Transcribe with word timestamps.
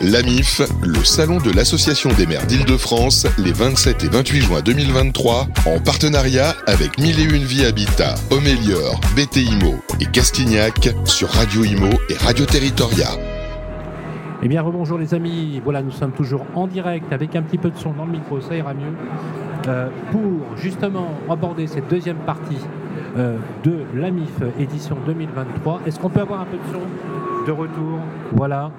L'AMIF, 0.00 0.62
le 0.84 1.02
salon 1.02 1.38
de 1.38 1.50
l'Association 1.50 2.10
des 2.16 2.24
maires 2.24 2.46
d'Île-de-France, 2.46 3.26
les 3.36 3.50
27 3.50 4.04
et 4.04 4.08
28 4.08 4.40
juin 4.42 4.60
2023, 4.60 5.48
en 5.66 5.80
partenariat 5.80 6.54
avec 6.68 6.98
Mille 6.98 7.18
et 7.18 7.24
Une 7.24 7.42
Vie 7.42 7.64
Habitat, 7.64 8.14
Homélior, 8.30 9.00
BTIMO 9.16 9.74
et 10.00 10.06
Castignac 10.06 10.90
sur 11.04 11.28
Radio 11.30 11.64
Imo 11.64 11.90
et 12.10 12.14
Radio 12.14 12.46
Territoria. 12.46 13.08
Eh 14.40 14.46
bien, 14.46 14.62
rebonjour 14.62 14.98
les 14.98 15.14
amis. 15.14 15.60
Voilà, 15.64 15.82
nous 15.82 15.90
sommes 15.90 16.12
toujours 16.12 16.46
en 16.54 16.68
direct 16.68 17.12
avec 17.12 17.34
un 17.34 17.42
petit 17.42 17.58
peu 17.58 17.70
de 17.70 17.76
son 17.76 17.92
dans 17.92 18.06
le 18.06 18.12
micro, 18.12 18.40
ça 18.40 18.54
ira 18.54 18.74
mieux. 18.74 18.94
Euh, 19.66 19.88
pour 20.12 20.56
justement 20.56 21.08
aborder 21.28 21.66
cette 21.66 21.88
deuxième 21.88 22.18
partie 22.18 22.58
euh, 23.16 23.36
de 23.64 23.80
l'AMIF 23.96 24.42
édition 24.60 24.96
2023. 25.04 25.80
Est-ce 25.86 25.98
qu'on 25.98 26.08
peut 26.08 26.20
avoir 26.20 26.42
un 26.42 26.46
peu 26.46 26.56
de 26.56 26.72
son? 26.72 26.82
De 27.46 27.52
retour 27.52 27.98
Voilà, 28.32 28.70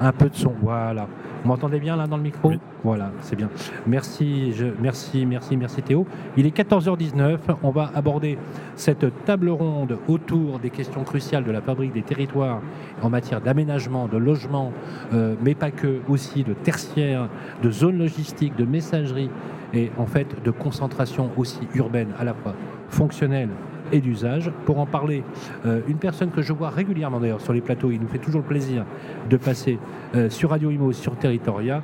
un 0.00 0.12
peu 0.12 0.28
de 0.28 0.34
son. 0.34 0.54
Voilà. 0.62 1.06
Vous 1.42 1.48
m'entendez 1.48 1.78
bien 1.78 1.96
là 1.96 2.06
dans 2.06 2.16
le 2.16 2.22
micro 2.22 2.52
Voilà, 2.82 3.12
c'est 3.20 3.36
bien. 3.36 3.48
Merci, 3.86 4.52
je, 4.52 4.66
merci, 4.80 5.24
merci, 5.26 5.56
merci 5.56 5.82
Théo. 5.82 6.06
Il 6.36 6.46
est 6.46 6.56
14h19. 6.56 7.38
On 7.62 7.70
va 7.70 7.90
aborder 7.94 8.38
cette 8.76 9.24
table 9.24 9.50
ronde 9.50 9.98
autour 10.08 10.58
des 10.58 10.70
questions 10.70 11.04
cruciales 11.04 11.44
de 11.44 11.50
la 11.50 11.60
fabrique 11.60 11.92
des 11.92 12.02
territoires 12.02 12.60
en 13.02 13.10
matière 13.10 13.40
d'aménagement, 13.40 14.06
de 14.06 14.18
logement, 14.18 14.72
euh, 15.12 15.34
mais 15.42 15.54
pas 15.54 15.70
que, 15.70 16.00
aussi 16.08 16.44
de 16.44 16.52
tertiaire, 16.52 17.28
de 17.62 17.70
zone 17.70 17.98
logistique, 17.98 18.56
de 18.56 18.64
messagerie 18.64 19.30
et 19.72 19.90
en 19.98 20.06
fait 20.06 20.42
de 20.42 20.50
concentration 20.50 21.30
aussi 21.36 21.60
urbaine 21.74 22.08
à 22.18 22.24
la 22.24 22.34
fois 22.34 22.54
fonctionnelle 22.88 23.50
et 23.92 24.00
d'usage. 24.00 24.50
Pour 24.64 24.78
en 24.78 24.86
parler, 24.86 25.22
euh, 25.66 25.80
une 25.88 25.98
personne 25.98 26.30
que 26.30 26.42
je 26.42 26.52
vois 26.52 26.70
régulièrement 26.70 27.20
d'ailleurs 27.20 27.40
sur 27.40 27.52
les 27.52 27.60
plateaux, 27.60 27.90
il 27.90 28.00
nous 28.00 28.08
fait 28.08 28.18
toujours 28.18 28.40
le 28.40 28.46
plaisir 28.46 28.84
de 29.28 29.36
passer 29.36 29.78
euh, 30.14 30.30
sur 30.30 30.50
Radio 30.50 30.70
Imo, 30.70 30.92
sur 30.92 31.16
Territoria. 31.16 31.82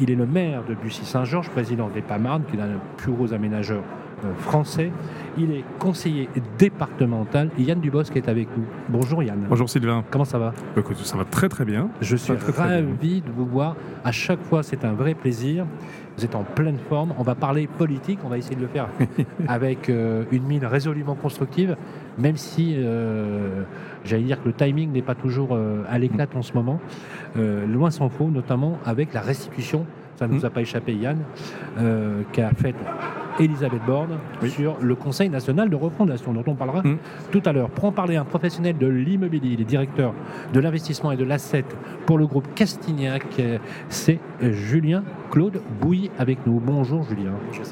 Il 0.00 0.10
est 0.10 0.14
le 0.14 0.26
maire 0.26 0.64
de 0.68 0.74
Bussy-Saint-Georges, 0.74 1.50
président 1.50 1.88
des 1.88 2.02
Pamarnes, 2.02 2.42
qui 2.50 2.56
est 2.56 2.60
un 2.60 2.80
plus 2.96 3.12
gros 3.12 3.32
aménageur 3.32 3.82
euh, 3.82 4.07
français. 4.38 4.90
Il 5.36 5.52
est 5.52 5.64
conseiller 5.78 6.28
départemental. 6.58 7.50
Yann 7.58 7.80
Dubosc 7.80 8.16
est 8.16 8.28
avec 8.28 8.48
nous. 8.56 8.64
Bonjour 8.88 9.22
Yann. 9.22 9.46
Bonjour 9.48 9.70
Sylvain. 9.70 10.04
Comment 10.10 10.24
ça 10.24 10.38
va? 10.38 10.52
Écoute, 10.76 10.96
Ça 10.98 11.16
va 11.16 11.24
très 11.24 11.48
très 11.48 11.64
bien. 11.64 11.90
Je 12.00 12.16
suis 12.16 12.32
ravi 12.56 13.20
de 13.20 13.30
vous 13.30 13.46
voir. 13.46 13.76
À 14.04 14.12
chaque 14.12 14.42
fois, 14.42 14.62
c'est 14.62 14.84
un 14.84 14.92
vrai 14.92 15.14
plaisir. 15.14 15.66
Vous 16.16 16.24
êtes 16.24 16.34
en 16.34 16.42
pleine 16.42 16.78
forme. 16.88 17.14
On 17.16 17.22
va 17.22 17.36
parler 17.36 17.68
politique. 17.68 18.18
On 18.24 18.28
va 18.28 18.38
essayer 18.38 18.56
de 18.56 18.60
le 18.60 18.66
faire 18.66 18.88
avec 19.48 19.88
euh, 19.88 20.24
une 20.32 20.42
mine 20.42 20.64
résolument 20.64 21.14
constructive, 21.14 21.76
même 22.18 22.36
si 22.36 22.74
euh, 22.76 23.62
j'allais 24.04 24.24
dire 24.24 24.42
que 24.42 24.48
le 24.48 24.54
timing 24.54 24.90
n'est 24.90 25.02
pas 25.02 25.14
toujours 25.14 25.50
euh, 25.52 25.84
à 25.88 25.98
l'éclat 25.98 26.26
en 26.34 26.42
ce 26.42 26.52
moment. 26.54 26.80
loin 27.36 27.92
s'en 27.92 28.08
faut, 28.08 28.28
notamment 28.28 28.78
avec 28.84 29.14
la 29.14 29.20
restitution. 29.20 29.86
Ça 30.16 30.26
ne 30.26 30.34
nous 30.34 30.44
a 30.44 30.50
pas 30.50 30.62
échappé, 30.62 30.94
Yann, 30.94 31.18
qu'a 32.32 32.50
fait 32.50 32.74
Elisabeth 33.40 33.84
Borne 33.86 34.18
sur 34.48 34.76
le 34.80 34.94
Conseil 34.94 35.28
national 35.28 35.70
de 35.70 35.76
refondation, 35.76 36.32
dont 36.32 36.44
on 36.46 36.54
parlera 36.54 36.82
mm. 36.82 36.98
tout 37.30 37.42
à 37.44 37.52
l'heure. 37.52 37.70
Pour 37.70 37.84
en 37.86 37.92
parler, 37.92 38.16
un 38.16 38.24
professionnel 38.24 38.76
de 38.76 38.86
l'immobilier, 38.86 39.50
il 39.54 39.60
est 39.60 39.64
directeur 39.64 40.14
de 40.52 40.60
l'investissement 40.60 41.12
et 41.12 41.16
de 41.16 41.24
l'asset 41.24 41.64
pour 42.06 42.18
le 42.18 42.26
groupe 42.26 42.46
Castignac, 42.54 43.24
c'est 43.88 44.18
Julien 44.40 45.04
Claude 45.30 45.60
Bouilly 45.80 46.10
avec 46.18 46.46
nous. 46.46 46.60
Bonjour 46.60 47.02
Julien. 47.02 47.32
Bonjour 47.46 47.64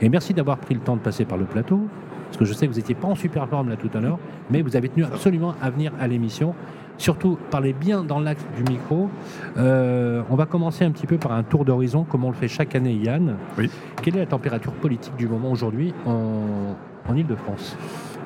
Et 0.00 0.08
merci 0.08 0.34
d'avoir 0.34 0.58
pris 0.58 0.74
le 0.74 0.80
temps 0.80 0.96
de 0.96 1.00
passer 1.00 1.24
par 1.24 1.38
le 1.38 1.44
plateau. 1.44 1.80
Parce 2.26 2.36
que 2.36 2.44
je 2.44 2.52
sais 2.52 2.66
que 2.66 2.72
vous 2.72 2.78
n'étiez 2.78 2.94
pas 2.94 3.08
en 3.08 3.14
super 3.14 3.48
forme 3.48 3.70
là 3.70 3.76
tout 3.76 3.90
à 3.94 4.00
l'heure, 4.00 4.18
mais 4.50 4.60
vous 4.60 4.76
avez 4.76 4.88
tenu 4.88 5.04
absolument 5.04 5.54
à 5.62 5.70
venir 5.70 5.92
à 5.98 6.06
l'émission 6.06 6.54
surtout 6.98 7.38
parlez 7.50 7.72
bien 7.72 8.04
dans 8.04 8.20
l'axe 8.20 8.44
du 8.56 8.70
micro. 8.70 9.08
Euh, 9.56 10.22
on 10.30 10.36
va 10.36 10.46
commencer 10.46 10.84
un 10.84 10.90
petit 10.90 11.06
peu 11.06 11.16
par 11.16 11.32
un 11.32 11.42
tour 11.42 11.64
d'horizon, 11.64 12.04
comme 12.04 12.24
on 12.24 12.30
le 12.30 12.36
fait 12.36 12.48
chaque 12.48 12.74
année, 12.74 12.94
Yann. 12.94 13.36
Oui. 13.56 13.70
Quelle 14.02 14.16
est 14.16 14.20
la 14.20 14.26
température 14.26 14.72
politique 14.72 15.16
du 15.16 15.26
moment 15.26 15.50
aujourd'hui 15.50 15.94
en, 16.04 16.74
Ile-de-France 17.14 17.74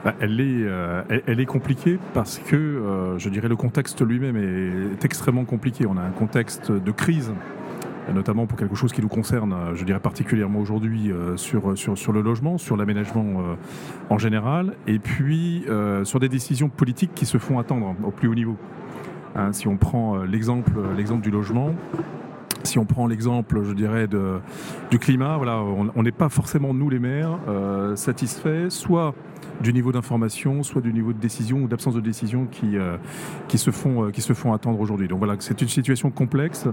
bah, 0.04 0.14
elle, 0.18 0.40
est, 0.40 0.64
euh, 0.64 1.02
elle, 1.28 1.38
est 1.38 1.46
compliquée 1.46 2.00
parce 2.14 2.40
que, 2.40 2.56
euh, 2.56 3.16
je 3.18 3.28
dirais, 3.28 3.46
le 3.46 3.54
contexte 3.54 4.04
lui-même 4.04 4.36
est 4.36 5.04
extrêmement 5.04 5.44
compliqué. 5.44 5.86
On 5.86 5.96
a 5.96 6.00
un 6.00 6.10
contexte 6.10 6.72
de 6.72 6.90
crise 6.90 7.32
notamment 8.12 8.46
pour 8.46 8.58
quelque 8.58 8.74
chose 8.74 8.92
qui 8.92 9.00
nous 9.00 9.08
concerne, 9.08 9.52
euh, 9.52 9.74
je 9.74 9.84
dirais 9.84 10.00
particulièrement 10.00 10.60
aujourd'hui, 10.60 11.12
euh, 11.12 11.36
sur, 11.36 11.76
sur, 11.76 12.12
le 12.12 12.20
logement, 12.20 12.58
sur 12.58 12.76
l'aménagement 12.76 13.40
euh, 13.40 13.54
en 14.10 14.18
général, 14.18 14.74
et 14.86 14.98
puis 14.98 15.64
sur 16.04 16.20
des 16.20 16.28
décisions 16.28 16.68
politiques 16.68 17.14
qui 17.14 17.26
se 17.26 17.38
font 17.38 17.58
attendre 17.58 17.94
au 18.04 18.10
plus 18.10 18.28
haut 18.28 18.34
niveau. 18.34 18.56
Hein, 19.34 19.52
si 19.52 19.66
on 19.68 19.76
prend 19.76 20.18
l'exemple 20.22 20.72
du 21.22 21.30
logement, 21.30 21.70
si 22.64 22.78
on 22.78 22.84
prend 22.84 23.06
l'exemple, 23.06 23.62
je 23.64 23.72
dirais, 23.72 24.06
de, 24.06 24.40
du 24.90 24.98
climat, 24.98 25.36
voilà, 25.36 25.60
on 25.60 26.02
n'est 26.02 26.12
pas 26.12 26.28
forcément, 26.28 26.74
nous 26.74 26.90
les 26.90 26.98
maires, 26.98 27.38
satisfaits, 27.94 28.70
soit 28.70 29.14
du 29.62 29.72
niveau 29.72 29.92
d'information, 29.92 30.62
soit 30.62 30.80
du 30.80 30.92
niveau 30.92 31.12
de 31.12 31.18
décision 31.18 31.58
ou 31.58 31.68
d'absence 31.68 31.94
de 31.94 32.00
décision 32.00 32.46
qui, 32.50 32.76
euh, 32.76 32.96
qui, 33.48 33.58
se 33.58 33.70
font, 33.70 34.04
euh, 34.04 34.10
qui 34.10 34.20
se 34.20 34.32
font 34.32 34.52
attendre 34.52 34.80
aujourd'hui. 34.80 35.08
Donc 35.08 35.18
voilà, 35.18 35.36
c'est 35.38 35.60
une 35.62 35.68
situation 35.68 36.10
complexe. 36.10 36.66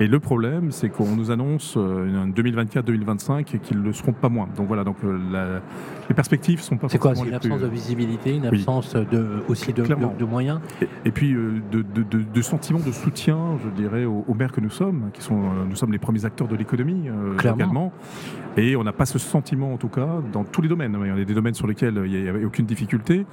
Et 0.00 0.06
le 0.06 0.18
problème, 0.18 0.72
c'est 0.72 0.88
qu'on 0.88 1.16
nous 1.16 1.30
annonce 1.30 1.74
euh, 1.76 2.26
2024-2025 2.34 3.44
qu'ils 3.44 3.78
ne 3.78 3.82
le 3.82 3.92
seront 3.92 4.12
pas 4.12 4.28
moins. 4.28 4.48
Donc 4.56 4.66
voilà, 4.66 4.84
donc 4.84 4.96
les 5.02 6.14
perspectives 6.14 6.60
sont 6.60 6.76
pas 6.76 6.88
C'est 6.88 6.98
quoi 6.98 7.14
C'est 7.14 7.26
une 7.26 7.34
absence 7.34 7.60
de 7.60 7.68
visibilité, 7.68 8.36
une 8.36 8.46
absence 8.46 8.94
de, 8.94 9.42
aussi 9.48 9.72
de, 9.72 9.82
de, 9.82 10.24
moyens? 10.24 10.60
Et, 11.04 11.10
puis 11.10 11.32
de, 11.32 11.82
de, 11.82 12.42
sentiment 12.42 12.80
de 12.80 12.92
soutien, 12.92 13.38
je 13.64 13.70
dirais, 13.70 14.04
aux, 14.04 14.34
maires 14.34 14.52
que 14.52 14.60
nous 14.60 14.70
sommes, 14.70 15.10
qui 15.16 15.22
sont, 15.22 15.40
nous 15.68 15.76
sommes 15.76 15.92
les 15.92 15.98
premiers 15.98 16.24
acteurs 16.24 16.48
de 16.48 16.56
l'économie 16.56 17.08
également. 17.38 17.92
Et 18.56 18.74
on 18.74 18.84
n'a 18.84 18.92
pas 18.92 19.04
ce 19.04 19.18
sentiment, 19.18 19.74
en 19.74 19.76
tout 19.76 19.88
cas, 19.88 20.22
dans 20.32 20.44
tous 20.44 20.62
les 20.62 20.68
domaines. 20.68 20.96
Il 21.02 21.08
y 21.08 21.10
a 21.10 21.24
des 21.24 21.34
domaines 21.34 21.54
sur 21.54 21.66
lesquels 21.66 22.02
il 22.06 22.22
n'y 22.22 22.28
avait 22.28 22.44
aucune 22.44 22.64
difficulté, 22.64 23.26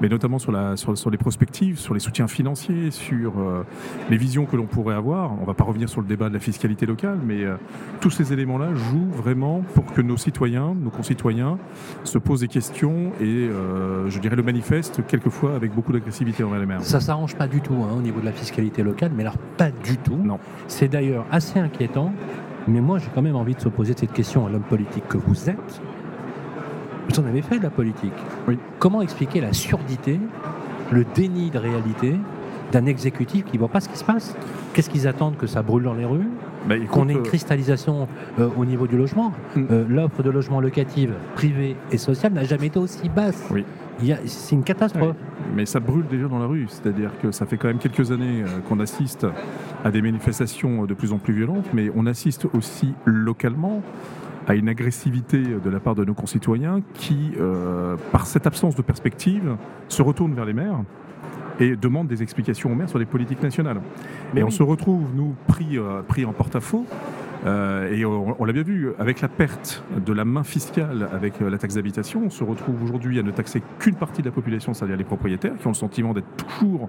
mais 0.00 0.08
notamment 0.08 0.38
sur, 0.38 0.52
la, 0.52 0.76
sur, 0.76 1.10
les 1.10 1.16
prospectives, 1.16 1.78
sur 1.78 1.94
les 1.94 2.00
soutiens 2.00 2.28
financiers, 2.28 2.90
sur 2.90 3.38
euh, 3.38 3.64
les 4.10 4.18
visions 4.18 4.44
que 4.44 4.56
l'on 4.56 4.66
pourrait 4.66 4.94
avoir. 4.94 5.32
On 5.32 5.42
ne 5.42 5.46
va 5.46 5.54
pas 5.54 5.64
revenir 5.64 5.88
sur 5.88 6.02
le 6.02 6.06
débat 6.06 6.28
de 6.28 6.34
la 6.34 6.40
fiscalité 6.40 6.84
locale, 6.84 7.18
mais 7.24 7.44
euh, 7.44 7.56
tous 8.00 8.10
ces 8.10 8.32
éléments-là 8.32 8.74
jouent 8.74 9.10
vraiment 9.10 9.62
pour 9.74 9.86
que 9.86 10.02
nos 10.02 10.16
citoyens, 10.18 10.74
nos 10.74 10.90
concitoyens, 10.90 11.58
se 12.04 12.18
posent 12.18 12.40
des 12.40 12.48
questions 12.48 13.12
et, 13.20 13.24
euh, 13.24 14.10
je 14.10 14.18
dirais, 14.18 14.36
le 14.36 14.42
manifestent 14.42 15.06
quelquefois 15.06 15.54
avec 15.54 15.74
beaucoup 15.74 15.92
d'agressivité 15.92 16.44
envers 16.44 16.60
les 16.60 16.66
maires. 16.66 16.82
Ça 16.82 17.00
s'arrange 17.00 17.34
pas 17.36 17.48
du 17.48 17.62
tout 17.62 17.74
hein, 17.74 17.94
au 17.96 18.02
niveau 18.02 18.20
de 18.20 18.26
la 18.26 18.32
fiscalité 18.32 18.82
locale, 18.82 19.12
mais 19.16 19.22
alors 19.22 19.38
pas 19.56 19.70
du 19.70 19.96
tout. 19.96 20.16
Non. 20.16 20.38
C'est 20.68 20.88
d'ailleurs 20.88 21.24
assez 21.30 21.58
inquiétant 21.58 22.12
mais 22.68 22.80
moi, 22.80 22.98
j'ai 22.98 23.08
quand 23.14 23.22
même 23.22 23.36
envie 23.36 23.54
de 23.54 23.60
se 23.60 23.68
poser 23.68 23.94
cette 23.96 24.12
question 24.12 24.46
à 24.46 24.50
l'homme 24.50 24.62
politique 24.62 25.06
que 25.08 25.18
vous 25.18 25.48
êtes. 25.48 25.80
Vous 27.08 27.20
en 27.20 27.26
avez 27.26 27.42
fait 27.42 27.58
de 27.58 27.62
la 27.62 27.70
politique. 27.70 28.12
Oui. 28.48 28.58
Comment 28.80 29.02
expliquer 29.02 29.40
la 29.40 29.52
surdité, 29.52 30.18
le 30.90 31.04
déni 31.14 31.50
de 31.50 31.58
réalité 31.58 32.16
d'un 32.72 32.86
exécutif 32.86 33.44
qui 33.44 33.54
ne 33.54 33.58
voit 33.60 33.68
pas 33.68 33.80
ce 33.80 33.88
qui 33.88 33.96
se 33.96 34.04
passe? 34.04 34.34
Qu'est-ce 34.72 34.90
qu'ils 34.90 35.06
attendent 35.06 35.36
que 35.36 35.46
ça 35.46 35.62
brûle 35.62 35.84
dans 35.84 35.94
les 35.94 36.04
rues? 36.04 36.28
Bah, 36.68 36.74
Qu'on 36.90 37.08
ait 37.08 37.12
une 37.12 37.20
euh, 37.20 37.22
cristallisation 37.22 38.08
euh, 38.40 38.48
au 38.56 38.64
niveau 38.64 38.88
du 38.88 38.96
logement 38.96 39.32
mm. 39.54 39.62
euh, 39.70 39.84
L'offre 39.88 40.24
de 40.24 40.30
logement 40.30 40.60
locatif 40.60 41.10
privé 41.36 41.76
et 41.92 41.98
social 41.98 42.32
n'a 42.32 42.42
jamais 42.42 42.66
été 42.66 42.80
aussi 42.80 43.08
basse. 43.08 43.46
Oui. 43.52 43.64
C'est 44.26 44.54
une 44.54 44.64
catastrophe. 44.64 45.16
Mais 45.54 45.66
ça 45.66 45.80
brûle 45.80 46.06
déjà 46.06 46.28
dans 46.28 46.38
la 46.38 46.46
rue. 46.46 46.66
C'est-à-dire 46.68 47.10
que 47.22 47.30
ça 47.30 47.46
fait 47.46 47.56
quand 47.56 47.68
même 47.68 47.78
quelques 47.78 48.12
années 48.12 48.44
qu'on 48.68 48.80
assiste 48.80 49.26
à 49.84 49.90
des 49.90 50.02
manifestations 50.02 50.84
de 50.84 50.94
plus 50.94 51.12
en 51.12 51.18
plus 51.18 51.34
violentes, 51.34 51.68
mais 51.72 51.90
on 51.94 52.06
assiste 52.06 52.46
aussi 52.54 52.94
localement 53.04 53.82
à 54.48 54.54
une 54.54 54.68
agressivité 54.68 55.42
de 55.42 55.70
la 55.70 55.80
part 55.80 55.94
de 55.94 56.04
nos 56.04 56.14
concitoyens 56.14 56.80
qui, 56.94 57.32
par 58.12 58.26
cette 58.26 58.46
absence 58.46 58.74
de 58.74 58.82
perspective, 58.82 59.56
se 59.88 60.02
retournent 60.02 60.34
vers 60.34 60.44
les 60.44 60.52
maires 60.52 60.80
et 61.60 61.76
demande 61.76 62.08
des 62.08 62.22
explications 62.22 62.70
aux 62.72 62.74
maires 62.74 62.88
sur 62.88 62.98
les 62.98 63.06
politiques 63.06 63.42
nationales. 63.42 63.80
Mais 64.34 64.42
on 64.42 64.50
se 64.50 64.62
retrouve, 64.62 65.04
nous, 65.14 65.34
pris, 65.46 65.78
euh, 65.78 66.02
pris 66.02 66.24
en 66.24 66.32
porte-à-faux 66.32 66.86
euh, 67.46 67.92
et 67.92 68.04
on, 68.04 68.44
l'a 68.44 68.52
bien 68.52 68.62
vu, 68.62 68.90
avec 68.98 69.20
la 69.20 69.28
perte 69.28 69.82
de 70.04 70.12
la 70.12 70.24
main 70.24 70.42
fiscale 70.42 71.08
avec 71.12 71.40
euh, 71.40 71.48
la 71.48 71.58
taxe 71.58 71.74
d'habitation, 71.74 72.22
on 72.26 72.30
se 72.30 72.42
retrouve 72.42 72.82
aujourd'hui 72.82 73.18
à 73.18 73.22
ne 73.22 73.30
taxer 73.30 73.62
qu'une 73.78 73.94
partie 73.94 74.22
de 74.22 74.26
la 74.26 74.32
population, 74.32 74.74
c'est-à-dire 74.74 74.96
les 74.96 75.04
propriétaires, 75.04 75.56
qui 75.58 75.66
ont 75.66 75.70
le 75.70 75.76
sentiment 75.76 76.12
d'être 76.12 76.26
toujours 76.36 76.88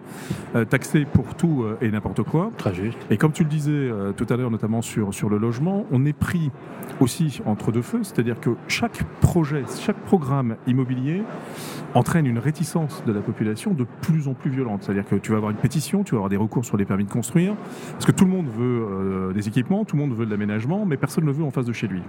euh, 0.55 0.65
taxés 0.65 1.05
pour 1.05 1.35
tout 1.35 1.65
et 1.81 1.91
n'importe 1.91 2.23
quoi. 2.23 2.51
Très 2.57 2.73
juste. 2.73 2.97
Et 3.09 3.17
comme 3.17 3.31
tu 3.31 3.43
le 3.43 3.49
disais 3.49 3.89
tout 4.15 4.25
à 4.29 4.37
l'heure, 4.37 4.51
notamment 4.51 4.81
sur, 4.81 5.13
sur 5.13 5.29
le 5.29 5.37
logement, 5.37 5.85
on 5.91 6.05
est 6.05 6.13
pris 6.13 6.51
aussi 6.99 7.41
entre 7.45 7.71
deux 7.71 7.81
feux, 7.81 8.03
c'est-à-dire 8.03 8.39
que 8.39 8.51
chaque 8.67 9.03
projet, 9.21 9.63
chaque 9.79 9.97
programme 9.97 10.55
immobilier 10.65 11.23
entraîne 11.93 12.25
une 12.25 12.39
réticence 12.39 13.03
de 13.05 13.13
la 13.13 13.21
population 13.21 13.73
de 13.73 13.85
plus 14.01 14.27
en 14.27 14.33
plus 14.33 14.51
violente. 14.51 14.83
C'est-à-dire 14.83 15.05
que 15.05 15.15
tu 15.15 15.31
vas 15.31 15.37
avoir 15.37 15.51
une 15.51 15.57
pétition, 15.57 16.03
tu 16.03 16.11
vas 16.11 16.17
avoir 16.17 16.29
des 16.29 16.37
recours 16.37 16.65
sur 16.65 16.77
les 16.77 16.85
permis 16.85 17.05
de 17.05 17.11
construire, 17.11 17.55
parce 17.93 18.05
que 18.05 18.11
tout 18.11 18.25
le 18.25 18.31
monde 18.31 18.47
veut 18.47 19.33
des 19.33 19.47
équipements, 19.47 19.85
tout 19.85 19.95
le 19.95 20.01
monde 20.01 20.15
veut 20.15 20.25
de 20.25 20.31
la 20.31 20.37
mais 20.85 20.97
personne 20.97 21.23
ne 21.23 21.29
le 21.29 21.35
veut 21.35 21.43
en 21.43 21.51
face 21.51 21.65
de 21.65 21.73
chez 21.73 21.87
lui. 21.87 22.01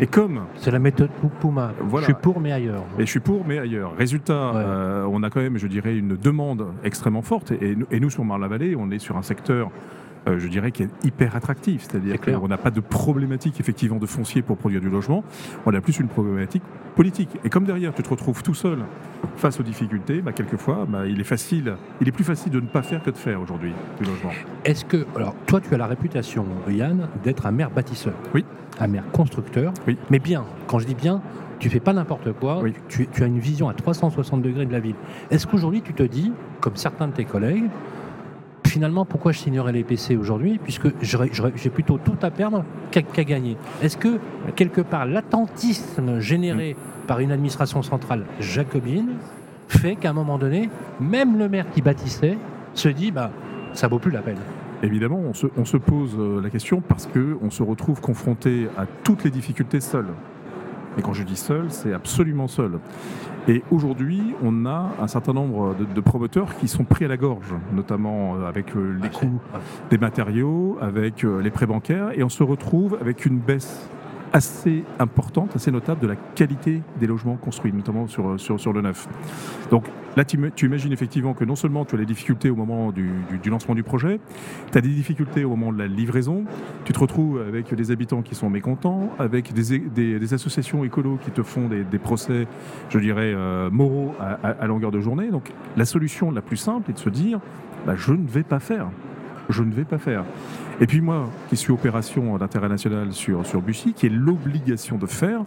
Et 0.00 0.06
comme 0.06 0.40
c'est 0.56 0.70
la 0.70 0.78
méthode 0.78 1.10
Pouma. 1.40 1.72
Je 1.98 2.04
suis 2.04 2.14
pour 2.14 2.40
mais 2.40 2.52
ailleurs. 2.52 2.82
Et 2.98 3.02
je 3.02 3.10
suis 3.10 3.20
pour 3.20 3.46
mais 3.46 3.58
ailleurs. 3.58 3.94
Résultat, 3.96 4.56
euh, 4.56 5.06
on 5.08 5.22
a 5.22 5.30
quand 5.30 5.40
même, 5.40 5.58
je 5.58 5.66
dirais, 5.66 5.96
une 5.96 6.16
demande 6.16 6.66
extrêmement 6.82 7.22
forte. 7.22 7.52
Et, 7.52 8.00
nous, 8.00 8.10
sur 8.10 8.24
Marne-la-Vallée, 8.24 8.74
on 8.76 8.90
est 8.90 8.98
sur 8.98 9.16
un 9.16 9.22
secteur 9.22 9.70
euh, 10.28 10.38
je 10.38 10.48
dirais, 10.48 10.72
qui 10.72 10.82
est 10.82 10.88
hyper 11.04 11.36
attractif. 11.36 11.86
C'est-à-dire 11.88 12.20
qu'on 12.20 12.48
n'a 12.48 12.58
pas 12.58 12.70
de 12.70 12.80
problématique 12.80 13.60
effectivement 13.60 13.98
de 13.98 14.06
foncier 14.06 14.42
pour 14.42 14.56
produire 14.56 14.80
du 14.80 14.90
logement, 14.90 15.24
on 15.66 15.74
a 15.74 15.80
plus 15.80 15.98
une 16.00 16.08
problématique 16.08 16.62
politique. 16.94 17.30
Et 17.44 17.50
comme 17.50 17.64
derrière, 17.64 17.94
tu 17.94 18.02
te 18.02 18.08
retrouves 18.08 18.42
tout 18.42 18.54
seul 18.54 18.78
face 19.36 19.60
aux 19.60 19.62
difficultés, 19.62 20.22
bah, 20.22 20.32
quelquefois, 20.32 20.86
bah, 20.88 21.06
il 21.06 21.20
est 21.20 21.24
facile, 21.24 21.74
il 22.00 22.08
est 22.08 22.12
plus 22.12 22.24
facile 22.24 22.52
de 22.52 22.60
ne 22.60 22.66
pas 22.66 22.82
faire 22.82 23.02
que 23.02 23.10
de 23.10 23.16
faire 23.16 23.40
aujourd'hui 23.40 23.72
du 24.00 24.08
logement. 24.08 24.30
Est-ce 24.64 24.84
que, 24.84 25.06
alors, 25.14 25.34
toi, 25.46 25.60
tu 25.60 25.72
as 25.74 25.78
la 25.78 25.86
réputation, 25.86 26.46
Yann, 26.68 27.08
d'être 27.22 27.46
un 27.46 27.52
maire 27.52 27.70
bâtisseur. 27.70 28.14
Oui. 28.34 28.44
Un 28.80 28.88
maire 28.88 29.04
constructeur. 29.12 29.72
Oui. 29.86 29.96
Mais 30.10 30.18
bien. 30.18 30.44
Quand 30.66 30.78
je 30.78 30.86
dis 30.86 30.94
bien, 30.94 31.22
tu 31.58 31.70
fais 31.70 31.80
pas 31.80 31.92
n'importe 31.92 32.32
quoi. 32.32 32.60
Oui. 32.62 32.74
Tu, 32.88 33.06
tu, 33.06 33.22
as 33.22 33.26
une 33.26 33.38
vision 33.38 33.68
à 33.68 33.74
360 33.74 34.42
degrés 34.42 34.66
de 34.66 34.72
la 34.72 34.80
ville. 34.80 34.96
Est-ce 35.30 35.46
qu'aujourd'hui, 35.46 35.82
tu 35.82 35.94
te 35.94 36.02
dis, 36.02 36.32
comme 36.60 36.76
certains 36.76 37.08
de 37.08 37.12
tes 37.12 37.24
collègues, 37.24 37.64
finalement, 38.66 39.04
pourquoi 39.04 39.32
je 39.32 39.38
signerais 39.38 39.72
les 39.72 39.84
PC 39.84 40.16
aujourd'hui 40.16 40.58
Puisque 40.62 40.88
j'ai 41.02 41.70
plutôt 41.70 41.98
tout 41.98 42.16
à 42.22 42.30
perdre 42.30 42.64
qu'à 42.90 43.24
gagner. 43.24 43.56
Est-ce 43.82 43.96
que, 43.96 44.18
quelque 44.54 44.80
part, 44.80 45.06
l'attentisme 45.06 46.20
généré 46.20 46.76
par 47.06 47.20
une 47.20 47.32
administration 47.32 47.82
centrale 47.82 48.24
jacobine 48.40 49.14
fait 49.68 49.96
qu'à 49.96 50.10
un 50.10 50.12
moment 50.12 50.38
donné, 50.38 50.70
même 51.00 51.38
le 51.38 51.48
maire 51.48 51.66
qui 51.72 51.82
bâtissait 51.82 52.38
se 52.74 52.88
dit 52.88 53.10
bah, 53.10 53.30
ça 53.72 53.88
vaut 53.88 53.98
plus 53.98 54.10
la 54.10 54.20
peine? 54.20 54.38
Évidemment, 54.82 55.18
on 55.18 55.32
se, 55.32 55.46
on 55.56 55.64
se 55.64 55.78
pose 55.78 56.16
euh, 56.18 56.40
la 56.42 56.50
question 56.50 56.82
parce 56.86 57.06
qu'on 57.06 57.50
se 57.50 57.62
retrouve 57.62 58.00
confronté 58.00 58.68
à 58.76 58.84
toutes 59.04 59.24
les 59.24 59.30
difficultés 59.30 59.80
seuls. 59.80 60.08
Et 60.98 61.02
quand 61.02 61.12
je 61.12 61.22
dis 61.22 61.36
seul, 61.36 61.66
c'est 61.70 61.92
absolument 61.92 62.48
seul. 62.48 62.78
Et 63.48 63.62
aujourd'hui, 63.70 64.34
on 64.42 64.66
a 64.66 64.90
un 65.00 65.06
certain 65.06 65.32
nombre 65.32 65.76
de, 65.76 66.00
promoteurs 66.00 66.56
qui 66.56 66.66
sont 66.66 66.84
pris 66.84 67.04
à 67.04 67.08
la 67.08 67.16
gorge, 67.16 67.54
notamment 67.72 68.34
euh, 68.34 68.48
avec 68.48 68.74
euh, 68.76 68.98
les 69.00 69.08
coûts 69.08 69.40
des 69.90 69.98
matériaux, 69.98 70.78
avec 70.80 71.24
euh, 71.24 71.40
les 71.40 71.50
prêts 71.50 71.66
bancaires, 71.66 72.10
et 72.18 72.24
on 72.24 72.28
se 72.28 72.42
retrouve 72.42 72.98
avec 73.00 73.24
une 73.24 73.38
baisse 73.38 73.88
assez 74.36 74.84
importante, 74.98 75.56
assez 75.56 75.70
notable 75.70 76.02
de 76.02 76.06
la 76.06 76.14
qualité 76.14 76.82
des 77.00 77.06
logements 77.06 77.36
construits, 77.36 77.72
notamment 77.72 78.06
sur, 78.06 78.72
le 78.72 78.82
neuf. 78.82 79.08
Donc 79.70 79.86
là, 80.14 80.26
tu, 80.26 80.36
imagines 80.66 80.92
effectivement 80.92 81.32
que 81.32 81.46
non 81.46 81.56
seulement 81.56 81.86
tu 81.86 81.94
as 81.94 81.98
les 81.98 82.04
difficultés 82.04 82.50
au 82.50 82.54
moment 82.54 82.92
du, 82.92 83.08
lancement 83.46 83.74
du 83.74 83.82
projet, 83.82 84.20
tu 84.70 84.76
as 84.76 84.82
des 84.82 84.90
difficultés 84.90 85.44
au 85.44 85.48
moment 85.56 85.72
de 85.72 85.78
la 85.78 85.86
livraison, 85.86 86.44
tu 86.84 86.92
te 86.92 86.98
retrouves 86.98 87.40
avec 87.40 87.72
des 87.72 87.90
habitants 87.90 88.20
qui 88.20 88.34
sont 88.34 88.50
mécontents, 88.50 89.08
avec 89.18 89.54
des, 89.54 89.78
des, 89.78 90.34
associations 90.34 90.84
écolos 90.84 91.18
qui 91.24 91.30
te 91.30 91.42
font 91.42 91.68
des, 91.68 91.98
procès, 91.98 92.46
je 92.90 92.98
dirais, 92.98 93.32
euh, 93.34 93.70
moraux 93.70 94.14
à, 94.20 94.66
longueur 94.66 94.90
de 94.90 95.00
journée. 95.00 95.30
Donc 95.30 95.50
la 95.78 95.86
solution 95.86 96.30
la 96.30 96.42
plus 96.42 96.58
simple 96.58 96.90
est 96.90 96.94
de 96.94 96.98
se 96.98 97.08
dire, 97.08 97.40
bah, 97.86 97.94
je 97.96 98.12
ne 98.12 98.26
vais 98.26 98.42
pas 98.42 98.60
faire. 98.60 98.90
Je 99.48 99.62
ne 99.62 99.72
vais 99.72 99.84
pas 99.84 99.98
faire. 99.98 100.24
Et 100.80 100.86
puis 100.86 101.00
moi, 101.00 101.28
qui 101.48 101.56
suis 101.56 101.72
opération 101.72 102.36
d'intérêt 102.36 102.68
national 102.68 103.12
sur, 103.12 103.46
sur 103.46 103.62
Bussy, 103.62 103.94
qui 103.94 104.06
est 104.06 104.10
l'obligation 104.10 104.98
de 104.98 105.06
faire, 105.06 105.44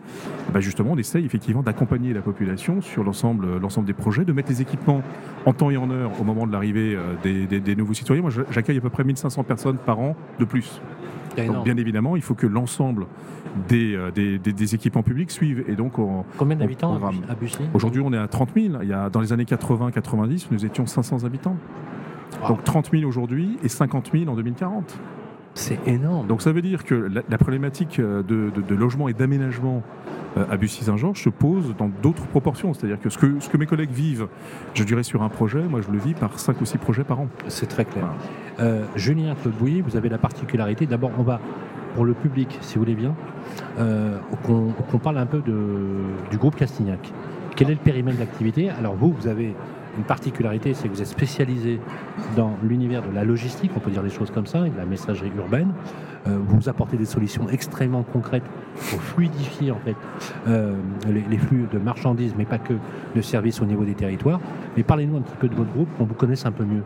bah 0.54 0.60
justement, 0.60 0.92
on 0.94 0.98
essaye 0.98 1.26
effectivement 1.26 1.62
d'accompagner 1.62 2.14
la 2.14 2.22
population 2.22 2.82
sur 2.82 3.04
l'ensemble, 3.04 3.58
l'ensemble 3.60 3.88
des 3.88 3.94
projets, 3.94 4.26
de 4.26 4.34
mettre 4.34 4.50
les 4.50 4.62
équipements 4.62 5.04
en 5.46 5.54
temps 5.54 5.70
et 5.70 5.78
en 5.78 5.92
heure 5.92 6.12
au 6.20 6.24
moment 6.24 6.48
de 6.48 6.52
l'arrivée 6.52 6.96
euh, 6.96 7.14
des, 7.24 7.60
des, 7.60 7.76
nouveaux 7.76 7.94
citoyens. 7.94 8.22
Moi, 8.22 8.32
j'accueille 8.50 8.78
à 8.78 8.82
peu 8.82 8.90
près 8.90 9.04
1500 9.04 9.44
personnes 9.44 9.78
par 9.78 10.00
an 10.00 10.16
de 10.40 10.46
plus. 10.46 10.82
Donc, 11.38 11.64
bien 11.64 11.78
évidemment, 11.78 12.16
il 12.16 12.22
faut 12.22 12.34
que 12.34 12.48
l'ensemble 12.48 13.06
des, 13.68 13.96
euh, 13.96 14.12
des, 14.12 14.38
des, 14.38 14.76
équipements 14.76 15.04
publics 15.04 15.32
suivent. 15.32 15.64
Et 15.68 15.76
donc, 15.76 15.94
Combien 16.38 16.56
d'habitants 16.56 17.00
à 17.30 17.36
Bussy? 17.36 17.60
Aujourd'hui, 17.74 18.02
on 18.04 18.12
est 18.14 18.18
à 18.18 18.28
30 18.28 18.50
000. 18.56 18.76
Il 18.82 18.90
y 18.90 18.94
a, 18.94 19.10
dans 19.10 19.22
les 19.22 19.32
années 19.32 19.44
80-90, 19.44 20.48
nous 20.52 20.66
étions 20.66 20.86
500 20.86 21.24
habitants. 21.24 21.56
Donc 22.48 22.64
30 22.64 22.92
000 22.92 23.04
aujourd'hui 23.08 23.58
et 23.64 23.70
50 23.70 24.12
000 24.14 24.30
en 24.30 24.36
2040. 24.36 25.00
C'est 25.56 25.80
énorme. 25.88 26.28
Donc 26.28 26.42
ça 26.42 26.52
veut 26.52 26.62
dire 26.62 26.86
que 26.86 26.96
la, 26.96 27.38
problématique 27.38 28.00
euh, 28.00 28.24
de, 28.24 28.76
logement 28.76 29.10
et 29.10 29.14
d'aménagement 29.14 29.84
euh, 30.38 30.46
à 30.50 30.58
Bussy-Saint-Georges 30.58 31.22
se 31.22 31.30
pose 31.30 31.76
dans 31.78 31.90
d'autres 32.02 32.26
proportions. 32.28 32.74
C'est-à-dire 32.74 33.00
que 33.00 33.10
ce, 33.10 33.18
que 33.18 33.40
ce 33.40 33.50
que 33.50 33.58
mes 33.58 33.66
collègues 33.66 33.92
vivent, 33.92 34.28
je 34.74 34.84
dirais 34.84 35.04
sur 35.04 35.24
un 35.24 35.30
projet, 35.30 35.62
moi 35.64 35.82
je 35.82 35.92
le 35.92 35.98
vis 35.98 36.14
par 36.14 36.40
5 36.40 36.62
ou 36.62 36.66
6 36.66 36.78
projets 36.78 37.04
par 37.04 37.20
an. 37.20 37.28
C'est 37.48 37.68
très 37.68 37.86
clair. 37.86 38.06
Euh, 38.60 38.86
Julien 38.96 39.36
Claude 39.36 39.56
Bouilly, 39.56 39.82
vous 39.82 39.98
avez 39.98 40.10
la 40.10 40.18
particularité, 40.18 40.86
d'abord 40.86 41.12
on 41.18 41.24
va, 41.24 41.42
pour 41.96 42.06
le 42.06 42.14
public 42.14 42.58
si 42.62 42.76
vous 42.76 42.82
voulez 42.82 42.96
bien, 42.96 43.16
qu'on 44.46 45.00
parle 45.00 45.18
un 45.18 45.26
peu 45.26 45.40
de, 45.40 45.58
du 46.30 46.38
groupe 46.38 46.56
Castignac. 46.56 47.12
Quel 47.56 47.70
est 47.72 47.74
le 47.74 47.80
périmètre 47.80 48.20
d'activité? 48.20 48.70
Alors 48.70 48.96
vous, 48.96 49.12
vous 49.12 49.28
avez 49.28 49.56
une 49.98 50.04
particularité, 50.04 50.74
c'est 50.74 50.88
que 50.88 50.94
vous 50.94 51.02
êtes 51.02 51.08
spécialisé 51.08 51.80
dans 52.36 52.58
l'univers 52.64 53.02
de 53.02 53.14
la 53.14 53.24
logistique, 53.24 53.72
on 53.76 53.80
peut 53.80 53.92
dire 53.92 54.04
des 54.04 54.10
choses 54.10 54.32
comme 54.32 54.46
ça, 54.46 54.66
et 54.68 54.70
de 54.70 54.78
la 54.78 54.86
messagerie 54.86 55.32
urbaine. 55.38 55.74
Euh, 56.28 56.38
vous 56.42 56.70
apportez 56.70 56.98
des 56.98 57.06
solutions 57.06 57.50
extrêmement 57.50 58.04
concrètes 58.04 58.44
pour 58.90 59.02
fluidifier 59.02 59.72
en 59.72 59.80
fait 59.80 59.96
euh, 60.48 60.74
les, 61.08 61.38
flux 61.38 61.68
de 61.72 61.80
marchandises, 61.80 62.34
mais 62.38 62.46
pas 62.46 62.58
que 62.58 62.74
de 63.16 63.22
services 63.22 63.62
au 63.62 63.66
niveau 63.66 63.86
des 63.86 63.96
territoires. 63.96 64.40
Mais 64.76 64.84
parlez-nous 64.84 65.18
un 65.18 65.22
petit 65.22 65.38
peu 65.38 65.48
de 65.48 65.56
votre 65.56 65.72
groupe, 65.72 65.90
qu'on 65.98 66.06
vous 66.06 66.14
connaisse 66.14 66.46
un 66.46 66.52
peu 66.52 66.66
mieux. 66.66 66.84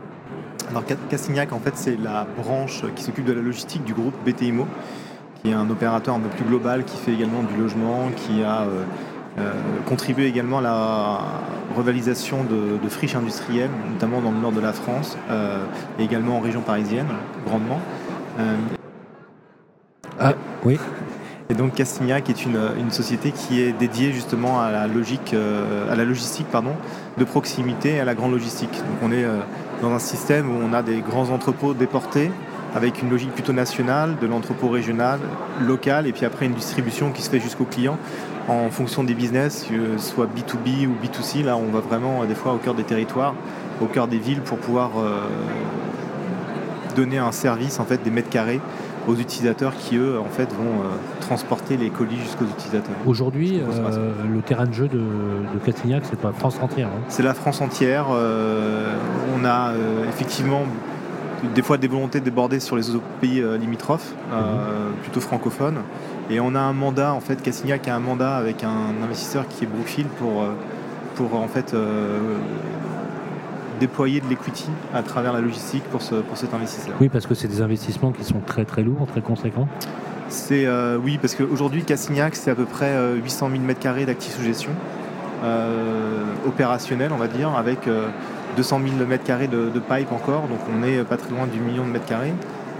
Alors 0.70 0.84
Cassignac, 1.10 1.52
en 1.52 1.58
fait, 1.58 1.76
c'est 1.76 1.96
la 1.96 2.26
branche 2.38 2.84
qui 2.96 3.02
s'occupe 3.02 3.26
de 3.26 3.32
la 3.32 3.42
logistique 3.42 3.84
du 3.84 3.92
groupe 3.92 4.14
BTIMO, 4.24 4.66
qui 5.42 5.50
est 5.50 5.54
un 5.54 5.68
opérateur 5.68 6.14
un 6.14 6.20
peu 6.20 6.28
plus 6.30 6.44
global, 6.44 6.84
qui 6.84 6.96
fait 6.96 7.12
également 7.12 7.42
du 7.42 7.56
logement, 7.60 8.08
qui 8.16 8.42
a 8.42 8.62
euh, 8.62 8.84
euh, 9.36 9.52
contribuer 9.86 10.26
également 10.26 10.58
à 10.58 10.62
la 10.62 11.20
revalorisation 11.76 12.44
de, 12.44 12.88
friches 12.88 13.16
industrielles, 13.16 13.70
notamment 13.92 14.20
dans 14.20 14.30
le 14.30 14.38
nord 14.38 14.52
de 14.52 14.60
la 14.60 14.72
France 14.72 15.18
euh, 15.28 15.64
et 15.98 16.04
également 16.04 16.36
en 16.36 16.40
région 16.40 16.60
parisienne, 16.60 17.06
grandement. 17.44 17.80
Euh, 18.38 18.56
ah, 20.20 20.34
oui. 20.64 20.78
Et 21.50 21.54
donc 21.54 21.74
Castignac 21.74 22.30
est 22.30 22.44
une, 22.44 22.60
une, 22.78 22.92
société 22.92 23.32
qui 23.32 23.60
est 23.60 23.72
dédiée 23.72 24.12
justement 24.12 24.62
à 24.62 24.70
la 24.70 24.86
logique, 24.86 25.34
à 25.90 25.94
la 25.94 26.04
logistique 26.04 26.46
pardon, 26.50 26.72
de 27.18 27.24
proximité 27.24 27.96
et 27.96 28.00
à 28.00 28.04
la 28.04 28.14
grande 28.14 28.32
logistique. 28.32 28.72
Donc 28.72 29.10
on 29.10 29.12
est 29.12 29.26
dans 29.82 29.92
un 29.92 29.98
système 29.98 30.48
où 30.48 30.58
on 30.64 30.72
a 30.72 30.82
des 30.82 31.00
grands 31.00 31.28
entrepôts 31.30 31.74
déportés 31.74 32.30
avec 32.74 33.02
une 33.02 33.10
logique 33.10 33.32
plutôt 33.32 33.52
nationale, 33.52 34.16
de 34.20 34.26
l'entrepôt 34.26 34.68
régional, 34.68 35.20
local, 35.60 36.06
et 36.06 36.12
puis 36.12 36.24
après 36.24 36.46
une 36.46 36.54
distribution 36.54 37.12
qui 37.12 37.22
se 37.22 37.30
fait 37.30 37.40
jusqu'au 37.40 37.64
client 37.64 37.98
en 38.48 38.70
fonction 38.70 39.04
des 39.04 39.14
business, 39.14 39.66
soit 39.98 40.26
B2B 40.26 40.86
ou 40.86 40.94
B2C. 41.02 41.44
Là, 41.44 41.56
on 41.56 41.70
va 41.70 41.80
vraiment 41.80 42.22
euh, 42.22 42.26
des 42.26 42.34
fois 42.34 42.52
au 42.52 42.58
cœur 42.58 42.74
des 42.74 42.84
territoires, 42.84 43.34
au 43.80 43.86
cœur 43.86 44.08
des 44.08 44.18
villes 44.18 44.40
pour 44.40 44.58
pouvoir 44.58 44.92
euh, 44.98 45.26
donner 46.96 47.18
un 47.18 47.32
service, 47.32 47.80
en 47.80 47.84
fait, 47.84 48.02
des 48.02 48.10
mètres 48.10 48.30
carrés 48.30 48.60
aux 49.06 49.16
utilisateurs 49.16 49.74
qui, 49.76 49.96
eux, 49.96 50.18
en 50.18 50.30
fait, 50.30 50.50
vont 50.52 50.80
euh, 50.80 51.20
transporter 51.20 51.76
les 51.76 51.90
colis 51.90 52.18
jusqu'aux 52.18 52.46
utilisateurs. 52.46 52.96
Aujourd'hui, 53.06 53.60
le 53.60 54.40
terrain 54.40 54.66
de 54.66 54.72
jeu 54.72 54.88
de, 54.88 54.98
de 54.98 55.58
Castignac, 55.64 56.04
c'est 56.08 56.22
la 56.22 56.32
France 56.32 56.58
entière. 56.60 56.88
Hein. 56.88 57.02
c'est 57.08 57.22
la 57.22 57.34
France 57.34 57.60
entière. 57.60 58.06
on 58.08 59.44
a 59.44 59.72
effectivement 60.08 60.62
des 61.54 61.60
fois 61.60 61.76
des 61.76 61.88
volontés 61.88 62.20
de 62.20 62.24
déborder 62.24 62.60
sur 62.60 62.76
les 62.76 62.90
autres 62.90 63.04
pays 63.20 63.44
limitrophes, 63.60 64.14
mhm. 64.30 64.94
plutôt 65.02 65.20
francophones. 65.20 65.80
Et 66.30 66.40
on 66.40 66.54
a 66.54 66.60
un 66.60 66.72
mandat, 66.72 67.12
en 67.12 67.20
fait, 67.20 67.42
Cassignac 67.42 67.86
a 67.86 67.94
un 67.94 68.00
mandat 68.00 68.36
avec 68.36 68.64
un 68.64 69.02
investisseur 69.02 69.46
qui 69.46 69.64
est 69.64 69.66
Brookfield 69.66 70.08
pour, 70.18 70.42
euh, 70.42 70.54
pour 71.16 71.34
en 71.34 71.48
fait 71.48 71.74
euh, 71.74 72.18
déployer 73.78 74.20
de 74.20 74.28
l'equity 74.28 74.70
à 74.94 75.02
travers 75.02 75.34
la 75.34 75.40
logistique 75.40 75.84
pour, 75.84 76.00
ce, 76.00 76.14
pour 76.16 76.36
cet 76.38 76.54
investisseur. 76.54 76.94
Oui, 77.00 77.10
parce 77.10 77.26
que 77.26 77.34
c'est 77.34 77.48
des 77.48 77.60
investissements 77.60 78.12
qui 78.12 78.24
sont 78.24 78.40
très 78.40 78.64
très 78.64 78.82
lourds, 78.82 79.06
très 79.06 79.20
conséquents. 79.20 79.68
C'est 80.28 80.64
euh, 80.64 80.96
oui, 80.96 81.18
parce 81.20 81.34
qu'aujourd'hui 81.34 81.84
Cassignac 81.84 82.34
c'est 82.34 82.50
à 82.50 82.54
peu 82.54 82.64
près 82.64 82.96
800 83.16 83.50
000 83.50 83.62
m2 83.62 84.06
d'actifs 84.06 84.36
sous 84.36 84.42
gestion 84.42 84.70
opérationnels, 86.46 87.10
on 87.12 87.18
va 87.18 87.28
dire, 87.28 87.54
avec 87.54 87.80
200 88.56 88.80
000 88.98 89.10
m2 89.10 89.50
de, 89.50 89.68
de 89.68 89.78
pipe 89.78 90.10
encore, 90.10 90.48
donc 90.48 90.58
on 90.74 90.82
est 90.82 91.04
pas 91.04 91.18
très 91.18 91.28
loin 91.28 91.46
du 91.46 91.60
million 91.60 91.84
de 91.84 91.90
mètres 91.90 92.06
carrés. 92.06 92.32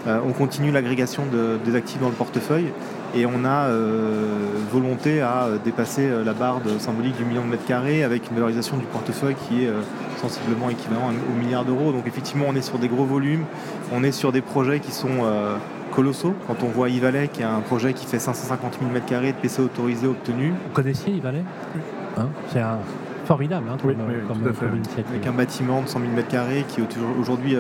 on 0.06 0.32
continue 0.32 0.70
l'agrégation 0.70 1.24
des 1.62 1.74
actifs 1.74 2.00
dans 2.00 2.08
le 2.08 2.14
portefeuille 2.14 2.72
et 3.14 3.26
on 3.26 3.44
a 3.44 3.68
euh, 3.68 4.49
volonté 4.71 5.21
à 5.21 5.44
euh, 5.44 5.59
dépasser 5.62 6.09
euh, 6.09 6.25
la 6.25 6.33
barre 6.33 6.61
symbolique 6.78 7.16
du 7.16 7.25
million 7.25 7.44
de 7.44 7.50
mètres 7.50 7.64
carrés 7.64 8.02
avec 8.02 8.28
une 8.28 8.35
valorisation 8.35 8.76
du 8.76 8.85
portefeuille 8.87 9.37
qui 9.49 9.64
est 9.64 9.71
sensiblement 10.21 10.71
équivalent 10.71 11.11
au 11.30 11.38
milliard 11.38 11.64
d'euros. 11.64 11.92
Donc 11.92 12.06
effectivement, 12.06 12.47
on 12.49 12.54
est 12.54 12.62
sur 12.62 12.78
des 12.78 12.88
gros 12.88 13.04
volumes, 13.04 13.44
on 13.92 14.02
est 14.02 14.12
sur 14.12 14.33
des 14.33 14.40
projets 14.40 14.80
qui 14.80 14.92
sont 14.92 15.25
colossaux. 15.92 16.35
Quand 16.47 16.62
on 16.62 16.68
voit 16.68 16.88
Yvalet, 16.88 17.28
qui 17.28 17.42
a 17.42 17.52
un 17.52 17.61
projet 17.61 17.92
qui 17.92 18.06
fait 18.06 18.18
550 18.18 18.78
000 18.80 18.90
mètres 18.90 19.06
carrés 19.06 19.33
de 19.33 19.37
PC 19.37 19.62
autorisé 19.62 20.06
obtenu. 20.06 20.50
Vous 20.50 20.73
connaissiez 20.73 21.12
Yvalet 21.14 21.42
hein? 22.16 22.28
C'est 22.52 22.61
un 22.61 22.78
formidable 23.24 23.66
hein, 23.70 23.76
Avec 25.10 25.26
un 25.26 25.32
bâtiment 25.32 25.82
de 25.82 25.88
100 25.88 26.00
000 26.00 26.12
mètres 26.12 26.28
carrés 26.28 26.64
qui 26.68 26.80
est 26.80 26.84
aujourd'hui 27.20 27.56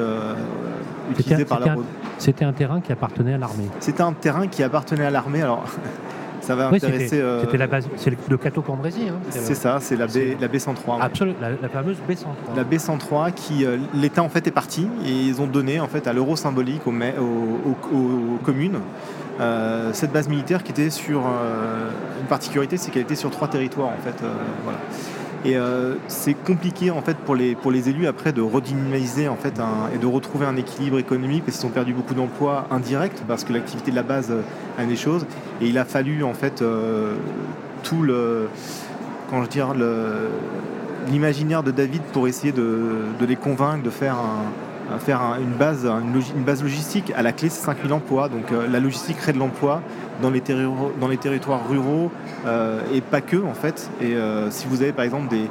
utilisé 1.10 1.44
par 1.44 1.60
la 1.60 1.76
C'était 2.18 2.44
un 2.44 2.52
terrain 2.52 2.80
qui 2.80 2.92
appartenait 2.92 3.34
à 3.34 3.38
l'armée. 3.38 3.68
C'était 3.80 4.02
un 4.02 4.12
terrain 4.12 4.46
qui 4.46 4.62
appartenait 4.62 5.04
à 5.06 5.10
l'armée. 5.10 5.42
Alors, 5.42 5.64
Ça 6.40 6.54
va 6.54 6.68
Oui, 6.68 6.76
intéresser. 6.76 7.04
c'était 7.08 7.22
euh, 7.22 7.40
c'était 7.40 7.56
la 7.56 7.66
base, 7.66 7.88
c'est 7.96 8.10
le, 8.10 8.18
le 8.28 8.36
Cateau 8.36 8.60
Cambrésis. 8.60 9.08
Hein, 9.08 9.14
c'est 9.30 9.54
ça, 9.54 9.78
c'est 9.80 9.96
la, 9.96 10.06
B, 10.06 10.10
la 10.38 10.46
B103. 10.48 11.00
Absolument, 11.00 11.36
la, 11.40 11.48
la 11.52 11.68
fameuse 11.70 11.96
B103. 12.06 12.54
La 12.54 12.64
B103 12.64 13.32
qui 13.32 13.64
euh, 13.64 13.78
l'État 13.94 14.22
en 14.22 14.28
fait 14.28 14.46
est 14.46 14.50
parti 14.50 14.86
et 15.06 15.10
ils 15.10 15.40
ont 15.40 15.46
donné 15.46 15.80
en 15.80 15.88
fait 15.88 16.06
à 16.06 16.12
l'euro 16.12 16.36
symbolique 16.36 16.86
aux, 16.86 16.90
mai- 16.90 17.14
aux- 17.18 17.70
aux- 17.70 17.96
aux- 17.96 18.34
aux 18.34 18.38
communes 18.44 18.80
euh, 19.40 19.88
cette 19.94 20.12
base 20.12 20.28
militaire 20.28 20.62
qui 20.62 20.72
était 20.72 20.90
sur 20.90 21.20
euh, 21.26 21.88
une 22.20 22.26
particularité 22.26 22.76
c'est 22.76 22.90
qu'elle 22.90 23.02
était 23.02 23.14
sur 23.14 23.30
trois 23.30 23.48
territoires 23.48 23.88
en 23.88 24.02
fait 24.04 24.22
euh, 24.22 24.28
voilà. 24.64 24.78
Et 25.44 25.56
euh, 25.56 25.94
c'est 26.08 26.32
compliqué 26.32 26.90
en 26.90 27.02
fait 27.02 27.18
pour 27.18 27.34
les 27.34 27.54
pour 27.54 27.70
les 27.70 27.90
élus 27.90 28.06
après 28.06 28.32
de 28.32 28.40
redynamiser 28.40 29.28
en 29.28 29.36
fait 29.36 29.60
et 29.94 29.98
de 29.98 30.06
retrouver 30.06 30.46
un 30.46 30.56
équilibre 30.56 30.98
économique 30.98 31.44
parce 31.44 31.58
qu'ils 31.58 31.66
ont 31.66 31.72
perdu 31.72 31.92
beaucoup 31.92 32.14
d'emplois 32.14 32.66
indirects 32.70 33.22
parce 33.28 33.44
que 33.44 33.52
l'activité 33.52 33.90
de 33.90 33.96
la 33.96 34.02
base 34.02 34.30
euh, 34.30 34.40
a 34.78 34.86
des 34.86 34.96
choses. 34.96 35.26
Et 35.60 35.66
il 35.66 35.76
a 35.76 35.84
fallu 35.84 36.24
en 36.24 36.32
fait 36.32 36.62
euh, 36.62 37.14
tout 37.82 38.02
le 38.02 38.48
quand 39.28 39.42
je 39.44 39.48
dire 39.48 39.74
l'imaginaire 41.10 41.62
de 41.62 41.70
David 41.70 42.02
pour 42.12 42.26
essayer 42.26 42.52
de, 42.52 42.78
de 43.20 43.26
les 43.26 43.36
convaincre 43.36 43.82
de 43.82 43.90
faire, 43.90 44.14
un, 44.14 44.44
faire 44.98 45.20
un- 45.22 45.38
une, 45.38 45.52
base, 45.58 45.86
une, 45.86 46.42
base 46.44 46.62
logistique. 46.62 47.12
À 47.16 47.22
la 47.22 47.32
clé, 47.32 47.48
c'est 47.48 47.64
5000 47.64 47.92
emplois. 47.92 48.28
Donc 48.28 48.52
euh, 48.52 48.66
la 48.70 48.80
logistique 48.80 49.16
crée 49.16 49.32
de 49.32 49.38
l'emploi 49.38 49.80
dans, 50.22 50.30
les 50.30 50.40
terri- 50.40 50.68
dans 51.00 51.08
les 51.08 51.16
territoires 51.16 51.60
ruraux 51.68 52.10
euh, 52.46 52.80
et 52.92 53.00
pas 53.00 53.20
que 53.20 53.36
en 53.36 53.54
fait. 53.54 53.90
Et 54.00 54.14
euh, 54.14 54.50
si 54.50 54.66
vous 54.66 54.82
avez 54.82 54.92
par 54.92 55.04
exemple 55.04 55.28
des, 55.28 55.48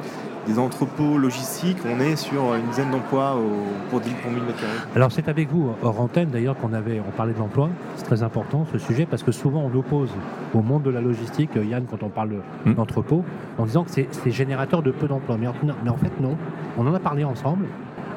des 0.47 0.59
entrepôts 0.59 1.17
logistiques, 1.17 1.77
on 1.85 1.99
est 2.01 2.15
sur 2.15 2.53
une 2.55 2.67
dizaine 2.69 2.91
d'emplois 2.91 3.35
au- 3.35 3.89
pour 3.89 3.99
10 4.01 4.09
pour 4.21 4.31
1000 4.31 4.43
mètres 4.43 4.59
carrés. 4.59 4.89
Alors 4.95 5.11
c'est 5.11 5.27
avec 5.29 5.49
vous, 5.51 5.71
hors 5.81 5.99
antenne 6.01 6.29
d'ailleurs, 6.29 6.57
qu'on 6.57 6.73
avait, 6.73 7.01
on 7.05 7.11
parlait 7.11 7.33
de 7.33 7.39
l'emploi. 7.39 7.69
C'est 7.97 8.03
très 8.05 8.23
important 8.23 8.65
ce 8.71 8.77
sujet 8.77 9.05
parce 9.05 9.23
que 9.23 9.31
souvent 9.31 9.63
on 9.73 9.77
oppose 9.77 10.09
au 10.53 10.61
monde 10.61 10.83
de 10.83 10.89
la 10.89 11.01
logistique, 11.01 11.51
Yann, 11.55 11.85
quand 11.89 12.03
on 12.03 12.09
parle 12.09 12.31
Mm. 12.65 12.73
d'entrepôt, 12.73 13.23
en 13.57 13.65
disant 13.65 13.83
que 13.83 13.91
c'est 13.91 14.07
c'est 14.11 14.31
générateur 14.31 14.81
de 14.81 14.91
peu 14.91 15.07
d'emplois. 15.07 15.37
Mais, 15.39 15.47
en- 15.47 15.53
mais 15.83 15.89
en 15.89 15.97
fait 15.97 16.11
non. 16.21 16.37
On 16.77 16.85
en 16.87 16.93
a 16.93 16.99
parlé 16.99 17.23
ensemble. 17.23 17.65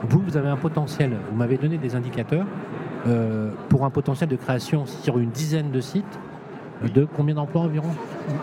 Vous, 0.08 0.20
vous 0.20 0.36
avez 0.36 0.48
un 0.48 0.56
potentiel. 0.56 1.16
Vous 1.30 1.36
m'avez 1.36 1.56
donné 1.56 1.78
des 1.78 1.96
indicateurs 1.96 2.46
euh, 3.06 3.50
pour 3.68 3.84
un 3.84 3.90
potentiel 3.90 4.28
de 4.28 4.36
création 4.36 4.86
sur 4.86 5.18
une 5.18 5.30
dizaine 5.30 5.70
de 5.70 5.80
sites. 5.80 6.04
De 6.94 7.06
combien 7.16 7.34
d'emplois 7.34 7.62
environ 7.62 7.88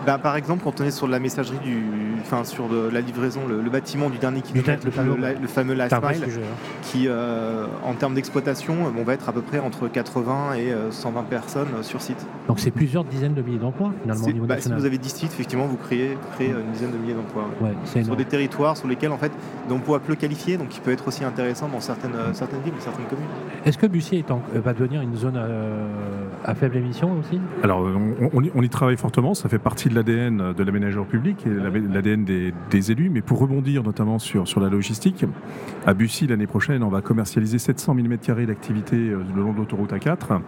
Bah, 0.06 0.18
par 0.18 0.36
exemple, 0.36 0.62
quand 0.64 0.80
on 0.80 0.84
est 0.84 0.90
sur 0.90 1.06
la 1.06 1.18
messagerie 1.20 1.58
du, 1.58 1.82
enfin 2.20 2.42
sur 2.44 2.68
de 2.68 2.88
la 2.92 3.00
livraison, 3.00 3.40
le, 3.48 3.60
le 3.62 3.70
bâtiment 3.70 4.10
du 4.10 4.18
dernier 4.18 4.40
kilomètre, 4.42 4.84
le 4.84 4.90
fameux- 4.90 5.16
le, 5.16 5.40
le 5.40 5.46
fameux 5.46 5.74
last 5.74 5.94
mile, 6.02 6.24
sujet. 6.24 6.40
hein. 6.40 6.56
qui, 6.82 7.06
euh, 7.06 7.66
en 7.84 7.94
termes 7.94 8.14
d'exploitation, 8.14 8.74
euh, 8.86 8.90
on 8.98 9.04
va 9.04 9.14
être 9.14 9.28
à 9.28 9.32
peu 9.32 9.40
près 9.40 9.60
entre 9.60 9.86
80 9.88 10.54
et 10.54 10.72
euh, 10.72 10.90
120 10.90 11.22
personnes 11.24 11.68
euh, 11.78 11.82
sur 11.82 12.02
site. 12.02 12.26
Donc 12.48 12.58
c'est 12.58 12.70
plusieurs 12.72 13.04
dizaines 13.04 13.34
de 13.34 13.42
milliers 13.42 13.58
d'emplois 13.58 13.92
finalement 14.02 14.24
au 14.26 14.32
niveau 14.32 14.46
bah, 14.46 14.60
si 14.60 14.72
vous 14.72 14.84
avez 14.84 14.98
10 14.98 15.08
sites, 15.08 15.32
effectivement, 15.32 15.66
vous 15.66 15.76
créez, 15.76 16.16
une 16.40 16.72
dizaine 16.72 16.90
de 16.90 16.98
milliers 16.98 17.14
d'emplois. 17.14 17.44
ouais. 17.60 17.70
Sur 17.84 17.98
énorme. 18.00 18.16
des 18.16 18.24
territoires 18.24 18.76
sur 18.76 18.88
lesquels, 18.88 19.12
en 19.12 19.18
fait, 19.18 19.32
d'emplois 19.68 20.00
peu 20.00 20.16
qualifiés, 20.16 20.56
donc 20.56 20.68
qui 20.70 20.80
peut 20.80 20.90
être 20.92 21.06
aussi 21.06 21.24
intéressant 21.24 21.68
dans 21.68 21.80
certaines, 21.80 22.12
certaines 22.32 22.62
villes, 22.62 22.74
certaines 22.80 23.06
communes. 23.06 23.26
Est-ce 23.64 23.78
que 23.78 23.86
Bussier 23.86 24.18
est 24.18 24.30
en- 24.30 24.42
va 24.54 24.72
devenir 24.74 25.00
une 25.02 25.16
zone 25.16 25.34
euh, 25.36 25.86
à 26.44 26.54
faible 26.54 26.76
émission 26.76 27.18
aussi 27.18 27.40
Alors, 27.62 27.86
on, 28.32 28.62
y, 28.62 28.68
travaille 28.68 28.96
fortement, 28.96 29.34
ça 29.34 29.48
fait 29.48 29.58
partie 29.58 29.88
de 29.88 29.94
l'ADN 29.94 30.52
de 30.52 30.62
l'aménageur 30.62 31.06
public 31.06 31.46
et 31.46 31.50
l'ADN 31.50 32.24
des, 32.24 32.92
élus. 32.92 33.08
Mais 33.08 33.22
pour 33.22 33.38
rebondir 33.38 33.82
notamment 33.82 34.18
sur, 34.18 34.46
sur 34.46 34.60
la 34.60 34.68
logistique, 34.68 35.24
à 35.86 35.94
Bussy, 35.94 36.26
l'année 36.26 36.46
prochaine, 36.46 36.82
on 36.82 36.88
va 36.88 37.00
commercialiser 37.00 37.58
700 37.58 37.94
000 37.94 38.08
m2 38.08 38.46
d'activité 38.46 38.96
euh, 38.96 39.22
le 39.34 39.42
long 39.42 39.52
de 39.52 39.58
l'autoroute 39.58 39.92
A4. 39.92 40.40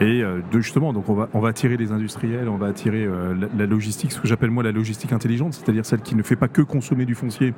Et 0.00 0.22
euh, 0.22 0.40
justement, 0.52 0.92
donc 0.92 1.08
on 1.08 1.14
va, 1.14 1.48
attirer 1.48 1.76
les 1.76 1.90
industriels, 1.90 2.48
on 2.48 2.56
va 2.56 2.66
attirer 2.66 3.04
euh, 3.04 3.34
la, 3.56 3.66
logistique, 3.66 4.12
ce 4.12 4.20
que 4.20 4.28
j'appelle 4.28 4.50
moi 4.50 4.62
la 4.62 4.72
logistique 4.72 5.12
intelligente, 5.12 5.54
c'est-à-dire 5.54 5.86
celle 5.86 6.00
qui 6.00 6.14
ne 6.14 6.22
fait 6.22 6.36
pas 6.36 6.48
que 6.48 6.60
consommer 6.60 7.06
du 7.06 7.14
foncier, 7.14 7.54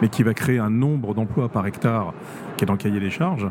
mais 0.00 0.08
qui 0.08 0.22
va 0.22 0.32
créer 0.32 0.58
un 0.58 0.70
nombre 0.70 1.14
d'emplois 1.14 1.48
par 1.48 1.66
hectare 1.66 2.14
qui 2.56 2.64
est 2.64 2.66
dans 2.66 2.74
le 2.74 2.78
cahier 2.78 3.00
des 3.00 3.10
charges. 3.10 3.48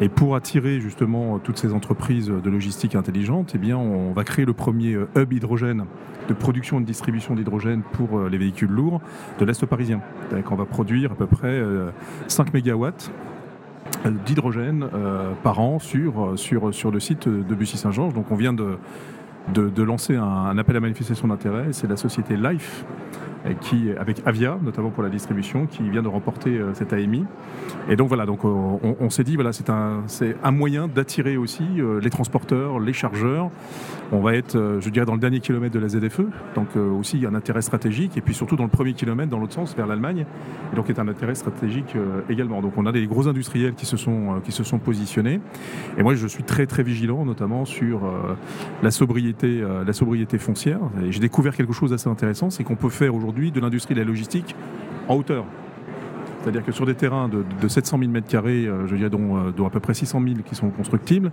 Et 0.00 0.08
pour 0.08 0.36
attirer 0.36 0.80
justement 0.80 1.38
toutes 1.40 1.58
ces 1.58 1.72
entreprises 1.72 2.28
de 2.28 2.50
logistique 2.50 2.94
intelligente, 2.94 3.52
eh 3.54 3.58
bien, 3.58 3.76
on 3.76 4.12
va 4.12 4.22
créer 4.22 4.44
le 4.44 4.52
premier 4.52 4.94
euh, 4.94 5.08
hub 5.16 5.32
hydrogène 5.32 5.86
de 6.28 6.34
production 6.34 6.78
et 6.78 6.82
de 6.82 6.86
distribution 6.86 7.34
d'hydrogène 7.34 7.82
pour 7.92 8.20
les 8.28 8.38
véhicules 8.38 8.70
lourds 8.70 9.00
de 9.40 9.44
l'Est 9.44 9.66
parisien. 9.66 10.00
On 10.50 10.54
va 10.54 10.64
produire 10.64 11.12
à 11.12 11.14
peu 11.14 11.26
près 11.26 11.48
euh, 11.48 11.90
5 12.28 12.54
mégawatts 12.54 13.10
d'hydrogène 14.24 14.88
euh, 14.94 15.32
par 15.42 15.60
an 15.60 15.78
sur, 15.78 16.24
euh, 16.24 16.36
sur, 16.36 16.72
sur 16.74 16.90
le 16.90 17.00
site 17.00 17.28
de 17.28 17.54
Bussy-Saint-Georges. 17.54 18.14
Donc 18.14 18.30
on 18.30 18.36
vient 18.36 18.52
de, 18.52 18.78
de, 19.52 19.82
lancer 19.82 20.16
un, 20.16 20.24
un 20.24 20.58
appel 20.58 20.76
à 20.76 20.80
manifestation 20.80 21.28
d'intérêt. 21.28 21.68
C'est 21.72 21.88
la 21.88 21.96
société 21.96 22.36
Life 22.36 22.84
qui, 23.60 23.90
avec 23.98 24.22
Avia, 24.26 24.58
notamment 24.62 24.90
pour 24.90 25.02
la 25.02 25.08
distribution, 25.08 25.66
qui 25.66 25.88
vient 25.88 26.02
de 26.02 26.08
remporter 26.08 26.50
euh, 26.50 26.74
cette 26.74 26.92
AMI. 26.92 27.24
Et 27.88 27.96
donc 27.96 28.08
voilà, 28.08 28.26
donc 28.26 28.44
euh, 28.44 28.94
on, 29.00 29.10
s'est 29.10 29.24
dit 29.24 29.34
voilà, 29.34 29.52
c'est 29.52 29.70
un, 29.70 30.04
un 30.42 30.50
moyen 30.50 30.88
d'attirer 30.88 31.36
aussi 31.36 31.64
euh, 31.78 32.00
les 32.00 32.10
transporteurs, 32.10 32.78
les 32.78 32.92
chargeurs. 32.92 33.50
On 34.12 34.20
va 34.20 34.34
être, 34.34 34.78
je 34.80 34.90
dirais, 34.90 35.06
dans 35.06 35.14
le 35.14 35.20
dernier 35.20 35.38
kilomètre 35.38 35.72
de 35.72 35.78
la 35.78 35.88
ZFE, 35.88 36.22
donc 36.56 36.74
aussi 36.74 37.24
un 37.26 37.34
intérêt 37.36 37.62
stratégique, 37.62 38.16
et 38.16 38.20
puis 38.20 38.34
surtout 38.34 38.56
dans 38.56 38.64
le 38.64 38.68
premier 38.68 38.92
kilomètre 38.92 39.30
dans 39.30 39.38
l'autre 39.38 39.52
sens 39.52 39.76
vers 39.76 39.86
l'Allemagne, 39.86 40.26
et 40.72 40.76
donc 40.76 40.90
a 40.90 41.00
un 41.00 41.06
intérêt 41.06 41.36
stratégique 41.36 41.94
également. 42.28 42.60
Donc 42.60 42.72
on 42.76 42.86
a 42.86 42.92
des 42.92 43.06
gros 43.06 43.28
industriels 43.28 43.74
qui 43.74 43.86
se 43.86 43.96
sont 43.96 44.40
qui 44.42 44.50
se 44.50 44.64
sont 44.64 44.80
positionnés, 44.80 45.40
et 45.96 46.02
moi 46.02 46.16
je 46.16 46.26
suis 46.26 46.42
très 46.42 46.66
très 46.66 46.82
vigilant, 46.82 47.24
notamment 47.24 47.64
sur 47.64 48.00
la 48.82 48.90
sobriété, 48.90 49.64
la 49.86 49.92
sobriété 49.92 50.38
foncière. 50.38 50.80
J'ai 51.08 51.20
découvert 51.20 51.54
quelque 51.54 51.72
chose 51.72 51.90
d'assez 51.90 52.08
intéressant, 52.08 52.50
c'est 52.50 52.64
qu'on 52.64 52.74
peut 52.74 52.88
faire 52.88 53.14
aujourd'hui 53.14 53.29
de 53.32 53.60
l'industrie 53.60 53.94
de 53.94 54.00
la 54.00 54.06
logistique 54.06 54.54
en 55.08 55.16
hauteur. 55.16 55.44
C'est-à-dire 56.40 56.64
que 56.64 56.72
sur 56.72 56.86
des 56.86 56.94
terrains 56.94 57.28
de, 57.28 57.44
de 57.60 57.68
700 57.68 57.98
000 57.98 58.12
m2, 58.12 58.36
euh, 58.46 58.86
je 58.86 58.96
dirais, 58.96 59.10
dont, 59.10 59.36
euh, 59.36 59.50
dont 59.50 59.66
à 59.66 59.70
peu 59.70 59.80
près 59.80 59.92
600 59.92 60.22
000 60.22 60.36
qui 60.44 60.54
sont 60.54 60.70
constructibles, 60.70 61.30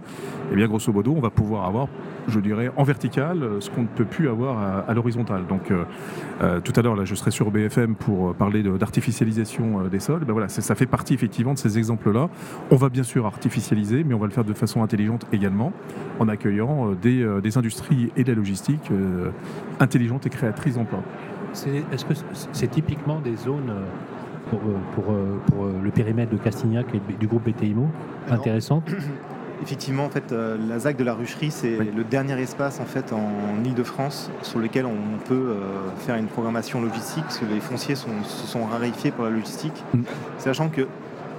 eh 0.52 0.56
bien, 0.56 0.68
grosso 0.68 0.92
modo, 0.92 1.14
on 1.16 1.22
va 1.22 1.30
pouvoir 1.30 1.66
avoir, 1.66 1.88
je 2.28 2.40
dirais, 2.42 2.72
en 2.76 2.84
vertical, 2.84 3.42
euh, 3.42 3.62
ce 3.62 3.70
qu'on 3.70 3.84
ne 3.84 3.88
peut 3.88 4.06
plus 4.06 4.28
avoir 4.28 4.86
à, 4.88 4.94
l'horizontale. 4.94 5.46
Donc, 5.48 5.72
euh, 5.72 6.60
tout 6.60 6.74
à 6.76 6.82
l'heure, 6.82 6.96
là, 6.96 7.06
je 7.06 7.16
serai 7.16 7.32
sur 7.32 7.52
BFM 7.52 7.96
pour 7.96 8.34
parler 8.36 8.64
d'artificialisation 8.64 9.88
des 9.88 10.00
sols. 10.00 10.26
Ben 10.26 10.34
voilà, 10.34 10.50
ça 10.50 10.76
fait 10.76 10.86
partie 10.86 11.14
effectivement 11.14 11.54
de 11.54 11.60
ces 11.60 11.78
exemples-là. 11.78 12.30
On 12.72 12.76
va 12.76 12.90
bien 12.90 13.04
sûr 13.04 13.26
artificialiser, 13.26 14.04
mais 14.04 14.14
on 14.14 14.20
va 14.20 14.26
le 14.26 14.32
faire 14.32 14.44
de 14.44 14.54
façon 14.54 14.84
intelligente 14.84 15.26
également, 15.32 15.72
en 16.20 16.28
accueillant 16.28 16.92
des, 17.02 17.58
industries 17.58 18.12
et 18.18 18.24
de 18.24 18.32
la 18.32 18.36
logistique 18.36 18.92
intelligentes 19.80 20.26
et 20.26 20.30
créatrices 20.30 20.76
d'emplois. 20.76 21.04
Est-ce 21.92 22.06
que 22.06 22.14
c'est- 22.54 22.68
typiquement 22.68 23.20
des 23.20 23.36
zones 23.36 23.70
euh, 23.72 23.84
pour, 24.50 24.60
euh, 24.60 24.74
pour, 24.96 25.14
euh, 25.14 25.40
pour, 25.48 25.66
le 25.84 25.90
périmètre 25.92 26.32
de 26.32 26.38
Castignac 26.38 26.86
et 26.94 27.02
du 27.20 27.28
groupe 27.28 27.44
BTIMO 27.50 27.88
intéressantes 28.30 28.90
Effectivement, 29.64 30.06
en 30.06 30.10
fait, 30.10 30.32
la 30.32 30.78
ZAC 30.78 30.98
de 30.98 31.04
la 31.04 31.16
Rucherie, 31.16 31.50
c'est 31.50 31.80
Oui. 31.80 31.90
le 31.96 32.04
dernier 32.04 32.40
espace 32.40 32.80
en 32.80 32.86
fait 32.86 33.12
en 33.12 33.64
Île-de-France 33.66 34.30
sur 34.44 34.60
lequel 34.60 34.86
on 34.86 35.18
peut 35.28 35.56
faire 35.98 36.16
une 36.16 36.28
programmation 36.28 36.80
logistique, 36.80 37.24
parce 37.24 37.40
que 37.40 37.46
les 37.46 37.60
fonciers 37.60 37.96
sont, 37.96 38.24
se 38.24 38.46
sont 38.46 38.66
raréfiés 38.68 39.10
pour 39.10 39.24
la 39.26 39.32
logistique, 39.32 39.84
Mm. 39.96 40.02
sachant 40.38 40.70
que 40.70 40.82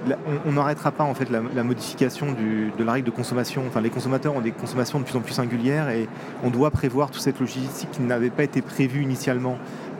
la- 0.05 0.17
on 0.45 0.49
on 0.49 0.51
n'arrêtera 0.51 0.91
pas 0.91 1.05
en 1.05 1.13
fait 1.13 1.29
la, 1.29 1.39
la 1.55 1.63
modification 1.63 2.33
du- 2.33 2.73
de 2.77 2.83
la 2.83 2.91
règle 2.91 3.05
de 3.05 3.11
consommation. 3.15 3.63
Enfin, 3.65 3.79
les 3.79 3.89
consommateurs 3.89 4.35
ont 4.35 4.41
des 4.41 4.51
consommations 4.51 4.99
de 4.99 5.05
plus 5.05 5.15
en 5.15 5.21
plus 5.21 5.33
singulières 5.33 5.89
et 5.89 6.09
on 6.43 6.49
doit 6.49 6.71
prévoir 6.71 7.11
toute 7.11 7.21
cette 7.21 7.39
logistique 7.39 7.91
qui 7.91 8.01
n'avait 8.01 8.29
pas 8.31 8.43
été 8.43 8.61
prévue 8.61 9.01
initialement. 9.01 9.57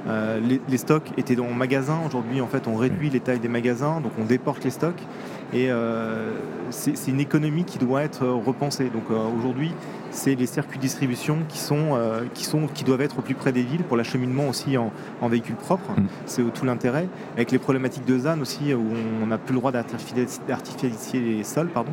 Euh, 0.07 0.39
les, 0.39 0.61
les 0.67 0.77
stocks 0.77 1.11
étaient 1.17 1.35
dans 1.35 1.47
le 1.47 1.53
magasin. 1.53 1.97
Aujourd'hui, 2.05 2.41
en 2.41 2.47
fait, 2.47 2.67
on 2.67 2.75
réduit 2.75 3.09
les 3.09 3.19
tailles 3.19 3.39
des 3.39 3.49
magasins, 3.49 3.99
donc 4.01 4.13
on 4.19 4.25
déporte 4.25 4.63
les 4.63 4.69
stocks. 4.69 5.01
Et 5.51 5.71
euh, 5.71 6.31
c'est 6.69 7.07
une 7.07 7.19
économie 7.19 7.63
qui 7.63 7.79
doit 7.79 8.03
être 8.03 8.27
repensée. 8.27 8.89
Donc 8.89 9.05
euh, 9.09 9.17
aujourd'hui, 9.37 9.71
c'est 10.11 10.35
les 10.35 10.45
circuits 10.45 10.77
de 10.77 10.83
distribution 10.83 11.39
qui, 11.47 11.57
sont, 11.57 11.99
qui, 12.33 12.45
sont, 12.45 12.67
qui 12.67 12.83
doivent 12.83 13.01
être 13.01 13.19
au 13.19 13.21
plus 13.21 13.35
près 13.35 13.51
des 13.51 13.61
villes 13.61 13.83
pour 13.83 13.97
l'acheminement 13.97 14.47
aussi 14.47 14.77
en, 14.77 14.91
en 15.21 15.27
véhicule 15.27 15.55
propre. 15.55 15.91
Mm. 15.91 16.07
C'est 16.25 16.43
tout 16.53 16.65
l'intérêt. 16.65 17.07
Avec 17.35 17.51
les 17.51 17.59
problématiques 17.59 18.05
de 18.05 18.17
ZAN 18.17 18.39
aussi, 18.41 18.73
où 18.73 18.85
on 19.23 19.27
n'a 19.27 19.37
plus 19.37 19.53
le 19.53 19.59
droit 19.59 19.71
d'artifici- 19.71 20.39
d'artificialiser 20.47 21.19
les 21.19 21.43
sols. 21.43 21.69
Pardon. 21.69 21.91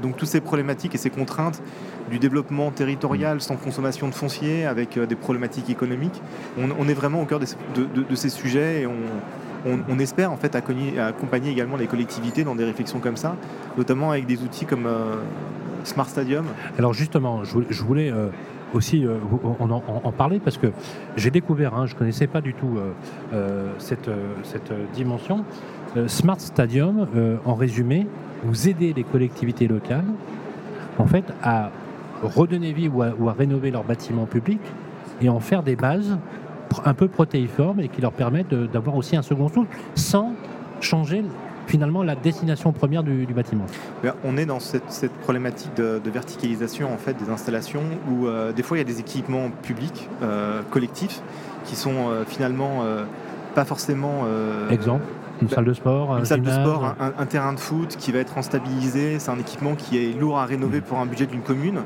Donc 0.00 0.16
toutes 0.16 0.28
ces 0.28 0.40
problématiques 0.40 0.94
et 0.94 0.98
ces 0.98 1.10
contraintes 1.10 1.60
du 2.10 2.18
développement 2.18 2.70
territorial 2.70 3.40
sans 3.40 3.56
consommation 3.56 4.08
de 4.08 4.14
foncier, 4.14 4.64
avec 4.64 4.96
euh, 4.96 5.06
des 5.06 5.16
problématiques 5.16 5.70
économiques, 5.70 6.22
on, 6.58 6.88
est 6.88 6.94
vraiment 6.94 7.22
au 7.22 7.24
cœur 7.24 7.40
de, 7.40 8.14
ces 8.14 8.28
sujets 8.28 8.82
et 8.82 8.86
on, 8.86 9.98
espère 9.98 10.30
en 10.30 10.36
fait 10.36 10.54
accompagner, 10.54 11.50
également 11.50 11.76
les 11.76 11.86
collectivités 11.86 12.44
dans 12.44 12.54
des 12.54 12.64
réflexions 12.64 13.00
comme 13.00 13.16
ça, 13.16 13.36
notamment 13.76 14.12
avec 14.12 14.26
des 14.26 14.42
outils 14.42 14.64
comme 14.64 14.86
euh, 14.86 15.16
Smart 15.84 16.08
Stadium. 16.08 16.44
Alors 16.78 16.92
justement, 16.92 17.42
je 17.44 17.82
voulais, 17.82 18.10
euh, 18.10 18.28
aussi 18.74 19.06
en, 19.58 20.12
parler 20.12 20.38
parce 20.38 20.58
que 20.58 20.68
j'ai 21.16 21.30
découvert, 21.30 21.74
hein, 21.74 21.86
je 21.86 21.94
ne 21.94 21.98
connaissais 21.98 22.26
pas 22.26 22.40
du 22.40 22.52
tout 22.52 22.78
cette, 23.78 24.10
dimension. 24.92 25.44
Smart 26.08 26.40
Stadium, 26.40 27.06
en 27.44 27.54
résumé, 27.54 28.06
vous 28.44 28.68
aidez 28.68 28.92
les 28.92 29.04
collectivités 29.04 29.66
locales 29.66 30.04
en 30.98 31.06
fait 31.06 31.24
à 31.42 31.70
redonner 32.22 32.72
vie 32.72 32.88
ou 32.88 33.02
à, 33.02 33.10
ou 33.18 33.28
à 33.28 33.32
rénover 33.32 33.70
leurs 33.70 33.84
bâtiments 33.84 34.26
publics 34.26 34.60
et 35.20 35.28
en 35.28 35.40
faire 35.40 35.62
des 35.62 35.76
bases 35.76 36.18
un 36.84 36.94
peu 36.94 37.08
protéiformes 37.08 37.80
et 37.80 37.88
qui 37.88 38.00
leur 38.00 38.12
permettent 38.12 38.54
d'avoir 38.54 38.96
aussi 38.96 39.16
un 39.16 39.22
second 39.22 39.48
souffle 39.48 39.68
sans 39.94 40.32
changer 40.80 41.24
finalement 41.66 42.02
la 42.02 42.14
destination 42.14 42.72
première 42.72 43.02
du, 43.02 43.26
bâtiment. 43.26 43.66
On 44.24 44.36
est 44.36 44.46
dans 44.46 44.60
cette, 44.60 45.12
problématique 45.22 45.74
de, 45.76 46.00
verticalisation 46.10 46.92
en 46.92 46.96
fait 46.96 47.14
des 47.14 47.30
installations 47.30 47.82
où 48.10 48.26
euh, 48.26 48.52
des 48.52 48.62
fois 48.62 48.76
il 48.76 48.80
y 48.80 48.84
a 48.84 48.86
des 48.86 49.00
équipements 49.00 49.50
publics, 49.62 50.08
euh, 50.22 50.62
collectifs, 50.70 51.20
qui 51.64 51.74
sont 51.74 52.08
euh, 52.08 52.24
finalement 52.26 52.84
pas 53.54 53.64
forcément. 53.64 54.24
Exemple 54.70 55.04
une 55.42 55.48
salle 55.48 55.64
de 55.64 55.74
sport, 55.74 56.16
une 56.16 56.24
salle 56.24 56.42
de 56.42 56.50
sport, 56.50 56.94
un, 56.98 57.26
terrain 57.26 57.52
de 57.52 57.60
foot 57.60 57.96
qui 57.98 58.12
va 58.12 58.18
être 58.20 58.38
instabilisé. 58.38 59.18
C'est 59.18 59.30
un 59.30 59.38
équipement 59.38 59.74
qui 59.74 59.98
est 59.98 60.18
lourd 60.18 60.38
à 60.38 60.46
rénover 60.46 60.78
mm. 60.78 60.82
pour 60.82 60.98
un 60.98 61.06
budget 61.06 61.26
d'une 61.26 61.42
commune. 61.42 61.80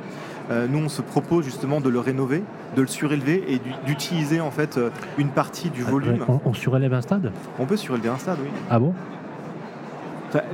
nous, 0.50 0.78
on 0.78 0.88
se 0.88 1.02
propose 1.02 1.44
justement 1.44 1.80
de 1.80 1.88
le 1.88 2.00
rénover, 2.00 2.42
de 2.76 2.82
le 2.82 2.88
surélever 2.88 3.44
et 3.48 3.60
d'utiliser 3.86 4.40
en 4.40 4.50
fait 4.50 4.78
une 5.18 5.28
partie 5.28 5.70
du 5.70 5.84
ah, 5.86 5.90
volume. 5.90 6.24
On, 6.28 6.40
on 6.44 6.52
surélève 6.52 6.94
un 6.94 7.02
stade? 7.02 7.32
On 7.58 7.66
peut 7.66 7.76
surélever 7.76 8.08
un 8.08 8.18
stade, 8.18 8.38
oui. 8.42 8.50
Ah 8.70 8.78
bon? 8.78 8.94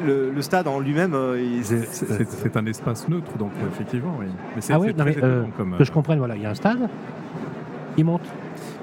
Le, 0.04 0.40
stade 0.40 0.68
en 0.68 0.80
lui-même, 0.80 1.14
euh, 1.14 1.60
c'est 1.62 2.56
un 2.56 2.66
espace 2.66 3.08
neutre, 3.08 3.36
donc 3.38 3.50
effectivement, 3.72 4.16
oui. 4.18 4.26
Mais 4.54 4.62
ah 4.70 4.78
oui, 4.78 4.94
euh, 4.98 5.44
que 5.78 5.84
je 5.84 5.92
comprenne, 5.92 6.18
voilà, 6.18 6.36
il 6.36 6.42
y 6.42 6.46
a 6.46 6.50
un 6.50 6.54
stade, 6.54 6.88
il 7.96 8.04
monte. 8.04 8.22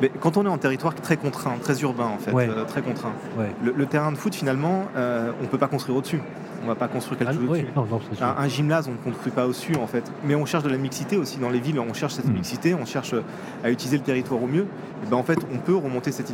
Mais 0.04 0.12
quand 0.20 0.36
on 0.36 0.46
est 0.46 0.50
en 0.50 0.58
territoire 0.58 0.94
très 0.94 1.16
contraint, 1.16 1.56
très 1.62 1.82
urbain 1.82 2.08
en 2.08 2.18
fait, 2.18 2.36
euh, 2.36 2.66
très 2.66 2.82
contraint, 2.82 3.14
le, 3.64 3.86
terrain 3.86 4.12
de 4.12 4.18
foot 4.18 4.36
finalement, 4.36 4.86
on 4.96 5.44
ne 5.44 5.48
peut 5.48 5.58
pas 5.58 5.68
construire 5.68 5.98
au-dessus. 5.98 6.22
On 6.62 6.68
ne 6.68 6.72
va 6.72 6.76
pas 6.76 6.88
construire 6.88 7.20
quelque 7.20 7.32
ah, 7.32 7.34
chose 7.34 7.50
au-dessus. 7.50 8.24
Un, 8.24 8.48
gymnase, 8.48 8.88
on 8.88 8.92
ne 8.92 9.14
construit 9.14 9.32
pas 9.32 9.46
au-dessus 9.46 9.76
en 9.76 9.88
fait. 9.88 10.10
Mais 10.24 10.36
on 10.36 10.46
cherche 10.46 10.64
de 10.64 10.70
la 10.70 10.78
mixité 10.78 11.18
aussi 11.18 11.38
dans 11.38 11.50
les 11.50 11.60
villes. 11.60 11.80
On 11.80 11.94
cherche 11.94 12.14
cette 12.14 12.28
hmm. 12.28 12.34
mixité, 12.34 12.74
on 12.74 12.86
cherche 12.86 13.16
à 13.64 13.70
utiliser 13.70 13.98
le 13.98 14.04
territoire 14.04 14.42
au 14.42 14.48
mieux. 14.48 14.66
Et 15.04 15.10
ben, 15.10 15.18
en 15.18 15.24
fait, 15.24 15.40
on 15.54 15.58
peut 15.58 15.76
remonter 15.76 16.12
cet 16.12 16.30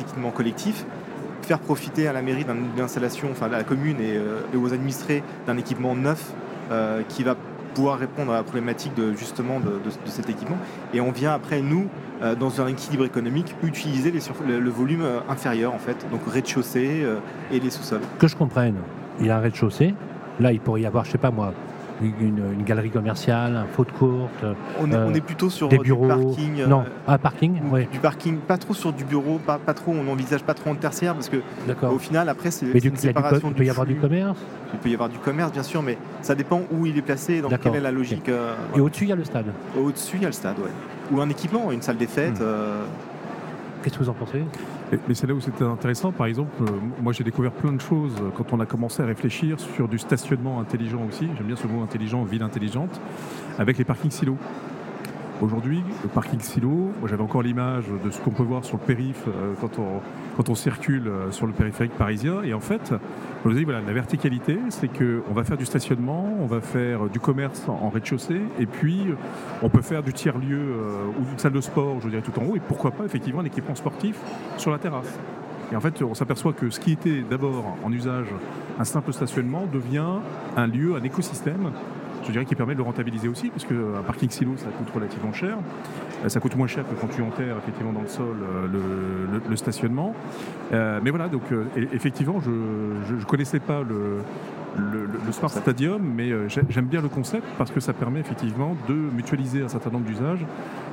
équipement 0.00 0.30
collectif 0.30 0.84
faire 1.44 1.60
profiter 1.60 2.08
à 2.08 2.12
la 2.12 2.22
mairie 2.22 2.44
d'une 2.44 2.82
installation, 2.82 3.28
enfin 3.30 3.46
à 3.46 3.50
la 3.50 3.64
commune 3.64 3.98
euh, 4.00 4.40
et, 4.52 4.56
aux 4.56 4.72
administrés 4.72 5.22
d'un 5.46 5.56
équipement 5.56 5.94
neuf 5.94 6.32
euh, 6.70 7.02
qui 7.08 7.22
va 7.22 7.36
pouvoir 7.74 7.98
répondre 7.98 8.32
à 8.32 8.36
la 8.36 8.42
problématique 8.42 8.94
de, 8.94 9.12
justement 9.14 9.60
de, 9.60 9.90
cet 10.06 10.30
équipement. 10.30 10.56
Et 10.92 11.00
on 11.00 11.10
vient 11.10 11.32
après, 11.32 11.60
nous, 11.60 11.88
euh, 12.22 12.34
dans 12.34 12.60
un 12.60 12.68
équilibre 12.68 13.04
économique, 13.04 13.54
utiliser 13.62 14.12
le, 14.46 14.70
volume 14.70 15.04
inférieur, 15.28 15.74
en 15.74 15.78
fait, 15.78 16.06
donc 16.10 16.20
rez-de-chaussée 16.26 17.04
et 17.52 17.60
les 17.60 17.70
sous-sols. 17.70 18.00
Que 18.18 18.28
je 18.28 18.36
comprenne, 18.36 18.76
il 19.20 19.26
y 19.26 19.30
a 19.30 19.36
un 19.36 19.40
rez-de-chaussée, 19.40 19.94
là 20.40 20.52
il 20.52 20.60
pourrait 20.60 20.82
y 20.82 20.86
avoir, 20.86 21.04
je 21.04 21.12
sais 21.12 21.18
pas 21.18 21.30
moi, 21.30 21.52
une, 22.02 22.62
galerie 22.64 22.90
commerciale, 22.90 23.56
un 23.56 23.66
foot 23.66 23.90
court. 23.92 24.28
On 24.80 24.90
est, 24.90 24.96
on 24.96 25.14
est 25.14 25.20
plutôt 25.20 25.50
sur 25.50 25.68
des 25.68 25.78
bureaux. 25.78 26.02
Du 26.02 26.08
parking. 26.08 26.66
Non, 26.66 26.84
un 27.06 27.18
parking, 27.18 27.60
oui. 27.70 27.86
Du 27.92 27.98
parking, 27.98 28.38
pas 28.38 28.58
trop 28.58 28.74
sur 28.74 28.92
du 28.92 29.04
bureau, 29.04 29.38
pas, 29.38 29.58
pas 29.58 29.74
trop. 29.74 29.92
On 29.92 30.04
n'envisage 30.04 30.42
pas 30.42 30.54
trop 30.54 30.70
en 30.70 30.74
tertiaire 30.74 31.14
parce 31.14 31.28
que 31.28 31.38
au 31.82 31.98
final, 31.98 32.28
après, 32.28 32.50
c'est 32.50 32.66
une 32.66 32.96
séparation. 32.96 33.48
Il 33.48 33.54
peut 33.54 33.64
y 33.64 33.70
avoir 33.70 33.86
du 33.86 33.96
commerce. 33.96 34.38
Il 34.72 34.78
peut 34.78 34.88
y 34.88 34.94
avoir 34.94 35.08
du 35.08 35.18
commerce, 35.18 35.52
bien 35.52 35.62
sûr, 35.62 35.82
mais 35.82 35.98
ça 36.22 36.34
dépend 36.34 36.62
où 36.72 36.86
il 36.86 36.98
est 36.98 37.02
placé, 37.02 37.40
dans 37.40 37.48
quelle 37.48 37.76
est 37.76 37.80
la 37.80 37.92
logique. 37.92 38.30
Et 38.74 38.80
au-dessus, 38.80 39.04
il 39.04 39.10
y 39.10 39.12
a 39.12 39.16
le 39.16 39.24
stade. 39.24 39.46
Au-dessus, 39.78 40.16
il 40.16 40.22
y 40.22 40.26
a 40.26 40.28
le 40.28 40.32
stade, 40.32 40.58
ouais. 40.58 40.70
Ou 41.12 41.20
un 41.20 41.28
équipement, 41.28 41.70
une 41.70 41.82
salle 41.82 41.98
des 41.98 42.06
fêtes. 42.06 42.40
Hmm. 42.40 43.13
Qu'est-ce 43.84 43.98
que 43.98 44.02
vous 44.02 44.08
en 44.08 44.14
pensez? 44.14 44.42
Mais 45.06 45.12
c'est 45.12 45.26
là 45.26 45.34
où 45.34 45.40
c'était 45.42 45.62
intéressant. 45.62 46.10
Par 46.10 46.26
exemple, 46.26 46.50
euh, 46.62 46.70
moi 47.02 47.12
j'ai 47.12 47.22
découvert 47.22 47.52
plein 47.52 47.72
de 47.72 47.80
choses 47.82 48.14
quand 48.34 48.54
on 48.54 48.60
a 48.60 48.64
commencé 48.64 49.02
à 49.02 49.06
réfléchir 49.06 49.60
sur 49.60 49.88
du 49.88 49.98
stationnement 49.98 50.58
intelligent 50.58 51.04
aussi. 51.06 51.28
J'aime 51.36 51.48
bien 51.48 51.56
ce 51.56 51.66
mot 51.66 51.82
intelligent, 51.82 52.24
ville 52.24 52.42
intelligente, 52.42 52.98
avec 53.58 53.76
les 53.76 53.84
parkings 53.84 54.10
silos. 54.10 54.38
Aujourd'hui, 55.42 55.82
le 56.04 56.08
parking 56.08 56.38
silo, 56.38 56.92
j'avais 57.06 57.22
encore 57.22 57.42
l'image 57.42 57.86
de 58.04 58.10
ce 58.10 58.20
qu'on 58.20 58.30
peut 58.30 58.44
voir 58.44 58.64
sur 58.64 58.78
le 58.78 58.84
périph 58.84 59.24
euh, 59.26 59.52
quand, 59.60 59.80
on, 59.80 60.00
on 60.48 60.54
circule 60.54 61.08
euh, 61.08 61.32
sur 61.32 61.46
le 61.48 61.52
périphérique 61.52 61.92
parisien. 61.92 62.42
Et 62.44 62.54
en 62.54 62.60
fait, 62.60 62.92
je 63.42 63.48
vous 63.48 63.54
dis, 63.54 63.64
voilà, 63.64 63.80
la 63.80 63.92
verticalité, 63.92 64.58
c'est 64.68 64.86
qu'on 64.86 65.34
va 65.34 65.42
faire 65.42 65.56
du 65.56 65.64
stationnement, 65.64 66.32
on 66.40 66.46
va 66.46 66.60
faire 66.60 67.08
du 67.08 67.18
commerce 67.18 67.68
en 67.68 67.88
rez-de-chaussée, 67.88 68.42
et 68.60 68.66
puis 68.66 69.06
on 69.60 69.68
peut 69.68 69.82
faire 69.82 70.04
du 70.04 70.12
tiers-lieu 70.12 70.60
euh, 70.60 71.20
ou 71.20 71.24
d'une 71.24 71.38
salle 71.38 71.52
de 71.52 71.60
sport, 71.60 72.00
je 72.00 72.08
dirais 72.08 72.22
tout 72.22 72.38
en 72.38 72.44
haut, 72.44 72.56
et 72.56 72.60
pourquoi 72.60 72.92
pas 72.92 73.04
effectivement 73.04 73.40
un 73.40 73.44
équipement 73.44 73.74
sportif 73.74 74.16
sur 74.56 74.70
la 74.70 74.78
terrasse. 74.78 75.18
Et 75.72 75.76
en 75.76 75.80
fait, 75.80 76.00
on 76.02 76.14
s'aperçoit 76.14 76.52
que 76.52 76.70
ce 76.70 76.78
qui 76.78 76.92
était 76.92 77.22
d'abord 77.28 77.76
en 77.82 77.92
usage 77.92 78.28
un 78.78 78.84
simple 78.84 79.12
stationnement 79.12 79.66
devient 79.66 80.20
un 80.56 80.66
lieu, 80.66 80.94
un 80.94 81.02
écosystème 81.02 81.72
je 82.26 82.32
dirais 82.32 82.44
qu'il 82.44 82.56
permet 82.56 82.74
de 82.74 82.78
le 82.78 82.84
rentabiliser 82.84 83.28
aussi, 83.28 83.50
parce 83.50 83.64
qu'un 83.64 84.02
parking 84.06 84.30
silo, 84.30 84.52
ça 84.56 84.66
coûte 84.66 84.92
relativement 84.94 85.32
cher. 85.32 85.58
Euh, 86.24 86.28
ça 86.28 86.40
coûte 86.40 86.56
moins 86.56 86.66
cher 86.66 86.84
que 86.88 86.94
quand 86.94 87.08
tu 87.08 87.22
enterres 87.22 87.58
effectivement 87.58 87.92
dans 87.92 88.02
le 88.02 88.08
sol 88.08 88.36
euh, 88.42 89.40
le, 89.48 89.56
stationnement. 89.56 90.14
Euh, 90.72 91.00
mais 91.02 91.10
voilà, 91.10 91.28
donc 91.28 91.42
effectivement, 91.92 92.40
je 92.40 92.50
ne 92.50 93.24
connaissais 93.24 93.60
pas 93.60 93.82
le, 93.82 94.18
le, 94.76 95.32
Smart 95.32 95.50
Stadium, 95.50 96.02
mais 96.02 96.30
j'aime 96.48 96.86
bien 96.86 97.00
le 97.00 97.08
concept 97.08 97.46
parce 97.58 97.70
que 97.70 97.80
ça 97.80 97.92
permet 97.92 98.20
effectivement 98.20 98.76
de 98.88 98.94
mutualiser 98.94 99.62
un 99.62 99.68
certain 99.68 99.90
nombre 99.90 100.06
d'usages. 100.06 100.44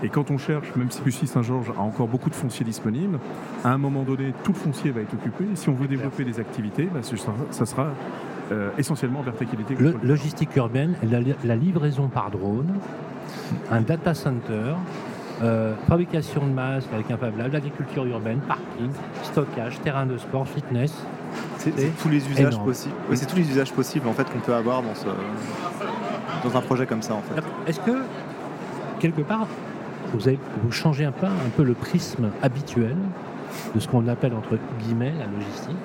Et 0.04 0.10
quand 0.10 0.32
on 0.32 0.38
cherche, 0.38 0.68
même 0.76 0.92
si 0.92 1.02
Bussy 1.02 1.28
Saint-Georges 1.28 1.72
a 1.78 1.82
encore 1.82 2.08
beaucoup 2.08 2.30
de 2.30 2.36
foncier 2.36 2.66
disponible, 2.66 3.20
à 3.64 3.72
un 3.72 3.78
moment 3.78 4.04
donné, 4.04 4.34
tout 4.44 4.54
le 4.54 4.58
foncier 4.58 4.92
va 4.92 5.02
être 5.02 5.14
occupé. 5.14 5.46
si 5.56 5.70
on 5.70 5.74
veut 5.74 5.88
développer 5.88 6.24
des 6.24 6.40
activités, 6.40 6.88
bah, 6.94 7.02
ça 7.04 7.66
sera 7.66 7.88
euh, 8.52 8.70
essentiellement 8.78 9.22
verticalité. 9.22 9.76
Le, 9.76 9.96
logistique 10.04 10.56
urbaine, 10.58 10.96
la, 11.44 11.56
livraison 11.56 12.08
par 12.10 12.32
drone, 12.32 12.74
un 13.72 13.82
data 13.82 14.14
center, 14.14 14.74
euh, 15.42 15.74
fabrication 15.88 16.46
de 16.46 16.52
masques 16.52 16.90
avec 16.94 17.10
un 17.12 17.18
fablab, 17.18 17.54
l'agriculture 17.54 18.06
urbaine, 18.06 18.40
parking, 18.42 18.92
stockage, 19.24 19.80
terrain 19.82 20.06
de 20.06 20.18
sport, 20.18 20.48
fitness. 20.48 20.94
C'est 21.58 21.72
tous 22.02 22.10
les 22.10 22.28
usages 22.28 22.60
possibles. 22.60 22.96
c'est 23.14 23.26
tous 23.26 23.38
les 23.38 23.50
usages 23.50 23.72
possibles 23.72 24.08
en 24.08 24.14
fait 24.14 24.30
qu'on 24.30 24.40
peut 24.40 24.54
avoir 24.54 24.82
dans, 24.82 24.96
ce, 24.96 25.06
dans 26.44 26.58
un 26.58 26.62
projet 26.62 26.86
comme 26.86 27.02
ça 27.02 27.14
en 27.14 27.22
fait. 27.22 27.42
Est-ce 27.68 27.80
que 27.80 28.04
quelque 29.00 29.22
part 29.22 29.48
vous, 30.14 30.28
avez, 30.28 30.40
vous 30.62 30.72
changez 30.72 31.06
un 31.06 31.14
peu, 31.14 31.26
un 31.28 31.50
peu 31.56 31.64
le 31.64 31.74
prisme 31.74 32.32
habituel 32.42 32.98
de 33.74 33.80
ce 33.80 33.88
qu'on 33.88 34.08
appelle 34.10 34.34
entre 34.34 34.58
guillemets 34.80 35.14
la 35.18 35.26
logistique? 35.28 35.78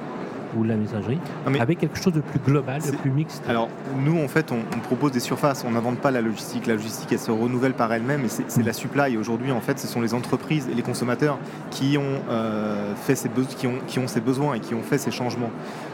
Ou 0.56 0.64
la 0.64 0.76
messagerie, 0.76 1.18
avec 1.58 1.78
quelque 1.78 1.98
chose 1.98 2.12
de 2.12 2.20
plus 2.20 2.38
global, 2.38 2.80
de 2.80 2.96
plus 2.96 3.10
mixte 3.10 3.42
Alors, 3.48 3.68
nous, 4.04 4.18
en 4.22 4.28
fait, 4.28 4.52
on, 4.52 4.78
propose 4.80 5.12
des 5.12 5.20
surfaces, 5.20 5.64
on 5.66 5.72
n'invente 5.72 5.98
pas 5.98 6.10
la 6.10 6.20
logistique. 6.20 6.66
La 6.66 6.74
logistique, 6.74 7.08
elle 7.10 7.18
se 7.18 7.30
renouvelle 7.30 7.74
par 7.74 7.92
elle-même 7.92 8.24
et 8.24 8.28
c'est 8.28 8.62
la 8.62 8.72
supply. 8.72 9.16
Aujourd'hui, 9.16 9.50
en 9.52 9.60
fait, 9.60 9.78
ce 9.78 9.86
sont 9.86 10.00
les 10.00 10.14
entreprises 10.14 10.68
et 10.70 10.74
les 10.74 10.82
consommateurs 10.82 11.38
qui 11.70 11.98
ont, 11.98 12.20
euh, 12.30 12.94
fait 12.94 13.16
ces 13.16 13.28
qui, 13.28 13.66
ont, 13.66 13.78
qui 13.86 13.98
ont 13.98 14.06
ces 14.06 14.20
besoins 14.20 14.54
et 14.54 14.60
qui 14.60 14.74
ont 14.74 14.82
fait 14.82 14.98
ces 14.98 15.10
changements. 15.10 15.50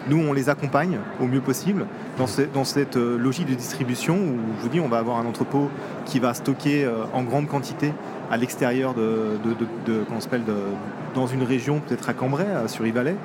Nous, 0.09 0.19
on 0.19 0.33
les 0.33 0.49
accompagne 0.49 0.99
au 1.21 1.27
mieux 1.27 1.41
possible 1.41 1.87
dans, 2.19 2.27
dans 2.53 2.65
cette 2.65 2.97
euh, 2.97 3.17
logique 3.17 3.49
de 3.49 3.55
distribution 3.55 4.17
où, 4.17 4.37
je 4.59 4.63
vous 4.63 4.69
dis, 4.69 4.81
on 4.81 4.89
va 4.89 4.99
avoir 4.99 5.19
un 5.19 5.27
entrepôt 5.27 5.71
qui 6.05 6.19
va 6.19 6.35
stocker 6.35 6.85
euh, 6.85 7.05
en 7.13 7.23
grande 7.23 7.49
quantité 7.49 7.93
à 8.31 8.37
l'extérieur 8.37 8.95
de, 8.95 9.39
de, 9.45 9.93
de, 9.93 10.05
dans 11.15 11.27
une 11.27 11.43
région, 11.43 11.81
peut-être 11.81 12.09
à 12.09 12.15
Cambrai, 12.15 12.47
sur 12.67 12.87
Yvalet 12.87 13.17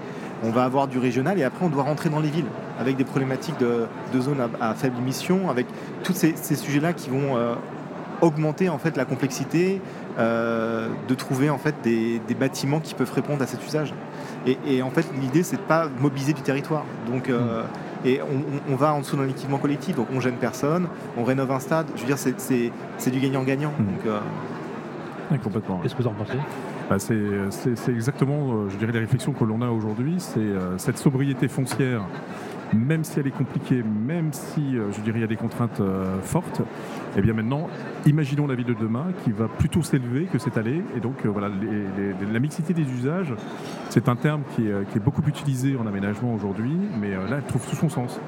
on 0.44 0.52
va 0.52 0.64
avoir 0.64 0.88
du 0.88 1.00
régional 1.00 1.40
et 1.40 1.44
après 1.44 1.66
on 1.66 1.70
doit 1.70 1.84
rentrer 1.84 2.10
dans 2.10 2.20
les 2.20 2.30
villes 2.30 2.46
avec 2.80 2.96
des 2.96 3.04
problématiques 3.04 3.58
de, 3.60 3.88
zones 4.20 4.42
à, 4.62 4.74
faible 4.74 4.98
émission, 5.00 5.50
avec 5.50 5.66
tous 6.04 6.14
ces, 6.14 6.36
sujets-là 6.36 6.94
qui 6.94 7.10
vont 7.10 7.36
euh, 7.36 7.56
augmenter 8.22 8.70
en 8.70 8.78
fait 8.78 8.98
la 8.98 9.06
complexité 9.06 9.82
euh, 10.20 10.88
de 11.08 11.16
trouver 11.16 11.50
en 11.50 11.58
fait 11.58 11.76
des, 11.84 12.20
des, 12.28 12.36
bâtiments 12.36 12.80
qui 12.80 12.94
peuvent 12.94 13.12
répondre 13.14 13.42
à 13.42 13.48
cet 13.48 13.66
usage. 13.66 13.94
Et, 14.66 14.82
en 14.82 14.92
fait 14.92 15.06
l'idée 15.20 15.44
c'est 15.44 15.58
de 15.58 15.62
pas 15.62 15.88
mobiliser 16.00 16.34
du 16.34 16.42
territoire. 16.42 16.86
Donc 17.12 17.30
euh, 17.30 17.64
hmm. 17.64 18.08
et 18.08 18.22
on, 18.70 18.76
va 18.76 18.94
en 18.94 19.00
dessous 19.00 19.18
d'un 19.18 19.28
équipement 19.28 19.58
collectif, 19.58 19.96
donc 19.96 20.08
on 20.14 20.20
gêne 20.20 20.36
personne, 20.36 20.88
on 21.18 21.24
rénove 21.24 21.52
un 21.52 21.60
stade. 21.60 21.88
Je 21.96 22.02
veux 22.02 22.08
dire 22.08 22.18
c'est 22.18 23.12
du 23.12 23.20
gagnant-gagnant. 23.20 23.74
Hmm. 23.80 25.38
complètement. 25.40 25.80
Qu'est-ce 25.80 25.96
que 25.96 26.04
vous 26.04 26.10
en 26.10 26.14
pensez? 26.14 26.38
Bah, 26.90 27.00
c'est 27.00 27.92
exactement, 27.92 28.54
euh, 28.54 28.70
je 28.70 28.78
dirais, 28.78 28.94
les 28.94 29.00
réflexions 29.00 29.34
que 29.34 29.44
l'on 29.44 29.62
a 29.62 29.70
aujourd'hui. 29.70 30.16
C'est 30.20 30.40
euh, 30.40 30.78
cette 30.78 30.98
sobriété 30.98 31.50
foncière, 31.50 32.04
même 32.74 33.04
si 33.04 33.20
elle 33.20 33.28
est 33.28 33.32
compliquée, 33.32 33.84
même 33.84 34.32
si, 34.32 34.78
euh, 34.78 34.92
je 34.94 35.02
dirais, 35.02 35.20
il 35.20 35.22
y 35.22 35.26
a 35.26 35.28
des 35.28 35.36
contraintes 35.36 35.82
fortes. 36.24 36.62
Et 36.62 37.20
eh 37.20 37.22
bien 37.22 37.34
maintenant, 37.34 37.68
imaginons 38.06 38.48
la 38.48 38.56
ville 38.56 38.68
de 38.68 38.74
demain 38.74 39.08
qui 39.24 39.32
va 39.32 39.50
plutôt 39.50 39.82
s'élever 39.82 40.26
que 40.32 40.38
s'étaler. 40.38 40.82
Et 40.96 41.02
donc, 41.02 41.26
voilà, 41.26 41.50
la 42.32 42.40
mixité 42.40 42.74
des 42.74 42.84
usages, 42.84 43.34
c'est 43.90 44.08
un 44.08 44.16
terme 44.16 44.44
qui 44.56 44.68
est, 44.68 45.00
beaucoup 45.00 45.24
utilisé 45.28 45.76
en 45.76 45.88
aménagement 45.88 46.34
aujourd'hui, 46.34 46.78
mais 47.00 47.12
là, 47.12 47.38
elle 47.38 47.44
trouve 47.44 47.68
tout 47.68 47.76
son 47.76 47.90
sens. 47.90 48.20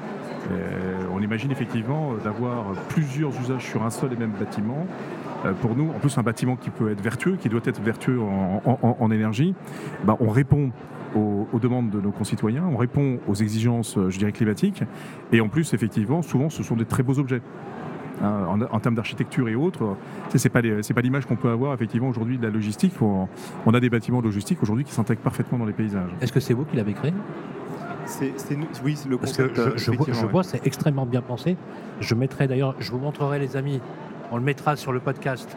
on 1.14 1.20
imagine 1.20 1.52
effectivement 1.52 2.14
d'avoir 2.24 2.72
plusieurs 2.88 3.30
usages 3.40 3.66
sur 3.66 3.84
un 3.84 3.90
seul 3.90 4.12
et 4.12 4.16
même 4.16 4.32
bâtiment 4.38 4.86
euh, 4.86 5.19
pour 5.60 5.74
nous, 5.76 5.88
en 5.90 5.98
plus 5.98 6.16
un 6.18 6.22
bâtiment 6.22 6.56
qui 6.56 6.70
peut 6.70 6.90
être 6.90 7.00
vertueux, 7.00 7.36
qui 7.40 7.48
doit 7.48 7.60
être 7.64 7.80
vertueux 7.80 8.18
en, 8.20 9.10
énergie, 9.10 9.54
bah, 10.04 10.16
on 10.20 10.28
répond 10.28 10.70
aux, 11.16 11.46
demandes 11.60 11.90
de 11.90 12.00
nos 12.00 12.12
concitoyens, 12.12 12.64
on 12.72 12.76
répond 12.76 13.18
aux 13.26 13.34
exigences, 13.34 13.98
je 14.08 14.18
dirais, 14.18 14.32
climatiques, 14.32 14.82
et 15.32 15.40
en 15.40 15.48
plus, 15.48 15.72
effectivement, 15.74 16.22
souvent, 16.22 16.50
ce 16.50 16.62
sont 16.62 16.76
des 16.76 16.84
très 16.84 17.02
beaux 17.02 17.18
objets. 17.18 17.40
hein, 18.22 18.44
en, 18.48 18.60
en 18.60 18.80
termes 18.80 18.94
d'architecture 18.94 19.48
et 19.48 19.54
autres. 19.54 19.96
C'est 20.34 20.50
pas, 20.50 20.60
les- 20.60 20.82
pas 20.94 21.00
l'image 21.00 21.24
qu'on 21.24 21.36
peut 21.36 21.48
avoir 21.48 21.72
effectivement 21.72 22.08
aujourd'hui 22.08 22.36
de 22.36 22.42
la 22.42 22.50
logistique. 22.50 22.92
On, 23.00 23.28
on 23.64 23.72
a 23.72 23.80
des 23.80 23.88
bâtiments 23.88 24.20
logistiques 24.20 24.62
aujourd'hui 24.62 24.84
qui 24.84 24.92
s'intègrent 24.92 25.22
parfaitement 25.22 25.56
dans 25.58 25.64
les 25.64 25.72
paysages. 25.72 26.10
Est-ce 26.20 26.32
que 26.32 26.38
c'est 26.40 26.52
vous 26.52 26.64
qui 26.66 26.76
l'avez 26.76 26.92
créé? 26.92 27.14
C'est, 28.04 28.32
c'est 28.36 28.56
nous- 28.56 28.66
oui, 28.84 28.94
c'est 28.96 29.08
le 29.08 29.16
Parce 29.16 29.32
que 29.36 29.42
concept. 29.44 29.56
je, 29.78 29.90
euh, 29.90 29.94
je 30.06 30.12
vois, 30.20 30.28
vois, 30.30 30.42
c'est 30.42 30.66
extrêmement 30.66 31.06
bien 31.06 31.22
pensé. 31.22 31.56
Je 32.00 32.14
mettrai 32.14 32.46
d'ailleurs, 32.46 32.74
je 32.78 32.90
vous 32.92 32.98
montrerai 32.98 33.38
les 33.38 33.56
amis, 33.56 33.80
on 34.30 34.36
le 34.36 34.42
mettra 34.42 34.76
sur 34.76 34.92
le 34.92 35.00
podcast, 35.00 35.56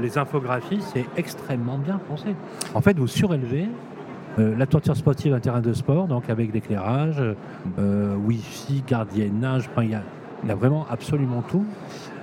les 0.00 0.18
infographies, 0.18 0.80
c'est 0.92 1.04
extrêmement 1.16 1.78
bien 1.78 2.00
pensé. 2.08 2.34
En 2.74 2.80
fait, 2.80 2.96
vous 2.98 3.06
surélevez 3.06 3.68
euh, 4.38 4.54
la 4.56 4.66
toiture 4.66 4.96
sportive 4.96 5.32
d'un 5.32 5.40
terrain 5.40 5.60
de 5.60 5.72
sport, 5.72 6.06
donc 6.06 6.30
avec 6.30 6.52
l'éclairage, 6.54 7.22
euh, 7.78 8.14
Wi-Fi, 8.16 8.84
gardiennage, 8.86 9.68
il 9.82 9.90
y, 9.90 9.94
a, 9.94 10.02
il 10.44 10.48
y 10.48 10.52
a 10.52 10.54
vraiment 10.54 10.86
absolument 10.90 11.42
tout. 11.42 11.64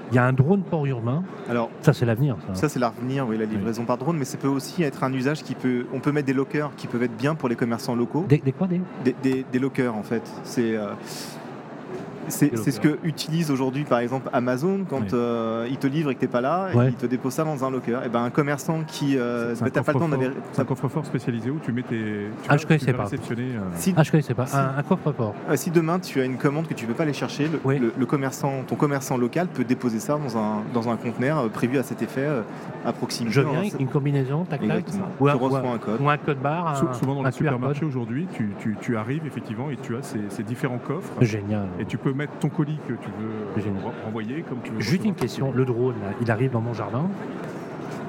Il 0.10 0.16
y 0.16 0.20
a 0.20 0.24
un 0.24 0.32
drone 0.32 0.62
port 0.62 0.86
urbain. 0.86 1.22
Alors, 1.50 1.70
ça 1.82 1.92
c'est 1.92 2.06
l'avenir. 2.06 2.38
ça. 2.48 2.56
Ça, 2.56 2.70
c'est 2.70 2.80
l'avenir, 2.80 3.28
oui, 3.28 3.38
la 3.38 3.44
livraison 3.44 3.84
par 3.84 3.98
drone, 3.98 4.16
mais 4.18 4.24
ça 4.24 4.38
peut 4.38 4.48
aussi 4.48 4.82
être 4.82 5.04
un 5.04 5.12
usage 5.12 5.44
qui 5.44 5.54
peut. 5.54 5.86
On 5.94 6.00
peut 6.00 6.14
mettre 6.14 6.28
des 6.28 6.34
lockers 6.34 6.72
qui 6.78 6.88
peuvent 6.88 7.04
être 7.04 7.18
bien 7.18 7.36
pour 7.36 7.50
les 7.50 7.58
commerçants 7.58 7.94
locaux. 7.94 8.26
Des, 8.30 8.38
des 8.38 8.54
quoi 8.54 8.68
des 8.68 8.80
Des, 9.04 9.14
des- 9.22 9.46
des 9.52 9.60
lockers, 9.60 9.94
en 9.94 10.04
fait. 10.04 10.24
C'est. 10.46 10.78
euh, 10.78 10.92
c'est 12.28 12.72
ce 12.72 12.80
que 12.80 12.98
utilise 13.04 13.52
aujourd'hui 13.52 13.84
par 13.84 14.00
exemple 14.00 14.30
Amazon 14.34 14.82
quand 14.90 15.02
Oui. 15.02 15.08
euh, 15.13 15.68
il 15.70 15.78
te 15.78 15.88
livre 15.88 16.12
et 16.12 16.16
que 16.16 16.20
t'es 16.20 16.28
pas 16.28 16.42
là, 16.42 16.70
Ouais. 16.74 16.90
il 16.90 16.94
te 16.96 17.06
dépose 17.06 17.34
ça 17.34 17.44
dans 17.44 17.63
un 17.66 17.72
locker. 17.72 18.00
Et 18.06 18.10
ben 18.10 18.24
un 18.24 18.30
commerçant 18.30 18.82
qui 18.86 19.18
euh, 19.18 19.56
C'est 19.56 19.62
bah, 19.62 19.68
un 19.68 19.70
t'as 19.70 19.84
pas 19.84 19.94
le 19.94 20.00
temps 20.00 20.10
d'aller. 20.10 20.26
coffre-fort- 20.28 20.50
c'est 20.54 20.62
un 20.62 20.66
coffre-fort 20.66 21.06
spécialisé 21.06 21.50
où 21.50 21.60
tu 21.63 21.72
mets 21.72 21.84
tes. 21.84 21.96
Tu 21.96 22.30
Ah, 22.48 22.52
vas- 22.54 22.58
je 22.58 22.68
connaissais 22.68 22.94
pas. 22.94 23.04
réceptionner, 23.04 23.44
euh, 23.56 23.60
Si, 23.76 23.94
Ah, 23.96 24.04
je 24.04 24.12
connaissais 24.12 24.34
pas. 24.34 24.46
Si. 24.46 24.56
Un, 24.56 24.74
un 24.78 24.84
coffre-fort. 24.84 25.34
euh, 25.50 25.56
si 25.56 25.72
demain 25.72 26.00
tu 26.00 26.20
as 26.22 26.26
une 26.26 26.38
commande 26.38 26.68
que 26.68 26.74
tu 26.74 26.86
peux 26.86 26.94
pas 26.94 27.04
aller 27.04 27.13
chercher, 27.13 27.48
le, 27.48 27.60
Oui. 27.63 27.80
le- 27.80 27.94
le 27.98 28.06
commerçant, 28.06 28.63
ton 28.68 28.76
commerçant 28.76 29.18
local 29.18 29.48
peut 29.48 29.63
déposer 29.63 30.00
ça 30.00 30.18
dans 30.18 30.38
un 30.38 30.58
dans 30.74 30.90
un 30.90 30.96
conteneur 30.98 31.50
prévu 31.50 31.78
à 31.78 31.84
cet 31.84 32.02
effet 32.02 32.22
euh, 32.26 32.42
à 32.86 32.94
proximité. 32.94 33.34
Je 33.36 33.42
dans 33.42 33.52
viens, 33.52 33.62
un- 33.62 33.78
une 33.80 33.88
combinaison, 33.88 34.44
tac 34.46 34.66
tac. 34.68 34.86
Ou 35.20 35.28
un, 35.28 35.34
ou 35.36 35.36
un- 35.36 35.40
reçois 35.40 35.60
un 35.74 35.78
code. 35.78 36.02
ou 36.02 36.10
un 36.10 36.18
code 36.18 36.40
barre. 36.40 36.78
sou- 36.78 36.88
souvent 37.00 37.16
dans 37.16 37.24
les 37.24 37.32
supermarchés 37.32 37.86
aujourd'hui, 37.86 38.28
tu, 38.34 38.50
tu- 38.60 38.76
tu 38.82 38.98
arrives 38.98 39.26
effectivement 39.26 39.70
et 39.70 39.78
tu 39.78 39.96
as 39.96 40.02
ces, 40.04 40.20
ces 40.30 40.44
différents 40.44 40.78
coffres. 40.78 41.13
Génial. 41.22 41.68
Et 41.80 41.86
tu 41.86 41.98
peux 41.98 42.13
mettre 42.18 42.34
ton 42.40 42.50
colis 42.50 42.80
que 42.88 42.94
tu 42.94 43.10
veux 43.20 43.30
euh, 43.58 43.62
Génial. 43.64 43.84
renvoyer 44.06 44.44
comme 44.50 44.60
tu 44.64 44.72
veux. 44.72 44.82
Juste 44.82 45.06
une 45.06 45.16
question, 45.16 45.52
le 45.54 45.64
drone, 45.66 45.96
là, 46.04 46.12
il 46.22 46.30
arrive 46.32 46.52
dans 46.52 46.62
mon 46.62 46.74
jardin. 46.74 47.04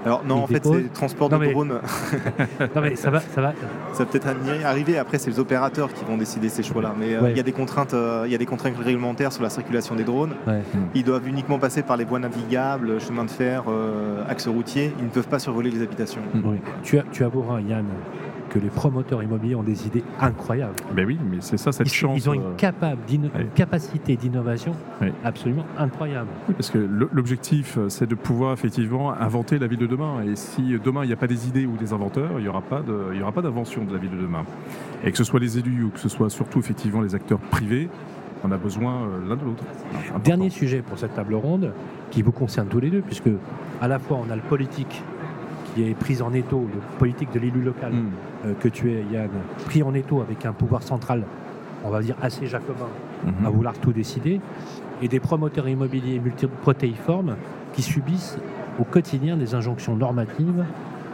Alors 0.06 0.24
non, 0.24 0.36
Il 0.38 0.42
en 0.42 0.46
fait 0.46 0.54
dépose. 0.54 0.80
c'est 0.84 0.92
transport 0.92 1.28
Non, 1.28 1.38
de 1.38 1.44
mais- 1.44 1.50
drone. 1.52 1.80
Non 2.74 2.80
mais 2.82 2.94
ça 2.94 3.10
va, 3.10 3.20
ça 3.20 3.40
va. 3.40 3.52
Ça 3.92 4.04
peut 4.06 4.18
peut-être 4.18 4.28
arriver. 4.64 4.96
Après, 4.96 5.18
c'est 5.18 5.28
les 5.28 5.40
opérateurs 5.40 5.92
qui 5.92 6.04
vont 6.04 6.16
décider 6.16 6.48
ces 6.48 6.62
choix-là. 6.62 6.94
Mais 6.98 7.14
euh, 7.14 7.18
il 7.18 7.24
Ouais. 7.24 7.34
y 7.34 7.40
a 7.40 7.42
des 7.42 7.52
contraintes, 7.52 7.94
euh, 7.94 8.22
il 8.24 8.30
y 8.32 8.34
a 8.34 8.38
des 8.38 8.46
contraintes 8.46 8.78
réglementaires 8.78 9.32
sur 9.32 9.42
la 9.42 9.50
circulation 9.50 9.96
des 9.96 10.04
drones. 10.04 10.34
Ouais. 10.46 10.62
Ils 10.94 11.02
doivent 11.04 11.26
uniquement 11.26 11.58
passer 11.58 11.82
par 11.82 11.96
les 11.96 12.04
voies 12.04 12.20
navigables, 12.20 13.00
chemins 13.00 13.24
de 13.24 13.30
fer, 13.30 13.64
euh, 13.68 14.22
axes 14.28 14.46
routiers. 14.46 14.92
Ils 15.00 15.06
ne 15.06 15.10
peuvent 15.10 15.28
pas 15.28 15.40
survoler 15.40 15.70
les 15.70 15.82
habitations. 15.82 16.22
Oui. 16.44 16.58
Tu, 16.84 16.98
as, 16.98 17.02
tu 17.10 17.24
avoueras, 17.24 17.60
Yann, 17.60 17.84
que 18.48 18.58
les 18.58 18.68
promoteurs 18.68 19.22
immobiliers 19.22 19.54
ont 19.54 19.62
des 19.62 19.86
idées 19.86 20.02
incroyables. 20.20 20.74
Ben 20.94 21.06
oui, 21.06 21.18
mais 21.30 21.38
c'est 21.40 21.56
ça 21.58 21.72
cette 21.72 21.86
Ils, 21.86 21.92
chance. 21.92 22.16
ils 22.16 22.28
ont 22.30 22.34
une, 22.34 22.42
euh, 22.42 22.54
capable 22.56 23.00
oui. 23.10 23.20
capacité 23.54 24.16
d'innovation 24.16 24.72
Oui. 25.00 25.08
absolument 25.24 25.64
incroyable. 25.78 26.28
Oui, 26.48 26.54
Parce 26.54 26.70
que 26.70 26.78
l'objectif, 27.12 27.76
euh, 27.78 27.88
c'est 27.88 28.06
de 28.08 28.14
pouvoir 28.14 28.52
effectivement 28.52 29.12
inventer 29.12 29.58
la 29.58 29.66
ville 29.66 29.78
de 29.78 29.86
demain. 29.86 30.22
Et 30.26 30.36
si 30.36 30.74
euh, 30.74 30.78
demain 30.82 31.04
il 31.04 31.08
n'y 31.08 31.12
a 31.12 31.16
pas 31.16 31.26
des 31.26 31.48
idées 31.48 31.66
ou 31.66 31.76
des 31.76 31.92
inventeurs, 31.92 32.32
il 32.38 32.42
n'y 32.42 32.48
aura 32.48 32.62
pas 32.62 32.80
de- 32.82 33.42
d'invention 33.42 33.84
de 33.84 33.92
la 33.92 33.98
ville 33.98 34.10
de 34.10 34.16
demain. 34.22 34.44
Et 35.04 35.10
que 35.12 35.16
ce 35.18 35.24
soit 35.24 35.38
les 35.40 35.58
élus 35.58 35.84
ou 35.84 35.90
que 35.90 36.00
ce 36.00 36.08
soit 36.08 36.30
surtout 36.30 36.58
effectivement 36.58 37.00
les 37.02 37.14
acteurs 37.14 37.38
privés, 37.38 37.88
on 38.44 38.50
a 38.52 38.56
besoin 38.56 39.08
l'un 39.28 39.36
de 39.36 39.44
l'autre. 39.44 39.64
Dernier 40.24 40.50
sujet 40.50 40.80
pour 40.82 40.98
cette 40.98 41.14
table 41.14 41.34
ronde, 41.34 41.72
qui 42.10 42.22
vous 42.22 42.32
concerne 42.32 42.68
tous 42.68 42.80
les 42.80 42.90
deux, 42.90 43.00
puisque 43.02 43.28
à 43.80 43.88
la 43.88 43.98
fois 43.98 44.18
on 44.26 44.30
a 44.30 44.36
le 44.36 44.42
politique 44.42 45.02
qui 45.78 45.88
est 45.90 45.94
pris 45.94 46.20
en 46.22 46.32
étau, 46.32 46.68
le 46.74 46.80
politique 46.98 47.32
de 47.32 47.38
l'élu 47.38 47.60
local 47.62 47.92
Hmm. 47.92 48.08
euh, 48.46 48.52
que 48.60 48.68
tu 48.68 48.90
es, 48.92 49.04
Yann, 49.12 49.28
pris 49.66 49.82
en 49.82 49.94
étau 49.94 50.20
avec 50.20 50.44
un 50.44 50.52
pouvoir 50.52 50.82
central, 50.82 51.22
on 51.84 51.90
va 51.90 52.00
dire 52.02 52.16
assez 52.20 52.46
jacobin, 52.46 52.88
Mhm. 53.24 53.46
à 53.46 53.50
vouloir 53.50 53.74
tout 53.78 53.92
décider, 53.92 54.40
et 55.02 55.08
des 55.08 55.20
promoteurs 55.20 55.68
immobiliers 55.68 56.18
multiprotéiformes 56.18 57.36
qui 57.72 57.82
subissent 57.82 58.38
au 58.80 58.84
quotidien 58.84 59.36
des 59.36 59.54
injonctions 59.54 59.94
normatives 59.96 60.64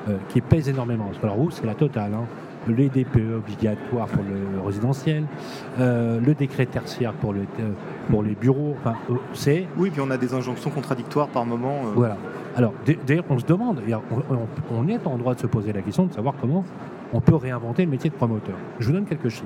euh, 0.08 0.16
qui 0.28 0.40
pèsent 0.40 0.68
énormément. 0.68 1.06
Parce 1.06 1.18
que 1.18 1.24
Alors 1.24 1.36
vous, 1.38 1.50
c'est 1.50 1.66
la 1.66 1.74
totale. 1.74 2.12
hein. 2.14 2.24
Les 2.66 2.88
DPE 2.88 3.36
obligatoires 3.36 4.06
pour 4.08 4.22
le 4.22 4.60
résidentiel, 4.66 5.24
euh, 5.78 6.18
le 6.20 6.34
décret 6.34 6.64
tertiaire 6.66 7.12
pour, 7.12 7.32
le, 7.34 7.40
euh, 7.60 7.72
pour 8.10 8.22
les 8.22 8.34
bureaux, 8.34 8.74
enfin, 8.80 8.94
euh, 9.10 9.14
c'est... 9.34 9.66
Oui, 9.76 9.90
puis 9.90 10.00
on 10.00 10.10
a 10.10 10.16
des 10.16 10.32
injonctions 10.34 10.70
contradictoires 10.70 11.28
par 11.28 11.44
moment. 11.44 11.82
euh, 11.86 11.92
Voilà. 11.94 12.16
Alors, 12.56 12.72
d'ailleurs, 13.06 13.24
on 13.28 13.38
se 13.38 13.44
demande, 13.44 13.82
on, 14.70 14.88
est 14.88 15.06
en 15.06 15.18
droit 15.18 15.34
de 15.34 15.40
se 15.40 15.46
poser 15.46 15.72
la 15.72 15.82
question 15.82 16.06
de 16.06 16.12
savoir 16.12 16.34
comment 16.40 16.64
on 17.12 17.20
peut 17.20 17.34
réinventer 17.34 17.84
le 17.84 17.90
métier 17.90 18.08
de 18.10 18.14
promoteur. 18.14 18.54
Je 18.78 18.86
vous 18.86 18.92
donne 18.92 19.04
quelques 19.04 19.28
chiffres. 19.28 19.44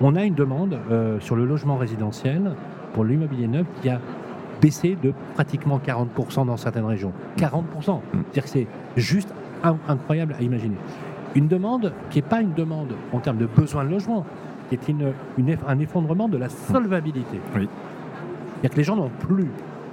On 0.00 0.14
a 0.14 0.24
une 0.24 0.34
demande 0.34 0.78
euh, 0.90 1.18
sur 1.20 1.34
le 1.36 1.46
logement 1.46 1.76
résidentiel 1.76 2.52
pour 2.92 3.04
l'immobilier 3.04 3.48
neuf 3.48 3.66
qui 3.80 3.88
a 3.88 4.00
baissé 4.60 4.96
de 5.02 5.12
pratiquement 5.34 5.78
40% 5.84 6.46
dans 6.46 6.56
certaines 6.56 6.84
régions. 6.84 7.12
40% 7.38 7.62
C'est-à-dire 7.82 8.42
que 8.44 8.48
c'est 8.48 8.66
juste 8.96 9.32
in- 9.64 9.78
incroyable 9.88 10.34
à 10.38 10.42
imaginer. 10.42 10.76
Une 11.36 11.46
demande 11.48 11.92
qui 12.10 12.18
n'est 12.18 12.28
pas 12.28 12.40
une 12.40 12.52
demande 12.54 12.94
en 13.12 13.18
termes 13.20 13.36
de 13.38 13.46
besoin 13.46 13.84
de 13.84 13.90
logement, 13.90 14.24
qui 14.68 14.74
est 14.74 14.88
une- 14.88 15.12
un 15.68 15.78
effondrement 15.78 16.28
de 16.28 16.36
la 16.38 16.48
solvabilité. 16.48 17.38
Oui. 17.54 17.68
C'est-à-dire 18.54 18.70
que 18.70 18.76
les 18.76 18.84
gens 18.84 18.96
n'ont 18.96 19.10
plus 19.20 19.46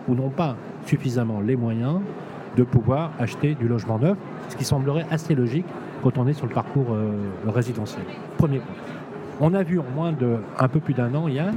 ou 0.07 0.15
n'ont 0.15 0.29
pas 0.29 0.55
suffisamment 0.85 1.41
les 1.41 1.55
moyens 1.55 1.99
de 2.57 2.63
pouvoir 2.63 3.11
acheter 3.19 3.55
du 3.55 3.67
logement 3.67 3.99
neuf, 3.99 4.17
ce 4.49 4.55
qui 4.55 4.63
semblerait 4.63 5.05
assez 5.11 5.35
logique 5.35 5.65
quand 6.01 6.17
on 6.17 6.27
est 6.27 6.33
sur 6.33 6.47
le 6.47 6.53
parcours 6.53 6.87
euh, 6.91 7.11
résidentiel. 7.47 8.03
Premier 8.37 8.59
point. 8.59 8.75
On 9.41 9.53
a 9.53 9.63
vu 9.63 9.79
en 9.79 9.85
moins 9.95 10.11
de 10.13 10.37
un 10.59 10.67
peu 10.67 10.79
plus 10.79 10.93
d'un 10.93 11.13
an, 11.15 11.27
Yann, 11.27 11.55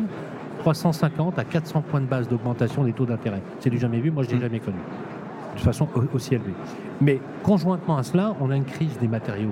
350 0.60 1.38
à 1.38 1.44
400 1.44 1.82
points 1.82 2.00
de 2.00 2.06
base 2.06 2.28
d'augmentation 2.28 2.82
des 2.84 2.92
taux 2.92 3.06
d'intérêt. 3.06 3.42
C'est 3.60 3.70
du 3.70 3.78
jamais 3.78 4.00
vu, 4.00 4.10
moi 4.10 4.22
je 4.24 4.30
l'ai 4.30 4.36
Mm. 4.36 4.40
jamais 4.40 4.60
connu. 4.60 4.78
De 5.54 5.60
façon 5.60 5.86
au- 5.94 6.16
aussi 6.16 6.34
élevée. 6.34 6.54
Mais 7.00 7.20
conjointement 7.42 7.96
à 7.98 8.02
cela, 8.02 8.34
on 8.40 8.50
a 8.50 8.56
une 8.56 8.64
crise 8.64 8.98
des 8.98 9.08
matériaux 9.08 9.50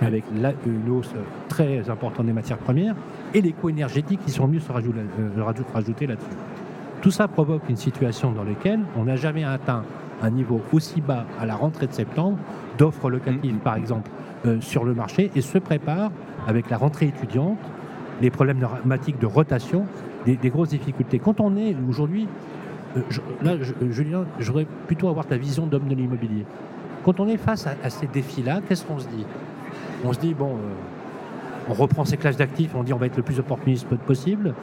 avec 0.00 0.24
la- 0.40 0.52
une 0.66 0.90
hausse 0.90 1.12
très 1.48 1.88
importante 1.90 2.26
des 2.26 2.32
matières 2.32 2.58
premières 2.58 2.94
et 3.34 3.40
les 3.40 3.52
coûts 3.52 3.68
énergétiques 3.70 4.20
qui 4.24 4.30
sont 4.30 4.46
venus 4.46 4.64
se 4.64 4.72
rajouter, 4.72 5.00
euh, 5.18 5.42
rajou- 5.42 5.64
rajouter 5.74 6.06
là-dessus. 6.06 6.26
Tout 7.02 7.10
ça 7.10 7.28
provoque 7.28 7.62
une 7.68 7.76
situation 7.76 8.32
dans 8.32 8.44
laquelle 8.44 8.80
on 8.96 9.04
n'a 9.04 9.16
jamais 9.16 9.44
atteint 9.44 9.82
un 10.22 10.30
niveau 10.30 10.60
aussi 10.72 11.00
bas 11.00 11.24
à 11.40 11.46
la 11.46 11.54
rentrée 11.54 11.86
de 11.86 11.92
septembre 11.92 12.38
d'offres 12.76 13.10
locatives, 13.10 13.54
Mhm. 13.54 13.58
par 13.60 13.76
exemple, 13.76 14.10
euh, 14.46 14.60
sur 14.60 14.84
le 14.84 14.94
marché 14.94 15.30
et 15.34 15.40
se 15.40 15.58
prépare 15.58 16.10
avec 16.46 16.70
la 16.70 16.76
rentrée 16.76 17.06
étudiante, 17.06 17.58
les 18.20 18.30
problèmes 18.30 18.58
dramatiques 18.58 19.18
de 19.20 19.26
rotation, 19.26 19.86
des, 20.26 20.36
des 20.36 20.50
grosses 20.50 20.70
difficultés. 20.70 21.18
Quand 21.20 21.40
on 21.40 21.56
est 21.56 21.76
aujourd'hui, 21.88 22.26
euh, 22.96 23.00
là, 23.42 23.52
je- 23.60 23.90
Julien, 23.90 24.24
je 24.40 24.46
voudrais 24.48 24.66
plutôt 24.86 25.08
avoir 25.08 25.26
ta 25.26 25.36
vision 25.36 25.66
d'homme 25.66 25.86
de 25.88 25.94
l'immobilier. 25.94 26.44
Quand 27.04 27.20
on 27.20 27.28
est 27.28 27.36
face 27.36 27.66
à, 27.68 27.74
à 27.84 27.90
ces 27.90 28.08
défis-là, 28.08 28.60
qu'est-ce 28.68 28.84
qu'on 28.84 28.98
se 28.98 29.06
dit? 29.08 29.24
On 30.04 30.12
se 30.12 30.18
dit, 30.18 30.34
bon, 30.34 30.50
euh, 30.54 31.68
on 31.70 31.74
reprend 31.74 32.04
ces 32.04 32.16
classes 32.16 32.36
d'actifs, 32.36 32.74
on 32.74 32.82
dit 32.82 32.92
on 32.92 32.98
va 32.98 33.06
être 33.06 33.16
le 33.16 33.22
plus 33.22 33.38
opportuniste 33.38 33.88
possible. 33.96 34.54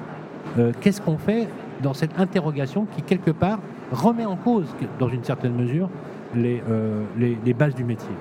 Euh, 0.58 0.72
Qu'est-ce 0.82 1.02
qu'on 1.02 1.18
fait 1.18 1.48
dans 1.82 1.94
cette 1.94 2.18
interrogation 2.20 2.86
qui, 2.96 3.02
quelque 3.02 3.32
part, 3.32 3.60
remet 3.92 4.26
en 4.26 4.36
cause, 4.36 4.68
dans 5.00 5.10
une 5.10 5.24
certaine 5.24 5.54
mesure, 5.56 5.90
les, 6.36 6.64
euh, 6.70 7.04
les, 7.18 7.38
les 7.46 7.54
bases 7.54 7.76
du 7.76 7.84
métier? 7.84 8.16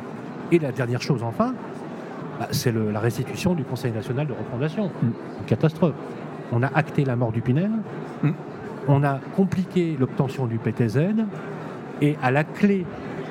Et 0.53 0.59
la 0.59 0.73
dernière 0.73 1.01
chose, 1.01 1.23
enfin, 1.23 1.55
bah, 2.39 2.49
c'est 2.51 2.73
la 2.75 3.01
restitution 3.01 3.55
du 3.55 3.65
Conseil 3.65 3.93
national 3.93 4.27
de 4.27 4.33
refondation. 4.33 4.87
Mm. 4.87 5.07
Une 5.41 5.47
catastrophe. 5.47 5.95
On 6.53 6.63
a 6.63 6.71
acté 6.75 7.05
la 7.05 7.17
mort 7.17 7.33
du 7.33 7.41
Pinel, 7.41 7.71
Mm. 8.23 8.31
on 8.89 9.03
a 9.05 9.19
compliqué 9.37 9.97
l'obtention 9.99 10.47
du 10.47 10.59
PTZ, 10.59 10.99
et 12.03 12.17
à 12.23 12.31
la 12.31 12.45
clé 12.45 12.85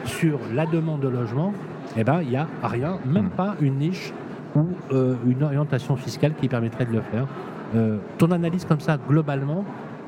sur 0.06 0.40
la 0.54 0.66
demande 0.66 1.02
de 1.02 1.08
logement, 1.10 1.54
eh 1.98 2.04
ben, 2.04 2.22
il 2.22 2.30
n'y 2.30 2.36
a 2.38 2.48
rien, 2.64 2.98
même 3.06 3.26
Mm. 3.26 3.30
pas 3.30 3.56
une 3.62 3.78
niche 3.78 4.14
ou 4.56 4.66
euh, 4.92 5.16
une 5.28 5.44
orientation 5.44 5.96
fiscale 5.96 6.34
qui 6.40 6.48
permettrait 6.48 6.86
de 6.86 6.92
le 6.94 7.02
faire. 7.02 7.28
Euh, 7.76 7.98
ton 8.18 8.32
analyse 8.32 8.66
comme 8.66 8.80
ça, 8.80 8.98
globalement, 9.10 9.66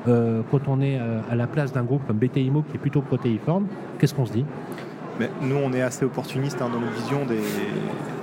euh, 0.08 0.42
quand 0.50 0.68
on 0.68 0.80
est 0.80 0.98
euh, 1.00 1.20
à 1.30 1.34
la 1.34 1.46
place 1.48 1.72
d'un 1.72 1.82
groupe 1.82 2.06
comme 2.06 2.18
BTIMO 2.18 2.62
qui 2.62 2.76
est 2.76 2.78
plutôt 2.80 3.00
protéiforme, 3.02 3.66
qu'est-ce 3.98 4.14
qu'on 4.14 4.26
se 4.26 4.32
dit? 4.32 4.44
Mais 5.18 5.30
nous, 5.42 5.56
on 5.56 5.72
est 5.72 5.82
assez 5.82 6.04
opportuniste 6.04 6.60
hein, 6.62 6.68
dans 6.72 6.78
notre 6.78 6.92
vision 6.92 7.24
des, 7.26 7.40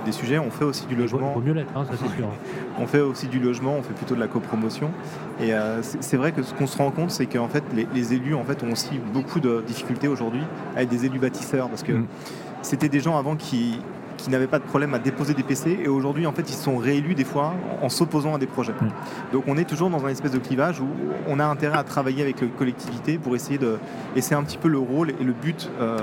des 0.04 0.12
sujets. 0.12 0.38
On 0.38 0.50
fait 0.50 0.64
aussi 0.64 0.86
du 0.86 0.94
logement. 0.94 1.32
vaut 1.32 1.40
mieux 1.40 1.52
l'être, 1.52 1.72
hein, 1.76 1.84
ça 1.90 1.96
c'est 1.96 2.16
sûr. 2.16 2.28
On 2.78 2.86
fait 2.86 3.00
aussi 3.00 3.28
du 3.28 3.38
logement, 3.38 3.76
on 3.78 3.82
fait 3.82 3.92
plutôt 3.92 4.16
de 4.16 4.20
la 4.20 4.26
copromotion. 4.26 4.90
Et 5.40 5.54
euh, 5.54 5.80
c'est 5.82 6.16
vrai 6.16 6.32
que 6.32 6.42
ce 6.42 6.52
qu'on 6.54 6.66
se 6.66 6.76
rend 6.76 6.90
compte, 6.90 7.12
c'est 7.12 7.26
qu'en 7.26 7.46
fait, 7.46 7.62
les, 7.72 7.86
les 7.94 8.14
élus 8.14 8.34
en 8.34 8.42
fait, 8.42 8.64
ont 8.64 8.72
aussi 8.72 8.98
beaucoup 9.12 9.38
de 9.38 9.62
difficultés 9.64 10.08
aujourd'hui 10.08 10.42
avec 10.74 10.88
des 10.88 11.06
élus 11.06 11.20
bâtisseurs. 11.20 11.68
Parce 11.68 11.84
que 11.84 11.92
Mm. 11.94 12.06
c'était 12.62 12.88
des 12.88 13.00
gens 13.00 13.16
avant 13.16 13.36
qui, 13.36 13.78
qui 14.16 14.30
n'avaient 14.30 14.46
pas 14.46 14.58
de 14.58 14.64
problème 14.64 14.94
à 14.94 14.98
déposer 14.98 15.34
des 15.34 15.42
PC 15.42 15.78
et 15.82 15.88
aujourd'hui 15.88 16.26
en 16.26 16.32
fait 16.32 16.48
ils 16.48 16.54
sont 16.54 16.76
réélus 16.76 17.14
des 17.14 17.24
fois 17.24 17.54
en, 17.82 17.88
s'opposant 17.88 18.34
à 18.34 18.38
des 18.38 18.46
projets. 18.46 18.72
Donc 19.32 19.44
on 19.46 19.56
est 19.56 19.64
toujours 19.64 19.90
dans 19.90 20.04
un 20.04 20.08
espèce 20.08 20.32
de 20.32 20.38
clivage 20.38 20.80
où 20.80 20.88
on 21.28 21.38
a 21.40 21.44
intérêt 21.44 21.78
à 21.78 21.84
travailler 21.84 22.22
avec 22.22 22.40
les 22.40 22.48
collectivités 22.48 23.18
pour 23.18 23.34
essayer 23.34 23.58
de 23.58 23.78
et 24.16 24.20
c'est 24.20 24.34
un 24.34 24.42
petit 24.42 24.58
peu 24.58 24.68
le 24.68 24.78
rôle 24.78 25.10
et 25.10 25.24
le 25.24 25.32
but 25.32 25.70
euh, 25.80 25.98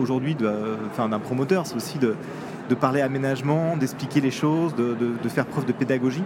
aujourd'hui 0.00 0.34
d'un 0.34 1.18
promoteur, 1.18 1.66
c'est 1.66 1.76
aussi 1.76 1.98
de, 1.98 2.16
parler 2.74 3.00
aménagement, 3.00 3.76
d'expliquer 3.76 4.20
les 4.20 4.30
choses, 4.30 4.74
de, 4.74 5.28
faire 5.28 5.46
preuve 5.46 5.66
de 5.66 5.72
pédagogie. 5.72 6.24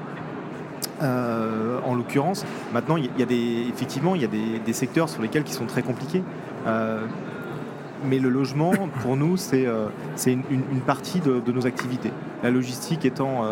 Euh, 1.02 1.80
en 1.84 1.94
l'occurrence, 1.94 2.44
maintenant, 2.72 2.96
il 2.96 3.10
y 3.18 3.22
a 3.22 3.26
des, 3.26 3.66
effectivement, 3.68 4.14
il 4.14 4.22
y 4.22 4.24
a 4.24 4.28
des, 4.64 4.72
secteurs 4.72 5.08
sur 5.08 5.22
lesquels 5.22 5.44
qui 5.44 5.52
sont 5.52 5.66
très 5.66 5.82
compliqués. 5.82 6.22
Euh, 6.66 7.04
mais 8.08 8.18
le 8.18 8.28
logement, 8.28 8.72
pour 9.02 9.16
nous, 9.16 9.36
c'est 9.36 9.66
euh, 9.66 9.86
une, 10.26 10.80
partie 10.86 11.20
de, 11.20 11.52
nos 11.52 11.66
activités. 11.66 12.10
La 12.42 12.50
logistique 12.50 13.04
étant, 13.04 13.44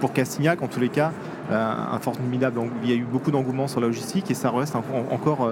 pour 0.00 0.12
Castignac, 0.12 0.62
en 0.62 0.68
tous 0.68 0.80
les 0.80 0.88
cas, 0.88 1.12
un 1.50 1.98
formidable. 1.98 2.60
Il 2.82 2.90
y 2.90 2.92
a 2.92 2.96
eu 2.96 3.04
beaucoup 3.04 3.30
d'engouement 3.30 3.66
sur 3.66 3.80
la 3.80 3.88
logistique 3.88 4.30
et 4.30 4.34
ça 4.34 4.50
reste 4.50 4.76
encore 5.10 5.50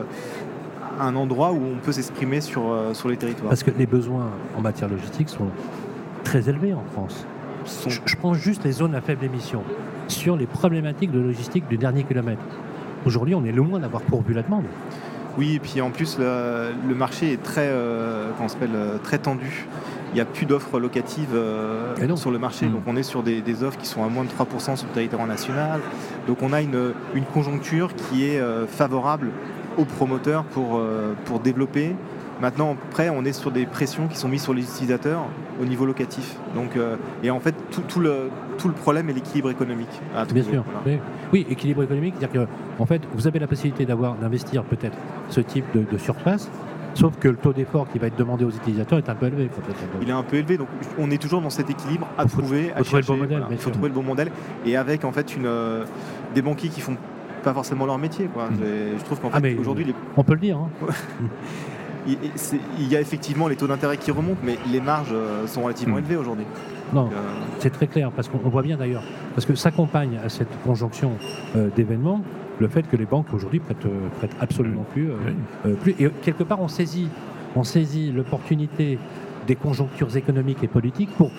un 1.00 1.16
endroit 1.16 1.52
où 1.52 1.60
on 1.74 1.78
peut 1.78 1.90
s'exprimer 1.90 2.40
sur, 2.40 2.62
sur 2.92 3.08
les 3.08 3.16
territoires. 3.16 3.48
Parce 3.48 3.64
que 3.64 3.72
les 3.76 3.86
besoins 3.86 4.30
en 4.56 4.60
matière 4.60 4.88
logistique 4.88 5.28
sont 5.28 5.48
très 6.24 6.48
élevés 6.48 6.74
en 6.74 6.84
France. 6.92 7.26
Je, 7.88 8.00
je 8.04 8.16
prends 8.16 8.34
juste 8.34 8.64
les 8.64 8.72
zones 8.72 8.94
à 8.94 9.00
faible 9.00 9.24
émission 9.24 9.62
sur 10.08 10.36
les 10.36 10.46
problématiques 10.46 11.12
de 11.12 11.20
logistique 11.20 11.68
du 11.68 11.78
dernier 11.78 12.04
kilomètre. 12.04 12.42
Aujourd'hui, 13.06 13.34
on 13.34 13.44
est 13.44 13.52
loin 13.52 13.80
d'avoir 13.80 14.02
pourvu 14.02 14.34
la 14.34 14.42
demande. 14.42 14.64
Oui, 15.38 15.54
et 15.54 15.58
puis 15.58 15.80
en 15.80 15.90
plus, 15.90 16.18
le, 16.18 16.94
marché 16.94 17.32
est 17.32 17.42
très, 17.42 17.68
euh, 17.68 18.30
euh, 18.62 18.98
très 19.02 19.18
tendu. 19.18 19.66
Il 20.12 20.16
n'y 20.16 20.20
a 20.20 20.26
plus 20.26 20.44
d'offres 20.44 20.78
locatives 20.78 21.34
euh, 21.34 22.16
sur 22.16 22.30
le 22.30 22.38
marché. 22.38 22.66
Hmm. 22.66 22.72
Donc 22.72 22.82
on 22.86 22.96
est 22.96 23.02
sur 23.02 23.22
des, 23.22 23.64
offres 23.64 23.78
qui 23.78 23.86
sont 23.86 24.04
à 24.04 24.08
moins 24.08 24.24
de 24.24 24.28
3% 24.28 24.76
sur 24.76 24.86
le 24.86 24.92
territoire 24.92 25.26
national. 25.26 25.80
Donc 26.26 26.42
on 26.42 26.52
a 26.52 26.60
une, 26.60 26.92
conjoncture 27.32 27.94
qui 27.94 28.26
est 28.26 28.40
favorable 28.68 29.30
aux 29.78 29.86
promoteurs 29.86 30.44
pour, 30.44 30.82
pour 31.24 31.40
développer 31.40 31.94
Maintenant, 32.42 32.76
après, 32.88 33.08
on 33.08 33.24
est 33.24 33.32
sur 33.32 33.52
des 33.52 33.66
pressions 33.66 34.08
qui 34.08 34.16
sont 34.16 34.26
mises 34.26 34.42
sur 34.42 34.52
les 34.52 34.62
utilisateurs 34.62 35.26
au 35.60 35.64
niveau 35.64 35.86
locatif. 35.86 36.36
Donc, 36.56 36.76
euh, 36.76 36.96
et 37.22 37.30
en 37.30 37.38
fait, 37.38 37.54
tout, 37.70 38.00
le, 38.00 38.30
tout 38.58 38.66
le 38.66 38.74
problème 38.74 39.08
est 39.08 39.12
l'équilibre 39.12 39.48
économique. 39.48 40.00
Bien 40.34 40.42
sûr. 40.42 40.64
Oui, 41.32 41.46
équilibre 41.48 41.84
économique, 41.84 42.16
c'est-à-dire 42.18 42.46
que 42.46 42.82
en 42.82 42.86
fait, 42.86 43.00
vous 43.14 43.28
avez 43.28 43.38
la 43.38 43.46
possibilité 43.46 43.86
d'avoir 43.86 44.16
d'investir 44.16 44.64
peut-être 44.64 44.96
ce 45.28 45.40
type 45.40 45.64
de, 45.72 45.98
surface. 45.98 46.50
Sauf 46.94 47.16
que 47.16 47.28
le 47.28 47.36
taux 47.36 47.52
d'effort 47.52 47.88
qui 47.88 48.00
va 48.00 48.08
être 48.08 48.18
demandé 48.18 48.44
aux 48.44 48.50
utilisateurs 48.50 48.98
est 48.98 49.08
un 49.08 49.14
peu 49.14 49.26
élevé. 49.26 49.48
Il 50.02 50.08
est 50.08 50.12
un 50.12 50.24
peu 50.24 50.36
élevé, 50.38 50.58
donc 50.58 50.66
on 50.98 51.12
est 51.12 51.22
toujours 51.22 51.40
dans 51.42 51.48
cet 51.48 51.70
équilibre 51.70 52.08
à 52.18 52.24
trouver, 52.24 52.72
à 52.72 52.82
trouver 52.82 53.02
le 53.02 53.06
bon 53.06 53.16
modèle. 53.18 53.44
Il 53.52 53.56
faut 53.56 53.70
trouver 53.70 53.88
le 53.88 53.94
bon 53.94 54.02
modèle, 54.02 54.32
et 54.66 54.76
avec 54.76 55.04
en 55.04 55.12
fait 55.12 55.36
une, 55.36 55.46
euh, 55.46 55.84
des 56.34 56.42
banquiers 56.42 56.70
qui 56.70 56.80
font 56.80 56.96
pas 57.44 57.54
forcément 57.54 57.86
leur 57.86 57.98
métier. 57.98 58.26
Quoi. 58.26 58.50
Mmh. 58.50 58.98
Je 58.98 59.04
trouve 59.04 59.20
qu'en 59.20 59.30
ah, 59.32 59.40
fait, 59.40 59.56
aujourd'hui, 59.56 59.94
on 60.16 60.24
peut 60.24 60.34
le 60.34 60.40
dire. 60.40 60.58
Hein. 60.58 60.70
il 62.06 62.88
y 62.88 62.96
a 62.96 63.00
effectivement 63.00 63.48
les 63.48 63.56
taux 63.56 63.66
d'intérêt 63.66 63.96
qui 63.96 64.10
remontent, 64.10 64.40
mais 64.42 64.56
les 64.70 64.80
marges 64.80 65.12
euh, 65.12 65.46
sont 65.46 65.62
relativement 65.62 65.96
hmm. 65.96 66.00
élevées 66.00 66.16
aujourd'hui. 66.16 66.44
Non, 66.92 67.06
euh, 67.06 67.16
c'est 67.58 67.70
très 67.70 67.86
clair, 67.86 68.10
parce 68.10 68.28
qu'on 68.28 68.38
voit 68.38 68.62
bien 68.62 68.76
d'ailleurs, 68.76 69.02
parce 69.34 69.46
que 69.46 69.54
s'accompagne 69.54 70.18
à 70.22 70.28
cette 70.28 70.62
conjonction 70.62 71.12
euh, 71.56 71.68
d'événements 71.74 72.22
le 72.58 72.68
fait 72.68 72.82
que 72.82 72.96
les 72.96 73.06
banques 73.06 73.32
aujourd'hui 73.32 73.60
prêtent, 73.60 73.86
prêtent, 74.18 74.36
absolument 74.38 74.84
plus, 74.92 75.08
plus. 75.80 75.96
Et 75.98 76.08
quelque 76.22 76.44
part, 76.44 76.60
on 76.60 76.68
saisit, 76.68 77.08
on 77.56 77.64
saisit 77.64 78.12
l'opportunité 78.12 78.98
des 79.48 79.56
conjonctures 79.56 80.16
économiques 80.16 80.62
et 80.62 80.68
politiques 80.68 81.10
pour 81.16 81.32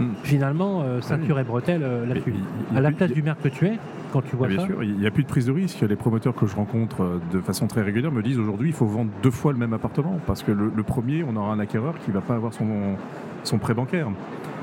hmm. 0.00 0.14
finalement 0.22 0.84
ceinture 1.00 1.38
et 1.38 1.44
bretelle 1.44 1.82
là-dessus. 2.08 2.34
À 2.74 2.80
la 2.80 2.90
place 2.90 3.12
du 3.12 3.22
maire 3.22 3.36
que 3.42 3.48
tu 3.48 3.66
es, 3.66 3.78
quand 4.12 4.22
tu 4.22 4.36
vois 4.36 4.48
bien 4.48 4.66
sûr, 4.66 4.82
il 4.82 4.96
n'y 4.96 5.06
a 5.06 5.10
plus 5.10 5.22
de 5.22 5.28
prise 5.28 5.46
de 5.46 5.52
risque. 5.52 5.80
Les 5.82 5.96
promoteurs 5.96 6.34
que 6.34 6.46
je 6.46 6.56
rencontre 6.56 7.02
euh, 7.02 7.20
de 7.32 7.40
façon 7.40 7.66
très 7.66 7.82
régulière 7.82 8.12
me 8.12 8.22
disent 8.22 8.38
aujourd'hui 8.38 8.70
il 8.70 8.74
faut 8.74 8.86
vendre 8.86 9.10
deux 9.22 9.30
fois 9.30 9.52
le 9.52 9.58
même 9.58 9.72
appartement 9.72 10.18
parce 10.26 10.42
que 10.42 10.52
le, 10.52 10.82
premier, 10.82 11.24
on 11.24 11.36
aura 11.36 11.52
un 11.52 11.60
acquéreur 11.60 11.98
qui 11.98 12.10
ne 12.10 12.14
va 12.14 12.20
pas 12.20 12.34
avoir 12.34 12.52
son, 12.52 12.96
son 13.44 13.58
prêt 13.58 13.74
bancaire. 13.74 14.08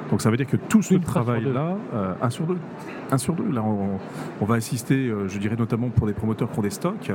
Donc 0.10 0.22
ça 0.22 0.30
veut 0.30 0.38
dire 0.38 0.48
que 0.48 0.58
tout 0.58 0.82
ce 0.82 0.96
travail-là, 0.96 1.78
euh, 1.94 2.14
un 2.22 2.30
sur 2.30 2.46
deux, 2.46 2.58
un 3.12 3.18
sur 3.18 3.34
deux, 3.34 3.52
là 3.52 3.64
on, 3.64 4.46
va 4.46 4.56
assister, 4.56 5.08
euh, 5.08 5.28
je 5.28 5.38
dirais 5.38 5.56
notamment 5.58 5.90
pour 5.90 6.08
des 6.08 6.14
promoteurs 6.14 6.50
qui 6.52 6.60
ont 6.60 6.62
des 6.62 6.70
stocks, 6.70 7.12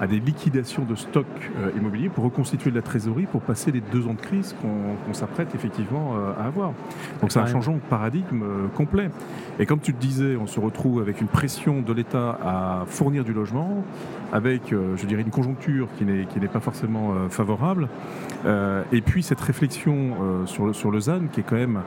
à 0.00 0.06
des 0.06 0.18
liquidations 0.18 0.84
de 0.84 0.94
stocks 0.96 1.26
euh, 1.58 1.70
immobiliers 1.76 2.08
pour 2.08 2.24
reconstituer 2.24 2.70
de 2.70 2.76
la 2.76 2.82
trésorerie 2.82 3.26
pour 3.26 3.40
passer 3.40 3.70
les 3.70 3.80
deux 3.80 4.06
ans 4.08 4.14
de 4.14 4.20
crise 4.20 4.54
qu'on 4.60 5.14
s'apprête 5.14 5.54
effectivement 5.54 6.14
à 6.38 6.46
avoir. 6.46 6.72
Donc 7.20 7.30
c'est 7.30 7.38
un 7.38 7.46
changement 7.46 7.76
de 7.76 7.80
paradigme 7.80 8.44
complet. 8.74 9.10
Et 9.58 9.66
comme 9.66 9.80
tu 9.80 9.94
te 9.94 10.00
disais, 10.00 10.36
on 10.36 10.46
se 10.46 10.58
retrouve 10.58 11.00
avec 11.00 11.20
une 11.20 11.28
pression 11.28 11.80
de 11.80 11.92
l'État 11.92 12.38
à 12.42 12.84
fournir 12.86 13.24
du 13.24 13.32
logement, 13.32 13.84
avec, 14.34 14.62
je 14.70 15.06
dirais, 15.06 15.22
une 15.22 15.30
conjoncture 15.30 15.88
qui 15.96 16.04
n'est 16.04 16.48
pas 16.48 16.60
forcément 16.60 17.14
favorable, 17.30 17.88
et 18.92 19.00
puis 19.00 19.22
cette 19.22 19.40
réflexion 19.40 20.44
sur, 20.46 20.66
le, 20.66 20.72
sur 20.72 21.00
ZAN 21.00 21.28
qui 21.32 21.40
est 21.40 21.44
quand 21.44 21.56
même 21.56 21.80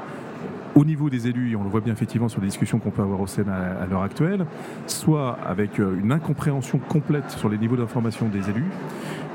au 0.75 0.85
niveau 0.85 1.09
des 1.09 1.27
élus, 1.27 1.51
et 1.51 1.55
on 1.55 1.63
le 1.63 1.69
voit 1.69 1.81
bien 1.81 1.93
effectivement 1.93 2.29
sur 2.29 2.41
les 2.41 2.47
discussions 2.47 2.79
qu'on 2.79 2.91
peut 2.91 3.01
avoir 3.01 3.19
au 3.21 3.27
Sénat 3.27 3.77
à, 3.81 3.85
l'heure 3.85 4.03
actuelle, 4.03 4.45
soit 4.85 5.37
avec 5.45 5.79
euh, 5.79 5.99
une 5.99 6.11
incompréhension 6.11 6.79
complète 6.79 7.31
sur 7.31 7.49
les 7.49 7.57
niveaux 7.57 7.75
d'information 7.75 8.27
des 8.27 8.49
élus, 8.49 8.69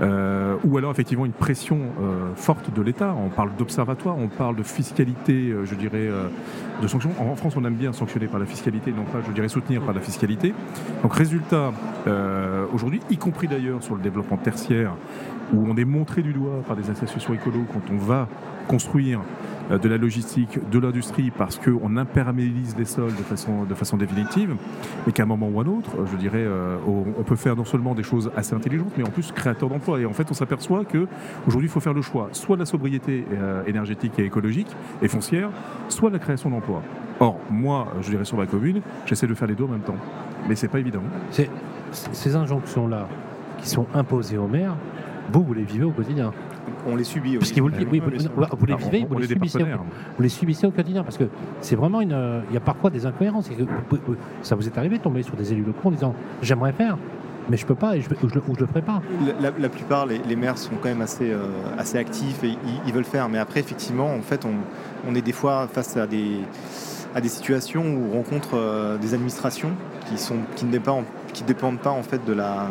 euh, 0.01 0.57
ou 0.65 0.79
alors 0.79 0.91
effectivement 0.91 1.27
une 1.27 1.33
pression 1.33 1.81
euh, 2.01 2.35
forte 2.35 2.73
de 2.73 2.83
l'État. 2.83 3.15
On 3.17 3.29
parle 3.29 3.51
d'observatoire, 3.57 4.17
on 4.19 4.29
parle 4.29 4.57
de 4.57 4.63
fiscalité, 4.63 5.55
je 5.65 5.75
dirais, 5.75 6.09
de 6.81 6.87
sanctions. 6.87 7.11
En 7.19 7.37
France, 7.37 7.57
on 7.57 7.65
aime 7.65 7.75
bien 7.75 7.93
sanctionner 7.93 8.27
par 8.27 8.41
la 8.41 8.47
fiscalité, 8.47 8.93
non 8.93 9.05
pas, 9.05 9.21
je 9.27 9.33
dirais, 9.33 9.49
soutenir 9.49 9.83
par 9.83 9.95
la 9.95 10.01
fiscalité. 10.01 10.55
Donc 11.03 11.15
résultat, 11.15 11.73
aujourd'hui, 12.73 13.01
y 13.11 13.17
compris 13.17 13.49
d'ailleurs 13.49 13.83
sur 13.83 13.95
le 13.95 14.01
développement 14.01 14.37
tertiaire, 14.37 14.95
où 15.53 15.67
on 15.69 15.77
est 15.77 15.85
montré 15.85 16.23
du 16.23 16.33
doigt 16.33 16.63
par 16.67 16.77
des 16.77 16.91
associations 16.91 17.35
écolo 17.35 17.65
quand 17.73 17.93
on 17.93 17.99
va 17.99 18.29
construire 18.67 19.21
euh, 19.71 19.79
de 19.79 19.89
la 19.89 19.97
logistique, 19.97 20.59
de 20.71 20.79
l'industrie, 20.79 21.31
parce 21.31 21.59
qu'on 21.59 21.97
imperméabilise 21.97 22.75
les 22.77 22.85
sols 22.85 23.15
de 23.15 23.23
façon, 23.23 23.65
de 23.65 23.75
façon 23.75 23.97
définitive, 23.97 24.57
mais 25.07 25.13
qu'à 25.13 25.23
un 25.23 25.27
moment 25.27 25.49
ou 25.49 25.61
à 25.61 25.65
un 25.65 25.67
autre, 25.67 25.91
je 26.11 26.17
dirais, 26.17 26.45
euh, 26.45 26.77
on 26.87 27.23
peut 27.23 27.37
faire 27.37 27.57
non 27.57 27.65
seulement 27.65 27.95
des 27.95 28.03
choses 28.03 28.31
assez 28.37 28.55
intelligentes, 28.55 28.93
mais 28.97 29.05
en 29.05 29.11
plus 29.11 29.31
créateurs 29.33 29.69
d'emplois. 29.69 30.01
Et 30.01 30.07
en 30.07 30.13
fait, 30.13 30.27
on 30.31 30.35
s'aperçoit 30.35 30.85
qu'aujourd'hui, 30.85 31.69
il 31.69 31.73
faut 31.73 31.81
faire 31.81 31.95
le 31.95 32.03
choix, 32.03 32.29
soit 32.33 32.57
la 32.57 32.67
sobriété 32.67 33.25
euh, 33.33 33.63
énergétique 33.67 34.19
et 34.19 34.25
écologique 34.25 34.69
et 35.01 35.09
foncière, 35.09 35.51
soit 35.89 36.11
la 36.11 36.19
création 36.19 36.51
d'emplois. 36.51 36.83
Or, 37.21 37.39
moi, 37.51 37.89
je 38.01 38.11
dirais 38.11 38.25
sur 38.25 38.37
ma 38.37 38.47
commune, 38.47 38.81
j'essaie 39.07 39.27
de 39.27 39.35
faire 39.35 39.49
les 39.49 39.55
deux 39.55 39.65
en 39.65 39.69
même 39.69 39.81
temps. 39.81 39.97
Mais 40.49 40.57
c'est 40.57 40.69
pas 40.69 40.81
évident. 40.81 41.03
Ces 41.93 42.35
injonctions-là 42.35 43.07
qui 43.59 43.69
sont 43.69 43.87
imposées 43.95 44.39
aux 44.39 44.49
maires, 44.49 44.77
vous, 45.33 45.45
vous 45.45 45.55
les 45.55 45.63
vivez 45.63 45.85
au 45.85 45.93
quotidien 45.93 46.33
on 46.87 46.97
les 46.97 47.05
subit. 47.05 47.37
Parce 47.37 47.53
que 47.53 47.61
vous, 47.61 47.71
oui, 47.91 48.01
vous, 48.01 48.11
les 48.67 48.77
vivez, 48.77 49.07
vous, 49.09 49.19
les 49.19 49.27
subissez, 49.27 49.59
vous 50.17 50.23
les 50.23 50.29
subissez 50.29 50.67
au 50.67 50.71
quotidien. 50.71 51.03
Parce 51.03 51.19
que 51.19 51.25
c'est 51.61 51.77
vraiment 51.77 52.01
une. 52.01 52.43
Il 52.51 52.55
y 52.55 52.57
a 52.57 52.61
parfois 52.61 52.91
des 52.91 53.07
incohérences. 53.07 53.51
ça 54.43 54.55
vous 54.55 54.67
est 54.67 54.79
arrivé 54.79 54.99
de 54.99 55.03
tomber 55.03 55.23
sur 55.23 55.37
des 55.37 55.53
élus 55.53 55.65
locaux 55.65 55.89
en 55.89 55.93
disant 55.93 56.15
j'aimerais 56.43 56.73
faire, 56.73 56.97
mais 57.49 57.57
je 57.57 57.67
peux 57.67 57.75
pas 57.75 57.97
et 57.97 58.01
je, 58.01 58.09
ou 58.09 58.29
je, 58.29 58.39
ne 58.39 58.57
le 58.59 58.67
ferai 58.67 58.83
pas. 58.83 59.03
La, 59.41 59.69
plupart, 59.69 60.07
les, 60.07 60.37
maires 60.37 60.59
sont 60.59 60.73
quand 60.81 60.89
même 60.89 61.03
assez, 61.03 61.31
euh, 61.31 61.47
assez 61.79 61.99
actifs 61.99 62.43
et 62.45 62.57
ils, 62.87 62.93
veulent 62.93 63.05
faire. 63.05 63.29
Mais 63.29 63.39
après, 63.39 63.61
effectivement, 63.61 64.15
en 64.15 64.23
fait, 64.23 64.45
on, 64.45 64.55
on, 65.09 65.15
est 65.15 65.23
des 65.23 65.33
fois 65.33 65.69
face 65.69 65.97
à 65.97 66.07
des, 66.07 66.41
à 67.15 67.21
des 67.21 67.29
situations 67.29 67.85
où 67.85 68.11
on 68.13 68.17
rencontre 68.17 68.55
euh, 68.55 68.99
des 68.99 69.15
administrations 69.15 69.73
qui, 70.09 70.19
sont, 70.19 70.37
qui 70.57 70.65
ne 70.65 70.71
dépendent, 70.71 71.05
qui 71.33 71.45
dépendent 71.45 71.79
pas 71.79 71.91
en 71.91 72.03
fait 72.03 72.25
de 72.25 72.33
la, 72.33 72.69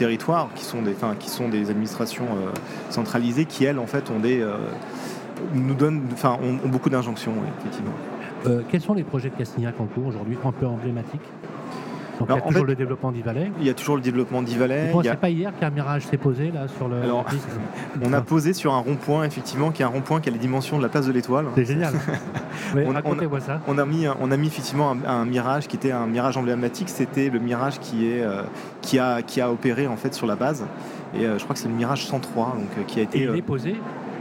territoire, 0.00 0.48
qui 0.54 0.64
sont 0.64 0.80
des, 0.80 0.92
enfin, 0.92 1.14
qui 1.18 1.28
sont 1.28 1.50
des 1.50 1.68
administrations 1.68 2.24
euh, 2.24 2.50
centralisées, 2.88 3.44
qui 3.44 3.64
elles 3.64 3.78
en 3.78 3.86
fait 3.86 4.10
ont 4.10 4.18
des, 4.18 4.40
euh, 4.40 4.56
nous 5.52 5.74
donnent, 5.74 6.02
enfin, 6.12 6.38
ont, 6.42 6.68
beaucoup 6.68 6.88
d'injonctions, 6.88 7.34
effectivement. 7.58 7.92
Euh, 8.46 8.62
quels 8.70 8.80
sont 8.80 8.94
les 8.94 9.04
projets 9.04 9.28
de 9.28 9.34
Castignac 9.34 9.78
en 9.78 9.84
cours 9.84 10.06
aujourd'hui, 10.06 10.38
un 10.42 10.52
peu 10.52 10.66
emblématiques? 10.66 11.20
Il 12.28 12.34
y 12.34 12.38
a 12.38 12.40
toujours 12.40 12.64
le 12.64 12.74
développement 12.74 13.12
d'Ivalet. 13.12 13.52
Il 13.60 13.66
y 13.66 13.70
a 13.70 13.74
toujours 13.74 13.96
le 13.96 14.02
développement 14.02 14.42
d'Ivalet. 14.42 14.92
C'est 15.02 15.16
pas 15.16 15.30
hier 15.30 15.52
qu'un 15.58 15.70
mirage 15.70 16.06
s'est 16.06 16.16
posé 16.16 16.50
là 16.50 16.68
sur 16.68 16.88
le. 16.88 16.96
on 18.04 18.12
a 18.12 18.20
posé 18.20 18.52
sur 18.52 18.74
un 18.74 18.78
rond-point 18.78 19.24
effectivement, 19.24 19.70
qui 19.70 19.82
est 19.82 19.84
un 19.84 19.88
rond-point 19.88 20.20
qui 20.20 20.28
a 20.28 20.32
les 20.32 20.38
dimensions 20.38 20.78
de 20.78 20.82
la 20.82 20.88
place 20.88 21.06
de 21.06 21.12
l'Étoile. 21.12 21.46
C'est 21.54 21.64
génial. 21.64 21.94
on, 22.74 22.94
a, 22.94 23.40
ça. 23.40 23.60
On 23.66 23.78
a 23.78 23.86
mis, 23.86 24.06
on 24.20 24.30
a 24.30 24.36
mis 24.36 24.46
effectivement 24.46 24.96
un, 25.06 25.24
mirage 25.24 25.68
qui 25.68 25.76
était 25.76 25.92
un 25.92 26.06
mirage 26.06 26.36
emblématique. 26.36 26.88
C'était 26.88 27.30
le 27.30 27.38
mirage 27.38 27.78
qui 27.80 28.08
est 28.08 28.22
euh, 28.22 28.42
qui 28.82 28.98
a 28.98 29.22
qui 29.22 29.40
a 29.40 29.50
opéré 29.50 29.86
en 29.86 29.96
fait 29.96 30.14
sur 30.14 30.26
la 30.26 30.36
base. 30.36 30.64
Et 31.14 31.24
euh, 31.24 31.38
je 31.38 31.44
crois 31.44 31.54
que 31.54 31.60
c'est 31.60 31.68
le 31.68 31.74
mirage 31.74 32.06
103 32.06 32.56
donc 32.56 32.64
euh, 32.78 32.82
qui 32.86 33.00
a 33.00 33.02
été. 33.02 33.18
Et 33.18 33.22
il 33.24 33.36
est 33.36 33.42
posé 33.42 33.76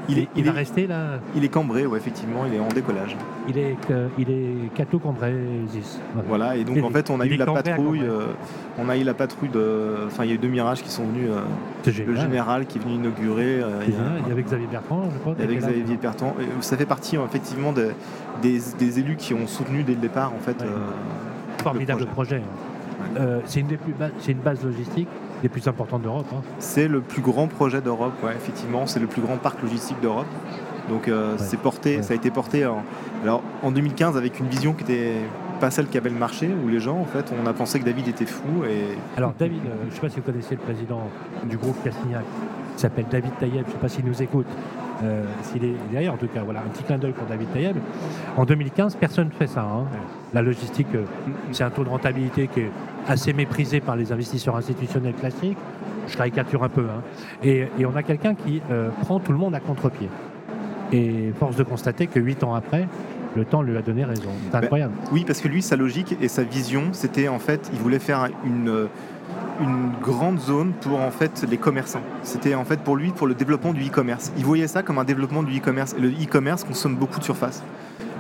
Il, 0.10 0.14
Il 0.18 0.20
est, 0.20 0.28
il 0.36 0.40
il 0.40 0.44
va 0.46 0.52
est- 0.52 0.56
rester 0.56 0.88
là. 0.88 1.20
Il 1.36 1.44
est 1.46 1.50
cambré, 1.50 1.86
ouais, 1.86 1.98
effectivement, 1.98 2.42
il 2.48 2.56
est 2.56 2.60
en 2.60 2.68
décollage. 2.68 3.16
Il 3.48 3.58
est, 3.58 3.78
euh, 3.92 4.08
il 4.18 4.30
est 4.30 4.74
cato-cambrésis. 4.76 6.00
Voilà, 6.28 6.56
et 6.56 6.64
donc 6.64 6.78
Il 6.78 6.84
en 6.84 6.90
fait, 6.90 7.10
on 7.10 7.20
a 7.20 7.26
il 7.26 7.34
eu 7.34 7.38
la 7.38 7.46
cambré 7.46 7.64
patrouille. 7.64 8.02
Euh, 8.04 8.26
on 8.78 8.90
a 8.90 8.98
eu 8.98 9.04
la 9.04 9.14
patrouille 9.14 9.50
de. 9.50 9.96
Enfin, 10.08 10.24
il 10.26 10.30
y 10.30 10.32
a 10.32 10.36
eu 10.36 10.40
deux 10.40 10.48
mirages 10.48 10.82
qui 10.84 10.90
sont 10.90 11.04
venus. 11.06 11.30
euh, 11.32 11.92
le 12.06 12.16
général 12.16 12.66
qui 12.66 12.78
est 12.78 12.82
venu 12.82 12.96
inaugurer. 12.96 13.62
euh, 13.62 13.82
il 13.88 13.94
y 13.94 13.98
a-. 13.98 14.00
Il 14.26 14.30
y 14.30 14.32
avait 14.32 14.44
Xavier 14.44 14.68
Bertrand, 14.68 15.04
je 15.14 15.18
crois. 15.20 15.34
avec 15.34 15.52
était 15.58 15.62
là. 15.66 15.72
Xavier 15.74 15.98
Pertan. 15.98 16.36
Et 16.40 16.62
Ça 16.64 16.78
fait 16.78 16.86
partie 16.86 17.16
effectivement 17.18 17.72
de- 17.72 17.92
des, 18.42 18.60
des 18.80 19.00
élus 19.00 19.16
qui 19.16 19.34
ont 19.34 19.48
soutenu 19.48 19.84
dès 19.84 19.94
le 19.94 20.00
départ 20.00 20.34
en 20.34 20.40
fait. 20.40 20.60
Ouais. 20.62 20.68
Formidable 21.64 22.02
le 22.02 22.06
projet. 22.08 22.38
hein. 23.18 23.40
C'est 23.46 23.62
une 23.62 23.68
des 23.68 23.78
plus 23.78 23.94
une 24.28 24.38
base 24.40 24.64
logistique 24.64 25.08
des 25.42 25.50
plus 25.50 25.68
importantes 25.68 26.02
d'Europe. 26.02 26.26
hein. 26.34 26.42
c'est 26.60 26.88
le 26.88 27.02
plus 27.02 27.22
grand 27.22 27.48
projet 27.48 27.82
d'Europe, 27.82 28.14
ouais, 28.24 28.36
effectivement. 28.36 28.86
C'est 28.88 29.00
le 29.00 29.08
plus 29.08 29.22
grand 29.22 29.38
parc 29.38 29.62
logistique 29.62 30.00
d'Europe. 30.02 30.28
Donc 30.90 31.08
euh, 31.08 31.36
c'est 31.38 31.58
porté, 31.60 31.98
ouais. 31.98 32.04
ça 32.04 32.14
a 32.14 32.16
été 32.16 32.32
porté 32.32 32.66
en, 32.66 32.84
alors, 33.24 33.44
en 33.62 33.72
2015 33.72 34.18
avec 34.18 34.40
une 34.40 34.48
vision 34.48 34.74
qui 34.74 34.84
était 34.84 35.14
pas 35.60 35.70
celle 35.70 35.88
qu'avait 35.88 36.10
le 36.10 36.18
marché, 36.18 36.50
où 36.64 36.68
les 36.68 36.80
gens, 36.80 36.98
en 36.98 37.06
fait, 37.06 37.32
on 37.44 37.46
a 37.46 37.54
pensé 37.54 37.80
que 37.80 37.86
David 37.86 38.08
était 38.08 38.26
fou 38.26 38.64
et 38.68 38.98
Alors 39.18 39.34
David, 39.38 39.60
euh, 39.66 39.76
je 39.84 39.86
ne 39.88 39.92
sais 39.94 40.00
pas 40.02 40.10
si 40.10 40.16
vous 40.16 40.22
connaissez 40.24 40.56
le 40.56 40.62
président 40.62 41.02
du 41.44 41.58
groupe 41.58 41.76
Castignac, 41.84 42.24
qui 42.76 42.82
s'appelle 42.82 43.06
David 43.12 43.32
Taïeb, 43.40 43.64
je 43.66 43.68
ne 43.68 43.72
sais 43.74 43.78
pas 43.80 43.90
s'il 43.90 44.06
nous 44.06 44.22
écoute, 44.24 44.48
euh, 45.04 45.24
s'il 45.44 45.64
est 45.66 45.76
derrière 45.92 46.14
en 46.14 46.18
tout 46.18 46.28
cas, 46.28 46.42
voilà, 46.44 46.60
un 46.62 46.70
petit 46.70 46.84
clin 46.84 46.98
d'œil 46.98 47.12
pour 47.14 47.28
David 47.28 47.52
Taïeb. 47.54 47.78
En 48.38 48.46
2015, 48.46 48.96
personne 48.96 49.28
ne 49.28 49.32
fait 49.34 49.48
ça. 49.48 49.62
hein. 49.62 49.86
La 50.34 50.42
logistique, 50.42 50.88
euh, 50.96 51.04
c'est 51.52 51.64
un 51.64 51.70
taux 51.70 51.84
de 51.84 51.90
rentabilité 51.90 52.48
qui 52.48 52.62
est 52.62 52.72
assez 53.08 53.34
méprisé 53.34 53.80
par 53.80 53.96
les 53.96 54.12
investisseurs 54.12 54.56
institutionnels 54.56 55.14
classiques. 55.16 55.58
Je 56.08 56.18
caricature 56.18 56.64
un 56.64 56.70
peu. 56.70 56.82
hein. 56.90 57.02
Et, 57.44 57.68
et 57.80 57.86
on 57.86 57.96
a 57.96 58.04
quelqu'un 58.04 58.36
qui 58.36 58.62
euh, 58.72 58.90
prend 59.02 59.20
tout 59.20 59.32
le 59.32 59.38
monde 59.38 59.56
à 59.56 59.60
contre-pied. 59.60 60.10
Et 60.92 61.32
force 61.40 61.56
de 61.56 61.64
constater 61.64 62.08
que 62.08 62.20
huit 62.20 62.44
ans 62.44 62.54
après, 62.56 62.88
le 63.36 63.46
temps 63.46 63.62
lui 63.62 63.78
a 63.78 63.82
donné 63.84 64.04
raison. 64.06 64.30
C'est 64.46 64.52
Ben, 64.52 64.64
incroyable. 64.64 64.94
Oui, 65.12 65.24
parce 65.26 65.40
que 65.40 65.48
lui, 65.48 65.62
sa 65.62 65.76
logique 65.76 66.16
et 66.20 66.28
sa 66.28 66.44
vision, 66.44 66.86
c'était 66.94 67.28
en 67.28 67.38
fait, 67.38 67.70
il 67.74 67.80
voulait 67.80 68.00
faire 68.00 68.28
une, 68.44 68.70
euh, 68.70 68.88
une 69.60 69.92
grande 70.02 70.40
zone 70.40 70.72
pour 70.82 71.00
en 71.00 71.12
fait 71.12 71.46
les 71.50 71.58
commerçants. 71.58 72.02
C'était 72.24 72.56
en 72.56 72.66
fait 72.66 72.80
pour 72.80 72.96
lui, 72.96 73.12
pour 73.12 73.28
le 73.28 73.34
développement 73.34 73.74
du 73.74 73.86
e-commerce. 73.88 74.32
Il 74.38 74.46
voyait 74.46 74.68
ça 74.68 74.84
comme 74.84 74.98
un 75.00 75.04
développement 75.04 75.44
du 75.44 75.58
e-commerce. 75.58 75.94
Et 75.98 76.02
le 76.02 76.10
e-commerce 76.10 76.64
consomme 76.64 76.96
beaucoup 76.96 77.20
de 77.20 77.24
surface. 77.24 77.62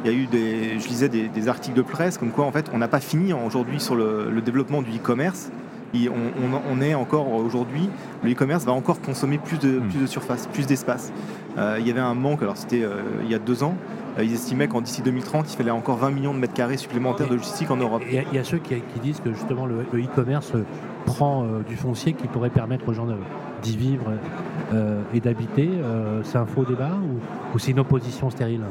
Il 0.06 0.12
y 0.12 0.13
a 0.13 0.17
eu 0.17 0.25
des, 0.28 0.80
je 0.80 0.88
lisais 0.88 1.10
des, 1.10 1.28
des 1.28 1.47
articles 1.47 1.75
de 1.75 1.82
presse 1.82 2.17
comme 2.17 2.32
quoi 2.32 2.45
en 2.45 2.52
fait 2.52 2.67
on 2.73 2.78
n'a 2.78 2.88
pas 2.88 3.02
fini 3.02 3.34
aujourd'hui 3.34 3.80
sur 3.80 3.95
le, 3.95 4.30
le 4.32 4.41
développement 4.41 4.82
du 4.82 4.91
e-commerce. 4.91 5.49
On, 5.93 5.97
on- 6.08 6.62
on 6.71 6.82
est 6.82 6.93
encore 6.93 7.32
aujourd'hui, 7.34 7.89
le 8.23 8.32
e-commerce 8.32 8.63
va 8.63 8.73
encore 8.73 9.02
consommer 9.02 9.39
plus 9.39 9.58
de, 9.58 9.80
Mm. 9.80 9.88
plus 9.89 9.99
de 10.02 10.06
surface, 10.06 10.45
plus 10.54 10.67
d'espace. 10.67 11.12
Euh, 11.58 11.78
il 11.80 11.88
y 11.88 11.89
avait 11.91 11.99
un 11.99 12.13
manque, 12.13 12.43
alors 12.43 12.58
c'était 12.58 12.84
euh, 12.84 13.02
il 13.23 13.32
y 13.32 13.34
a 13.34 13.39
deux 13.39 13.63
ans, 13.63 13.73
ils 14.22 14.34
estimaient 14.34 14.67
qu'en 14.67 14.82
d'ici 14.82 15.02
2030, 15.02 15.52
il 15.54 15.58
fallait 15.58 15.72
encore 15.72 15.98
20 15.98 16.12
millions 16.12 16.34
de 16.34 16.39
mètres 16.39 16.54
carrés 16.54 16.78
supplémentaires 16.78 17.28
de 17.28 17.36
logistique 17.36 17.72
en 17.72 17.78
Europe. 17.78 18.02
Il 18.08 18.15
y, 18.15 18.19
a- 18.19 18.24
il 18.32 18.36
y 18.36 18.39
a 18.39 18.43
ceux 18.43 18.58
qui, 18.58 18.76
qui 18.76 19.00
disent 19.02 19.19
que 19.19 19.32
justement 19.34 19.65
le 19.65 19.82
e-commerce 19.93 20.52
euh, 20.56 20.63
prend 21.06 21.43
euh, 21.43 21.62
du 21.67 21.76
foncier 21.76 22.13
qui 22.13 22.28
pourrait 22.28 22.50
permettre 22.50 22.88
aux 22.89 22.93
gens 22.93 23.08
d'y 23.62 23.78
vivre 23.78 24.12
euh, 24.74 25.02
et 25.13 25.19
d'habiter. 25.19 25.69
Euh, 25.74 26.22
c'est 26.24 26.38
un 26.38 26.45
faux 26.45 26.65
débat 26.65 26.91
ou, 27.02 27.56
ou 27.56 27.60
c'est 27.60 27.72
une 27.72 27.80
opposition 27.80 28.30
stérile? 28.30 28.62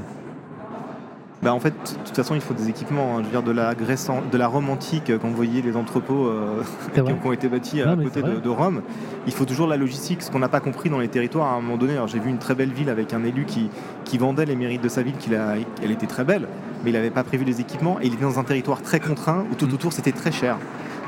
Bah, 1.40 1.54
en 1.54 1.60
fait, 1.60 1.70
de 1.70 2.04
toute 2.04 2.16
façon, 2.16 2.34
il 2.34 2.40
faut 2.40 2.52
des 2.54 2.68
équipements. 2.68 3.14
hein. 3.14 3.18
Je 3.20 3.24
veux 3.26 3.30
dire, 3.30 3.42
de 3.44 3.52
la 3.52 3.74
Grèce, 3.76 4.10
de 4.32 4.36
la 4.36 4.48
Rome 4.48 4.68
antique, 4.70 5.08
euh, 5.08 5.18
quand 5.22 5.28
vous 5.28 5.36
voyez 5.36 5.62
les 5.62 5.76
entrepôts 5.76 6.26
euh, 6.26 6.62
qui, 6.94 7.00
ont, 7.00 7.04
qui 7.14 7.26
ont 7.28 7.32
été 7.32 7.48
bâtis 7.48 7.78
Non, 7.84 7.92
à 7.92 7.96
côté 7.96 8.22
de, 8.22 8.48
Rome, 8.48 8.82
il 9.26 9.32
faut 9.32 9.44
toujours 9.44 9.68
la 9.68 9.76
logistique. 9.76 10.22
Ce 10.22 10.30
qu'on 10.32 10.40
n'a 10.40 10.48
pas 10.48 10.58
compris 10.58 10.90
dans 10.90 10.98
les 10.98 11.06
territoires 11.08 11.52
à 11.52 11.56
un 11.56 11.60
moment 11.60 11.76
donné. 11.76 11.92
Alors, 11.92 12.08
j'ai 12.08 12.18
vu 12.18 12.28
une 12.28 12.38
très 12.38 12.56
belle 12.56 12.72
ville 12.72 12.90
avec 12.90 13.12
un 13.14 13.22
élu 13.22 13.44
qui, 13.44 13.70
qui 14.04 14.18
vendait 14.18 14.46
les 14.46 14.56
mérites 14.56 14.82
de 14.82 14.88
sa 14.88 15.02
ville, 15.02 15.16
qu'il 15.16 15.36
a, 15.36 15.54
elle 15.82 15.90
était 15.92 16.06
très 16.08 16.24
belle, 16.24 16.48
mais 16.82 16.90
il 16.90 16.94
n'avait 16.94 17.10
pas 17.10 17.22
prévu 17.22 17.44
les 17.44 17.60
équipements 17.60 17.98
et 18.00 18.06
il 18.08 18.14
était 18.14 18.24
dans 18.24 18.40
un 18.40 18.44
territoire 18.44 18.82
très 18.82 18.98
contraint 18.98 19.44
où 19.50 19.54
tout 19.54 19.72
autour 19.72 19.92
c'était 19.92 20.12
très 20.12 20.32
cher. 20.32 20.56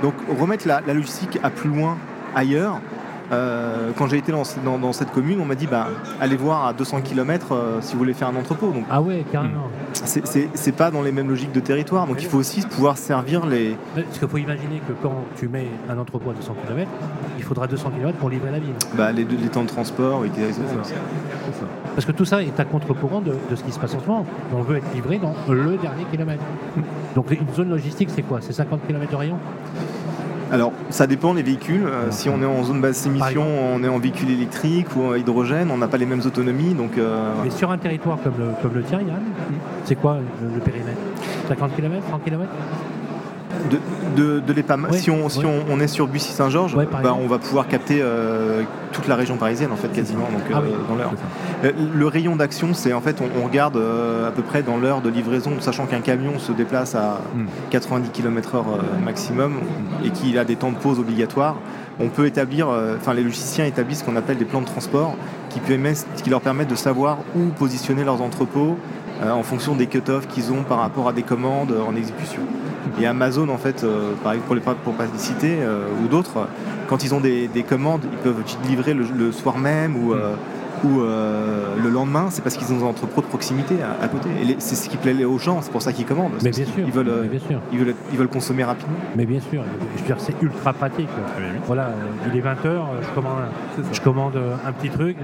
Donc, 0.03 0.15
remettre 0.39 0.69
la, 0.69 0.81
la 0.87 0.95
logistique 0.95 1.41
à 1.43 1.51
plus 1.51 1.69
loin 1.71 1.97
ailleurs. 2.37 2.81
Euh, 3.33 3.91
quand 3.97 4.07
j'ai 4.09 4.19
été 4.19 4.33
dans, 4.33 4.43
dans- 4.65 4.79
dans 4.79 4.93
cette 4.93 5.13
commune, 5.13 5.39
on 5.41 5.45
m'a 5.45 5.55
dit 5.55 5.67
bah, 5.67 5.89
allez 6.21 6.37
voir 6.37 6.67
à 6.67 6.73
200 6.73 7.01
km 7.03 7.55
si 7.81 7.93
vous 7.93 7.99
voulez 7.99 8.15
faire 8.15 8.29
un 8.29 8.37
entrepôt. 8.37 8.71
Donc 8.73 8.85
Ah 8.91 9.01
ouais, 9.01 9.25
carrément. 9.31 9.69
c'est- 9.93 10.73
pas 10.73 10.91
dans 10.91 11.03
les 11.03 11.13
mêmes 11.13 11.29
logiques 11.29 11.53
de 11.53 11.61
territoire, 11.61 12.07
donc 12.07 12.23
il 12.23 12.29
faut 12.29 12.39
aussi 12.39 12.61
pouvoir 12.63 12.97
servir 12.97 13.45
les. 13.47 13.77
Parce 13.95 14.19
qu'il 14.19 14.29
faut 14.29 14.39
imaginer 14.39 14.81
que 14.87 14.93
quand 15.03 15.25
tu 15.37 15.49
mets 15.49 15.67
un 15.89 15.99
entrepôt 15.99 16.31
à 16.31 16.35
200 16.35 16.55
km, 16.67 16.89
il 17.39 17.45
faudra 17.45 17.67
200 17.67 17.91
km 17.91 18.17
pour 18.19 18.31
livrer 18.31 18.51
la 18.51 18.59
ville. 18.61 18.75
Bah, 18.97 19.13
les, 19.13 19.25
les 19.25 19.49
temps 19.49 19.63
de 19.63 19.69
transport. 19.69 20.23
ça. 20.25 20.91
Parce 21.95 22.07
que 22.07 22.13
tout 22.13 22.25
ça 22.25 22.43
est 22.43 22.59
à 22.61 22.65
contre-courant 22.65 23.21
de, 23.21 23.33
de 23.51 23.57
ce 23.57 23.65
qui 23.65 23.73
se 23.73 23.79
passe 23.79 23.95
en 23.95 24.01
ce 24.01 24.07
moment. 24.07 24.25
On 24.55 24.63
veut 24.63 24.77
être 24.77 24.95
livré 24.95 25.19
dans 25.19 25.35
le 25.53 25.77
dernier 25.77 26.05
kilomètre. 26.11 26.43
Donc 27.15 27.31
une 27.33 27.53
zone 27.55 27.71
logistique, 27.71 28.09
c'est 28.15 28.23
quoi? 28.23 28.39
C'est 28.41 28.53
50 28.53 28.87
km 28.87 29.11
de 29.11 29.17
rayon? 29.17 29.37
Alors, 30.53 30.73
ça 30.91 31.07
dépend 31.07 31.33
les 31.33 31.43
véhicules. 31.43 31.85
Euh, 31.87 32.11
si 32.11 32.29
on 32.29 32.43
est 32.43 32.47
en 32.47 32.63
zone 32.65 32.81
basse 32.81 33.07
émission, 33.07 33.45
on 33.75 33.83
est 33.85 33.89
en 33.89 33.99
véhicule 33.99 34.31
électrique 34.31 34.89
ou 34.97 35.05
en 35.05 35.15
hydrogène, 35.15 35.71
on 35.71 35.77
n'a 35.79 35.87
pas 35.87 35.97
les 35.97 36.07
mêmes 36.07 36.23
autonomies. 36.25 36.75
Donc, 36.75 36.99
euh, 36.99 37.33
Mais 37.45 37.51
sur 37.51 37.71
un 37.71 37.79
territoire 37.79 38.19
comme 38.23 38.35
le, 38.39 38.47
comme 38.61 38.75
le 38.75 38.83
tien, 38.83 38.99
Yann, 39.01 39.23
c'est 39.85 39.95
quoi 39.95 40.19
le, 40.43 40.55
le 40.55 40.61
périmètre? 40.61 40.99
50 41.49 41.77
km 41.77 42.05
30 42.09 42.25
km 42.25 42.49
de, 43.69 43.79
de, 44.17 44.41
de 44.41 44.53
l'EPAM. 44.53 44.87
Ouais, 44.91 44.99
si 44.99 45.11
on, 45.11 45.29
si 45.29 45.41
ouais. 45.41 45.45
on, 45.69 45.73
on 45.73 45.81
est 45.81 45.87
sur 45.89 46.07
Bussy-Saint-Georges, 46.07 46.75
Ouais, 46.75 46.87
par 46.87 47.03
bah, 47.03 47.17
on 47.21 47.27
va 47.27 47.39
pouvoir 47.39 47.69
capter 47.69 48.01
euh, 48.01 48.63
toute 48.93 49.07
la 49.09 49.17
région 49.17 49.37
parisienne, 49.37 49.71
en 49.73 49.77
fait, 49.77 49.89
quasiment, 49.89 50.29
donc, 50.33 50.43
Ah 50.53 50.59
euh, 50.59 50.61
oui. 50.65 50.71
dans 50.89 50.95
l'heure. 50.97 51.13
Euh, 51.65 51.73
Le 51.95 52.07
rayon 52.07 52.37
d'action, 52.37 52.75
c'est 52.75 52.93
en 52.93 53.01
fait, 53.01 53.21
on, 53.21 53.41
on 53.41 53.45
regarde 53.47 53.77
euh, 53.77 54.29
à 54.29 54.31
peu 54.31 54.43
près 54.43 54.63
dans 54.63 54.77
l'heure 54.77 55.01
de 55.01 55.11
livraison, 55.11 55.53
sachant 55.61 55.87
qu'un 55.87 56.01
camion 56.01 56.39
se 56.39 56.53
déplace 56.53 56.95
à 56.95 57.19
Mm. 57.35 57.45
90 57.71 58.11
km/h 58.11 58.57
euh, 58.59 59.05
maximum 59.05 59.55
et 60.05 60.11
qu'il 60.11 60.39
a 60.39 60.45
des 60.45 60.57
temps 60.57 60.71
de 60.73 60.77
pause 60.77 60.99
obligatoires. 60.99 61.57
On 62.01 62.09
peut 62.09 62.27
établir, 62.27 62.69
enfin 62.97 63.13
les 63.15 63.23
logiciens 63.23 63.67
établissent 63.67 63.99
ce 64.01 64.05
qu'on 64.05 64.17
appelle 64.17 64.39
des 64.39 64.45
plans 64.47 64.61
de 64.63 64.67
transport 64.67 65.15
qui, 65.51 65.61
permettent- 65.61 66.07
qui 66.23 66.31
leur 66.31 66.41
permettent 66.41 66.71
de 66.71 66.75
savoir 66.75 67.19
où 67.37 67.47
positionner 67.59 68.05
leurs 68.05 68.23
entrepôts 68.23 68.77
en 69.23 69.43
fonction 69.43 69.75
des 69.75 69.87
cut-offs 69.87 70.27
qu'ils 70.29 70.51
ont 70.51 70.63
par 70.63 70.79
rapport 70.79 71.09
à 71.09 71.13
des 71.13 71.23
commandes 71.23 71.75
en 71.87 71.95
exécution. 71.95 72.41
Et 73.01 73.07
Amazon, 73.07 73.49
en 73.49 73.59
fait, 73.59 73.85
euh, 73.85 74.13
par 74.23 74.33
exemple, 74.33 74.47
pour 74.47 74.55
les 74.55 74.61
pour 74.85 74.95
euh, 75.45 75.87
ou 76.03 76.09
d'autres, 76.09 76.47
quand 76.89 77.05
ils 77.05 77.15
ont 77.15 77.21
des, 77.21 77.49
des 77.49 77.63
commandes, 77.63 78.03
ils 78.11 78.19
peuvent 78.19 78.43
livrer 78.69 78.95
le, 78.95 79.33
soir 79.33 79.59
même 79.59 79.97
ou, 79.97 80.13
euh, 80.13 80.35
ou 80.85 81.01
euh, 81.01 81.77
le 81.83 81.91
lendemain, 81.91 82.27
c'est 82.31 82.43
parce 82.43 82.57
qu'ils 82.57 82.73
ont 82.73 82.79
des 82.79 82.83
entrepôts 82.85 83.21
de 83.21 83.27
proximité 83.27 83.77
à, 83.83 84.03
à 84.05 84.09
côté. 84.09 84.29
Et 84.43 84.57
c'est 84.59 84.75
ce 84.75 84.89
qui 84.89 84.97
plaît 84.97 85.25
aux 85.25 85.39
gens, 85.39 85.61
c'est 85.63 85.71
pour 85.73 85.83
ça 85.83 85.93
qu'ils 85.93 86.07
commandent. 86.07 86.33
Mais 86.43 86.51
bien 86.51 86.65
sûr. 86.65 86.85
Ils 86.87 86.93
veulent, 86.93 87.09
euh, 87.09 87.23
mais 87.23 87.29
bien 87.29 87.41
sûr. 87.41 87.61
ils, 87.73 87.79
veulent, 87.79 87.95
ils 88.13 88.19
veulent 88.19 88.29
consommer 88.29 88.65
rapidement. 88.65 88.97
Mais 89.17 89.27
bien 89.27 89.41
sûr. 89.41 89.63
Je 89.97 90.01
veux 90.01 90.07
dire, 90.07 90.17
c'est 90.21 90.35
ultra 90.43 90.73
pratique. 90.73 91.09
Ah 91.17 91.31
oui, 91.39 91.45
oui. 91.55 91.59
Voilà, 91.67 91.87
euh, 91.89 92.31
il 92.33 92.39
est 92.39 92.43
20h, 92.43 92.55
je 93.03 93.15
commande, 93.15 93.39
un, 93.39 93.49
C'est 93.77 93.83
ça. 93.83 93.89
je 93.93 94.01
commande 94.01 94.39
un 94.67 94.73
petit 94.73 94.91
truc. 94.91 95.17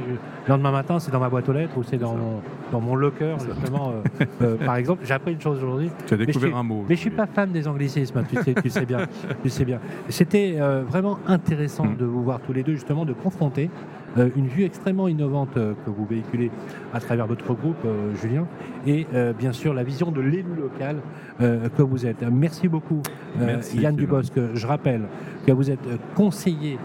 Le 0.47 0.53
lendemain 0.53 0.71
matin, 0.73 0.99
c'est 1.01 1.11
dans 1.11 1.21
ma 1.21 1.29
boîte 1.29 1.49
aux 1.49 1.53
lettres 1.53 1.77
ou 1.77 1.83
c'est 1.83 1.97
dans 1.99 2.15
mon, 2.15 2.41
dans 2.73 2.81
mon 2.81 2.95
locker, 2.95 3.35
justement. 3.39 3.93
euh, 4.21 4.25
euh, 4.43 4.57
par 4.65 4.77
exemple, 4.77 5.03
j'ai 5.05 5.15
appris 5.15 5.33
une 5.33 5.41
chose 5.41 5.59
aujourd'hui. 5.59 5.91
Tu 6.07 6.15
as 6.15 6.17
découvert 6.17 6.51
suis- 6.51 6.59
un 6.59 6.63
mot. 6.63 6.85
Mais 6.89 6.95
je 6.95 7.01
suis 7.01 7.11
pas 7.11 7.27
fan 7.27 7.51
des 7.51 7.67
anglicismes, 7.67 8.23
tu 8.29 8.37
sais, 8.43 8.55
tu 8.63 8.71
sais 8.71 8.85
bien. 8.87 8.99
Tu 9.43 9.51
sais 9.51 9.65
bien. 9.65 9.79
C'était 10.09 10.57
euh, 10.61 10.83
vraiment 10.89 11.19
intéressant 11.27 11.85
Mm. 11.87 11.97
de 11.97 12.05
vous 12.05 12.23
voir 12.23 12.41
tous 12.41 12.53
les 12.53 12.63
deux, 12.63 12.75
justement, 12.75 13.05
de 13.05 13.13
confronter 13.13 13.71
une 14.37 14.47
vue 14.47 14.65
extrêmement 14.65 15.09
innovante 15.09 15.57
euh, 15.57 15.75
que 15.85 15.91
vous 15.91 16.05
véhiculez 16.07 16.51
à 16.95 17.01
travers 17.01 17.27
votre 17.27 17.53
groupe, 17.55 17.77
euh, 17.85 18.15
Julien, 18.17 18.47
et 18.87 19.07
euh, 19.15 19.33
bien 19.33 19.53
sûr 19.53 19.75
la 19.75 19.83
vision 19.85 20.11
de 20.11 20.21
l'élu 20.21 20.55
local 20.57 20.97
euh, 21.41 21.69
que 21.77 21.83
vous 21.83 22.07
êtes. 22.07 22.23
Merci 22.31 22.69
beaucoup, 22.69 23.03
euh, 23.41 23.47
Merci, 23.47 23.79
Yann. 23.79 23.97
Dubosc. 23.97 24.33
Je 24.55 24.67
rappelle 24.67 25.03
que 25.47 25.53
vous 25.53 25.71
êtes 25.71 25.87
euh, 25.87 25.97
conseiller 26.15 26.79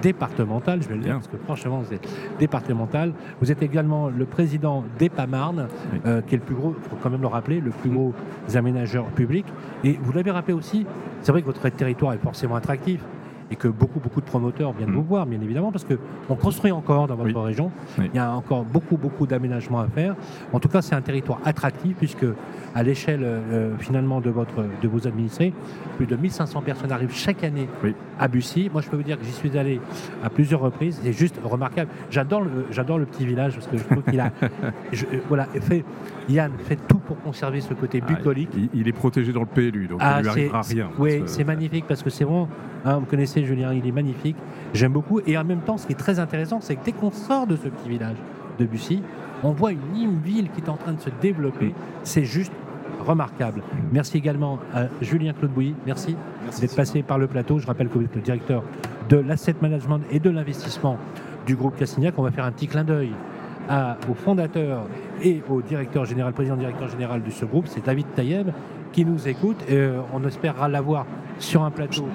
départemental, 0.00 0.80
je 0.80 0.88
vais 0.88 0.94
le 0.94 1.00
dire 1.00 1.10
Bien. 1.14 1.18
parce 1.18 1.26
que 1.28 1.36
franchement 1.38 1.80
vous 1.80 1.92
êtes 1.92 2.08
départemental. 2.38 3.12
Vous 3.40 3.50
êtes 3.50 3.62
également 3.62 4.08
le 4.08 4.24
président 4.26 4.84
d'EPAMARN, 4.98 5.66
Oui. 5.92 5.98
euh, 6.06 6.20
qui 6.22 6.36
est 6.36 6.38
le 6.38 6.44
plus 6.44 6.54
gros, 6.54 6.74
il 6.78 6.88
faut 6.88 6.96
quand 7.02 7.10
même 7.10 7.20
le 7.20 7.26
rappeler, 7.26 7.60
le 7.60 7.70
plus 7.70 7.90
gros 7.90 8.14
aménageur 8.54 9.06
public. 9.06 9.44
Et 9.82 9.98
vous 10.00 10.12
l'avez 10.12 10.30
rappelé 10.30 10.54
aussi, 10.54 10.86
c'est 11.20 11.32
vrai 11.32 11.40
que 11.40 11.46
votre 11.46 11.68
territoire 11.70 12.12
est 12.12 12.18
forcément 12.22 12.54
attractif 12.54 13.00
et 13.50 13.56
que 13.56 13.68
beaucoup, 13.68 13.98
beaucoup 14.00 14.20
de 14.20 14.26
promoteurs 14.26 14.72
viennent 14.72 14.90
Mm. 14.90 14.94
vous 14.94 15.02
voir, 15.02 15.26
bien 15.26 15.40
évidemment, 15.40 15.72
parce 15.72 15.84
qu'on 15.84 16.34
construit 16.34 16.70
encore 16.72 17.06
dans 17.06 17.14
votre 17.16 17.34
Oui. 17.38 17.46
région. 17.46 17.70
Oui. 17.98 18.10
Il 18.12 18.16
y 18.16 18.20
a 18.20 18.30
encore 18.32 18.64
beaucoup, 18.64 18.96
beaucoup 18.96 19.26
d'aménagements 19.26 19.80
à 19.80 19.86
faire. 19.88 20.14
En 20.52 20.60
tout 20.60 20.68
cas, 20.68 20.82
c'est 20.82 20.94
un 20.94 21.00
territoire 21.00 21.38
attractif, 21.44 21.96
puisque 21.96 22.26
à 22.74 22.82
l'échelle 22.82 23.20
euh, 23.24 23.76
finalement 23.78 24.20
de, 24.20 24.30
votre, 24.30 24.64
de 24.82 24.88
vos 24.88 25.06
administrés, 25.06 25.52
plus 25.96 26.06
de 26.06 26.14
1500 26.16 26.60
personnes 26.62 26.92
arrivent 26.92 27.12
chaque 27.14 27.42
année 27.42 27.68
Oui. 27.82 27.94
à 28.18 28.28
Bussy. 28.28 28.68
Moi, 28.72 28.82
je 28.82 28.88
peux 28.90 28.96
vous 28.96 29.02
dire 29.02 29.18
que 29.18 29.24
j'y 29.24 29.32
suis 29.32 29.56
allé 29.56 29.80
à 30.22 30.28
plusieurs 30.30 30.60
reprises. 30.60 31.00
C'est 31.02 31.12
juste 31.12 31.40
remarquable. 31.42 31.90
J'adore 32.10 32.42
le, 32.42 32.66
j'adore 32.70 32.98
le 32.98 33.06
petit 33.06 33.24
village, 33.24 33.54
parce 33.54 33.66
que 33.66 33.78
je 33.78 33.84
trouve 33.84 34.02
qu'il 34.02 34.20
a... 34.20 34.30
je- 34.92 35.06
euh, 35.06 35.20
voilà, 35.28 35.44
fait, 35.44 35.84
Yann, 36.28 36.52
fait 36.64 36.76
tout 36.86 36.97
pour 37.08 37.20
conserver 37.20 37.60
ce 37.60 37.74
côté 37.74 38.00
Ah, 38.06 38.12
bucolique. 38.12 38.50
il, 38.56 38.68
il 38.74 38.86
est 38.88 38.92
protégé 38.92 39.32
dans 39.32 39.40
le 39.40 39.46
PLU, 39.46 39.88
donc 39.88 39.98
Ah, 40.00 40.18
il 40.18 40.22
lui 40.22 40.28
arrivera 40.28 40.60
rien. 40.62 40.90
Oui, 40.98 41.22
c'est 41.26 41.42
magnifique 41.44 41.86
parce 41.88 42.02
que 42.04 42.10
c'est 42.10 42.22
vraiment, 42.24 42.48
hein, 42.84 42.98
vous 42.98 43.06
connaissez 43.06 43.44
Julien, 43.44 43.72
il 43.72 43.84
est 43.86 43.92
magnifique. 43.92 44.36
J'aime 44.74 44.92
beaucoup. 44.92 45.20
Et 45.26 45.36
en 45.36 45.42
même 45.44 45.60
temps, 45.62 45.78
ce 45.78 45.86
qui 45.86 45.94
est 45.94 45.96
très 45.96 46.20
intéressant, 46.20 46.60
c'est 46.60 46.76
que 46.76 46.84
dès 46.84 46.92
qu'on 46.92 47.10
sort 47.10 47.46
de 47.48 47.56
ce 47.56 47.68
petit 47.68 47.88
village, 47.88 48.16
Debussy. 48.58 49.02
On 49.44 49.52
voit 49.52 49.70
une 49.72 50.18
ville 50.20 50.50
qui 50.50 50.60
est 50.60 50.68
en 50.68 50.76
train 50.76 50.92
de 50.92 51.00
se 51.00 51.10
développer. 51.22 51.72
C'est 52.02 52.24
juste 52.24 52.52
remarquable. 53.06 53.62
Merci 53.92 54.18
également 54.18 54.58
à 54.74 54.86
Julien 55.00 55.32
Claude 55.32 55.52
Bouilly. 55.52 55.74
Merci, 55.86 56.16
d'être 56.60 56.74
passé 56.74 57.02
par 57.02 57.18
le 57.18 57.28
plateau. 57.28 57.58
Je 57.60 57.66
rappelle 57.68 57.88
que 57.88 57.98
vous 57.98 58.04
êtes 58.04 58.16
le 58.16 58.20
directeur 58.20 58.64
de 59.08 59.16
l'asset 59.16 59.54
management 59.62 60.00
et 60.10 60.18
de 60.18 60.28
l'investissement 60.30 60.98
du 61.46 61.54
groupe 61.54 61.76
Cassignac. 61.76 62.14
On 62.18 62.22
va 62.22 62.32
faire 62.32 62.44
un 62.44 62.50
petit 62.52 62.66
clin 62.66 62.82
d'œil 62.84 63.12
au 64.08 64.14
fondateur 64.14 64.82
et 65.22 65.42
au 65.48 65.62
directeur 65.62 66.04
général, 66.04 66.32
président 66.32 66.56
directeur 66.56 66.88
général 66.88 67.22
de 67.22 67.30
ce 67.30 67.44
groupe, 67.44 67.66
c'est 67.68 67.84
David 67.84 68.06
Tayeb, 68.14 68.50
qui 68.92 69.04
nous 69.04 69.28
écoute. 69.28 69.58
Et, 69.68 69.74
euh, 69.74 70.00
on 70.12 70.24
espérera 70.26 70.68
l'avoir 70.68 71.06
sur 71.38 71.62
un 71.62 71.70
plateau 71.70 72.06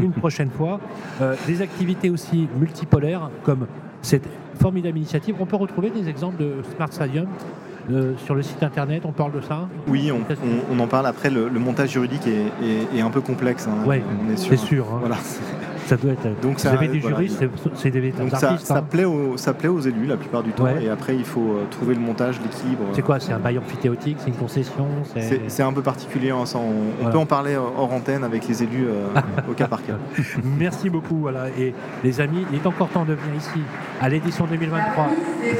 une 0.00 0.12
prochaine 0.12 0.50
fois. 0.50 0.80
Euh, 1.20 1.34
des 1.46 1.62
activités 1.62 2.10
aussi 2.10 2.48
multipolaires, 2.58 3.30
comme 3.42 3.66
cette 4.02 4.28
formidable 4.54 4.98
initiative. 4.98 5.34
On 5.40 5.46
peut 5.46 5.56
retrouver 5.56 5.90
des 5.90 6.08
exemples 6.08 6.42
de 6.42 6.62
Smart 6.74 6.92
Stadium 6.92 7.26
euh, 7.90 8.14
sur 8.18 8.34
le 8.34 8.42
site 8.42 8.62
internet, 8.62 9.02
on 9.04 9.12
parle 9.12 9.32
de 9.32 9.40
ça? 9.40 9.68
Oui, 9.88 10.12
on, 10.12 10.20
on, 10.72 10.78
en 10.78 10.86
parle. 10.86 11.06
Après, 11.06 11.30
le, 11.30 11.48
montage 11.50 11.90
juridique 11.90 12.26
est, 12.26 13.00
un 13.00 13.10
peu 13.10 13.20
complexe. 13.20 13.66
Hein. 13.66 13.84
Oui, 13.86 13.96
c'est 14.36 14.56
sûr. 14.56 14.86
Hein. 14.92 14.98
Voilà. 15.00 15.16
Ça 15.90 15.96
doit 15.96 16.12
être. 16.12 16.40
Donc 16.40 16.60
ça, 16.60 16.70
vous 16.70 16.76
avez 16.76 16.86
des 16.86 17.00
juristes, 17.00 17.42
c'est 17.74 17.90
des 17.90 18.12
donc 18.12 18.30
ça, 18.30 18.56
ça, 18.58 18.76
hein. 18.76 18.82
plaît 18.88 19.04
aux, 19.04 19.36
ça 19.36 19.52
plaît 19.52 19.68
aux 19.68 19.80
élus 19.80 20.06
la 20.06 20.16
plupart 20.16 20.44
du 20.44 20.52
temps. 20.52 20.68
Et 20.68 20.88
après, 20.88 21.16
il 21.16 21.24
faut 21.24 21.40
euh, 21.40 21.66
trouver 21.68 21.94
le 21.94 22.00
montage, 22.00 22.40
l'équilibre. 22.40 22.84
C'est 22.92 23.02
quoi 23.02 23.18
C'est 23.18 23.32
un 23.32 23.40
bail 23.40 23.58
amphithéotique 23.58 24.18
C'est 24.20 24.28
une 24.28 24.36
concession 24.36 24.86
C'est 25.48 25.64
un 25.64 25.72
peu 25.72 25.82
particulier. 25.82 26.30
on, 26.30 26.44
peut 27.10 27.18
en 27.18 27.26
parler 27.26 27.56
hors 27.56 27.92
antenne 27.92 28.22
avec 28.22 28.46
les 28.46 28.62
élus 28.62 28.86
euh, 28.86 29.20
au 29.50 29.54
cas 29.54 29.66
par 29.66 29.84
cas. 29.84 29.94
Merci 30.44 30.90
beaucoup. 30.90 31.16
Voilà. 31.16 31.48
Et 31.58 31.74
les 32.04 32.20
amis, 32.20 32.46
il 32.52 32.58
est 32.58 32.66
encore 32.66 32.88
temps 32.88 33.04
de 33.04 33.14
venir 33.14 33.36
ici 33.36 33.60
à 34.00 34.08
l'édition 34.08 34.46
2023 34.46 35.08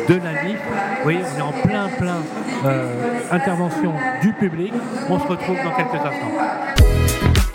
de 0.08 0.14
la 0.14 0.42
LIF. 0.44 0.60
Vous 0.98 1.02
voyez, 1.02 1.18
on 1.34 1.38
est 1.38 1.42
en 1.42 1.52
plein, 1.52 1.88
plein 1.98 2.18
euh, 2.66 3.18
intervention 3.32 3.94
du 4.22 4.32
public. 4.34 4.72
On 5.08 5.18
se 5.18 5.26
retrouve 5.26 5.56
dans 5.56 5.72
quelques 5.72 6.06
instants. 6.06 6.79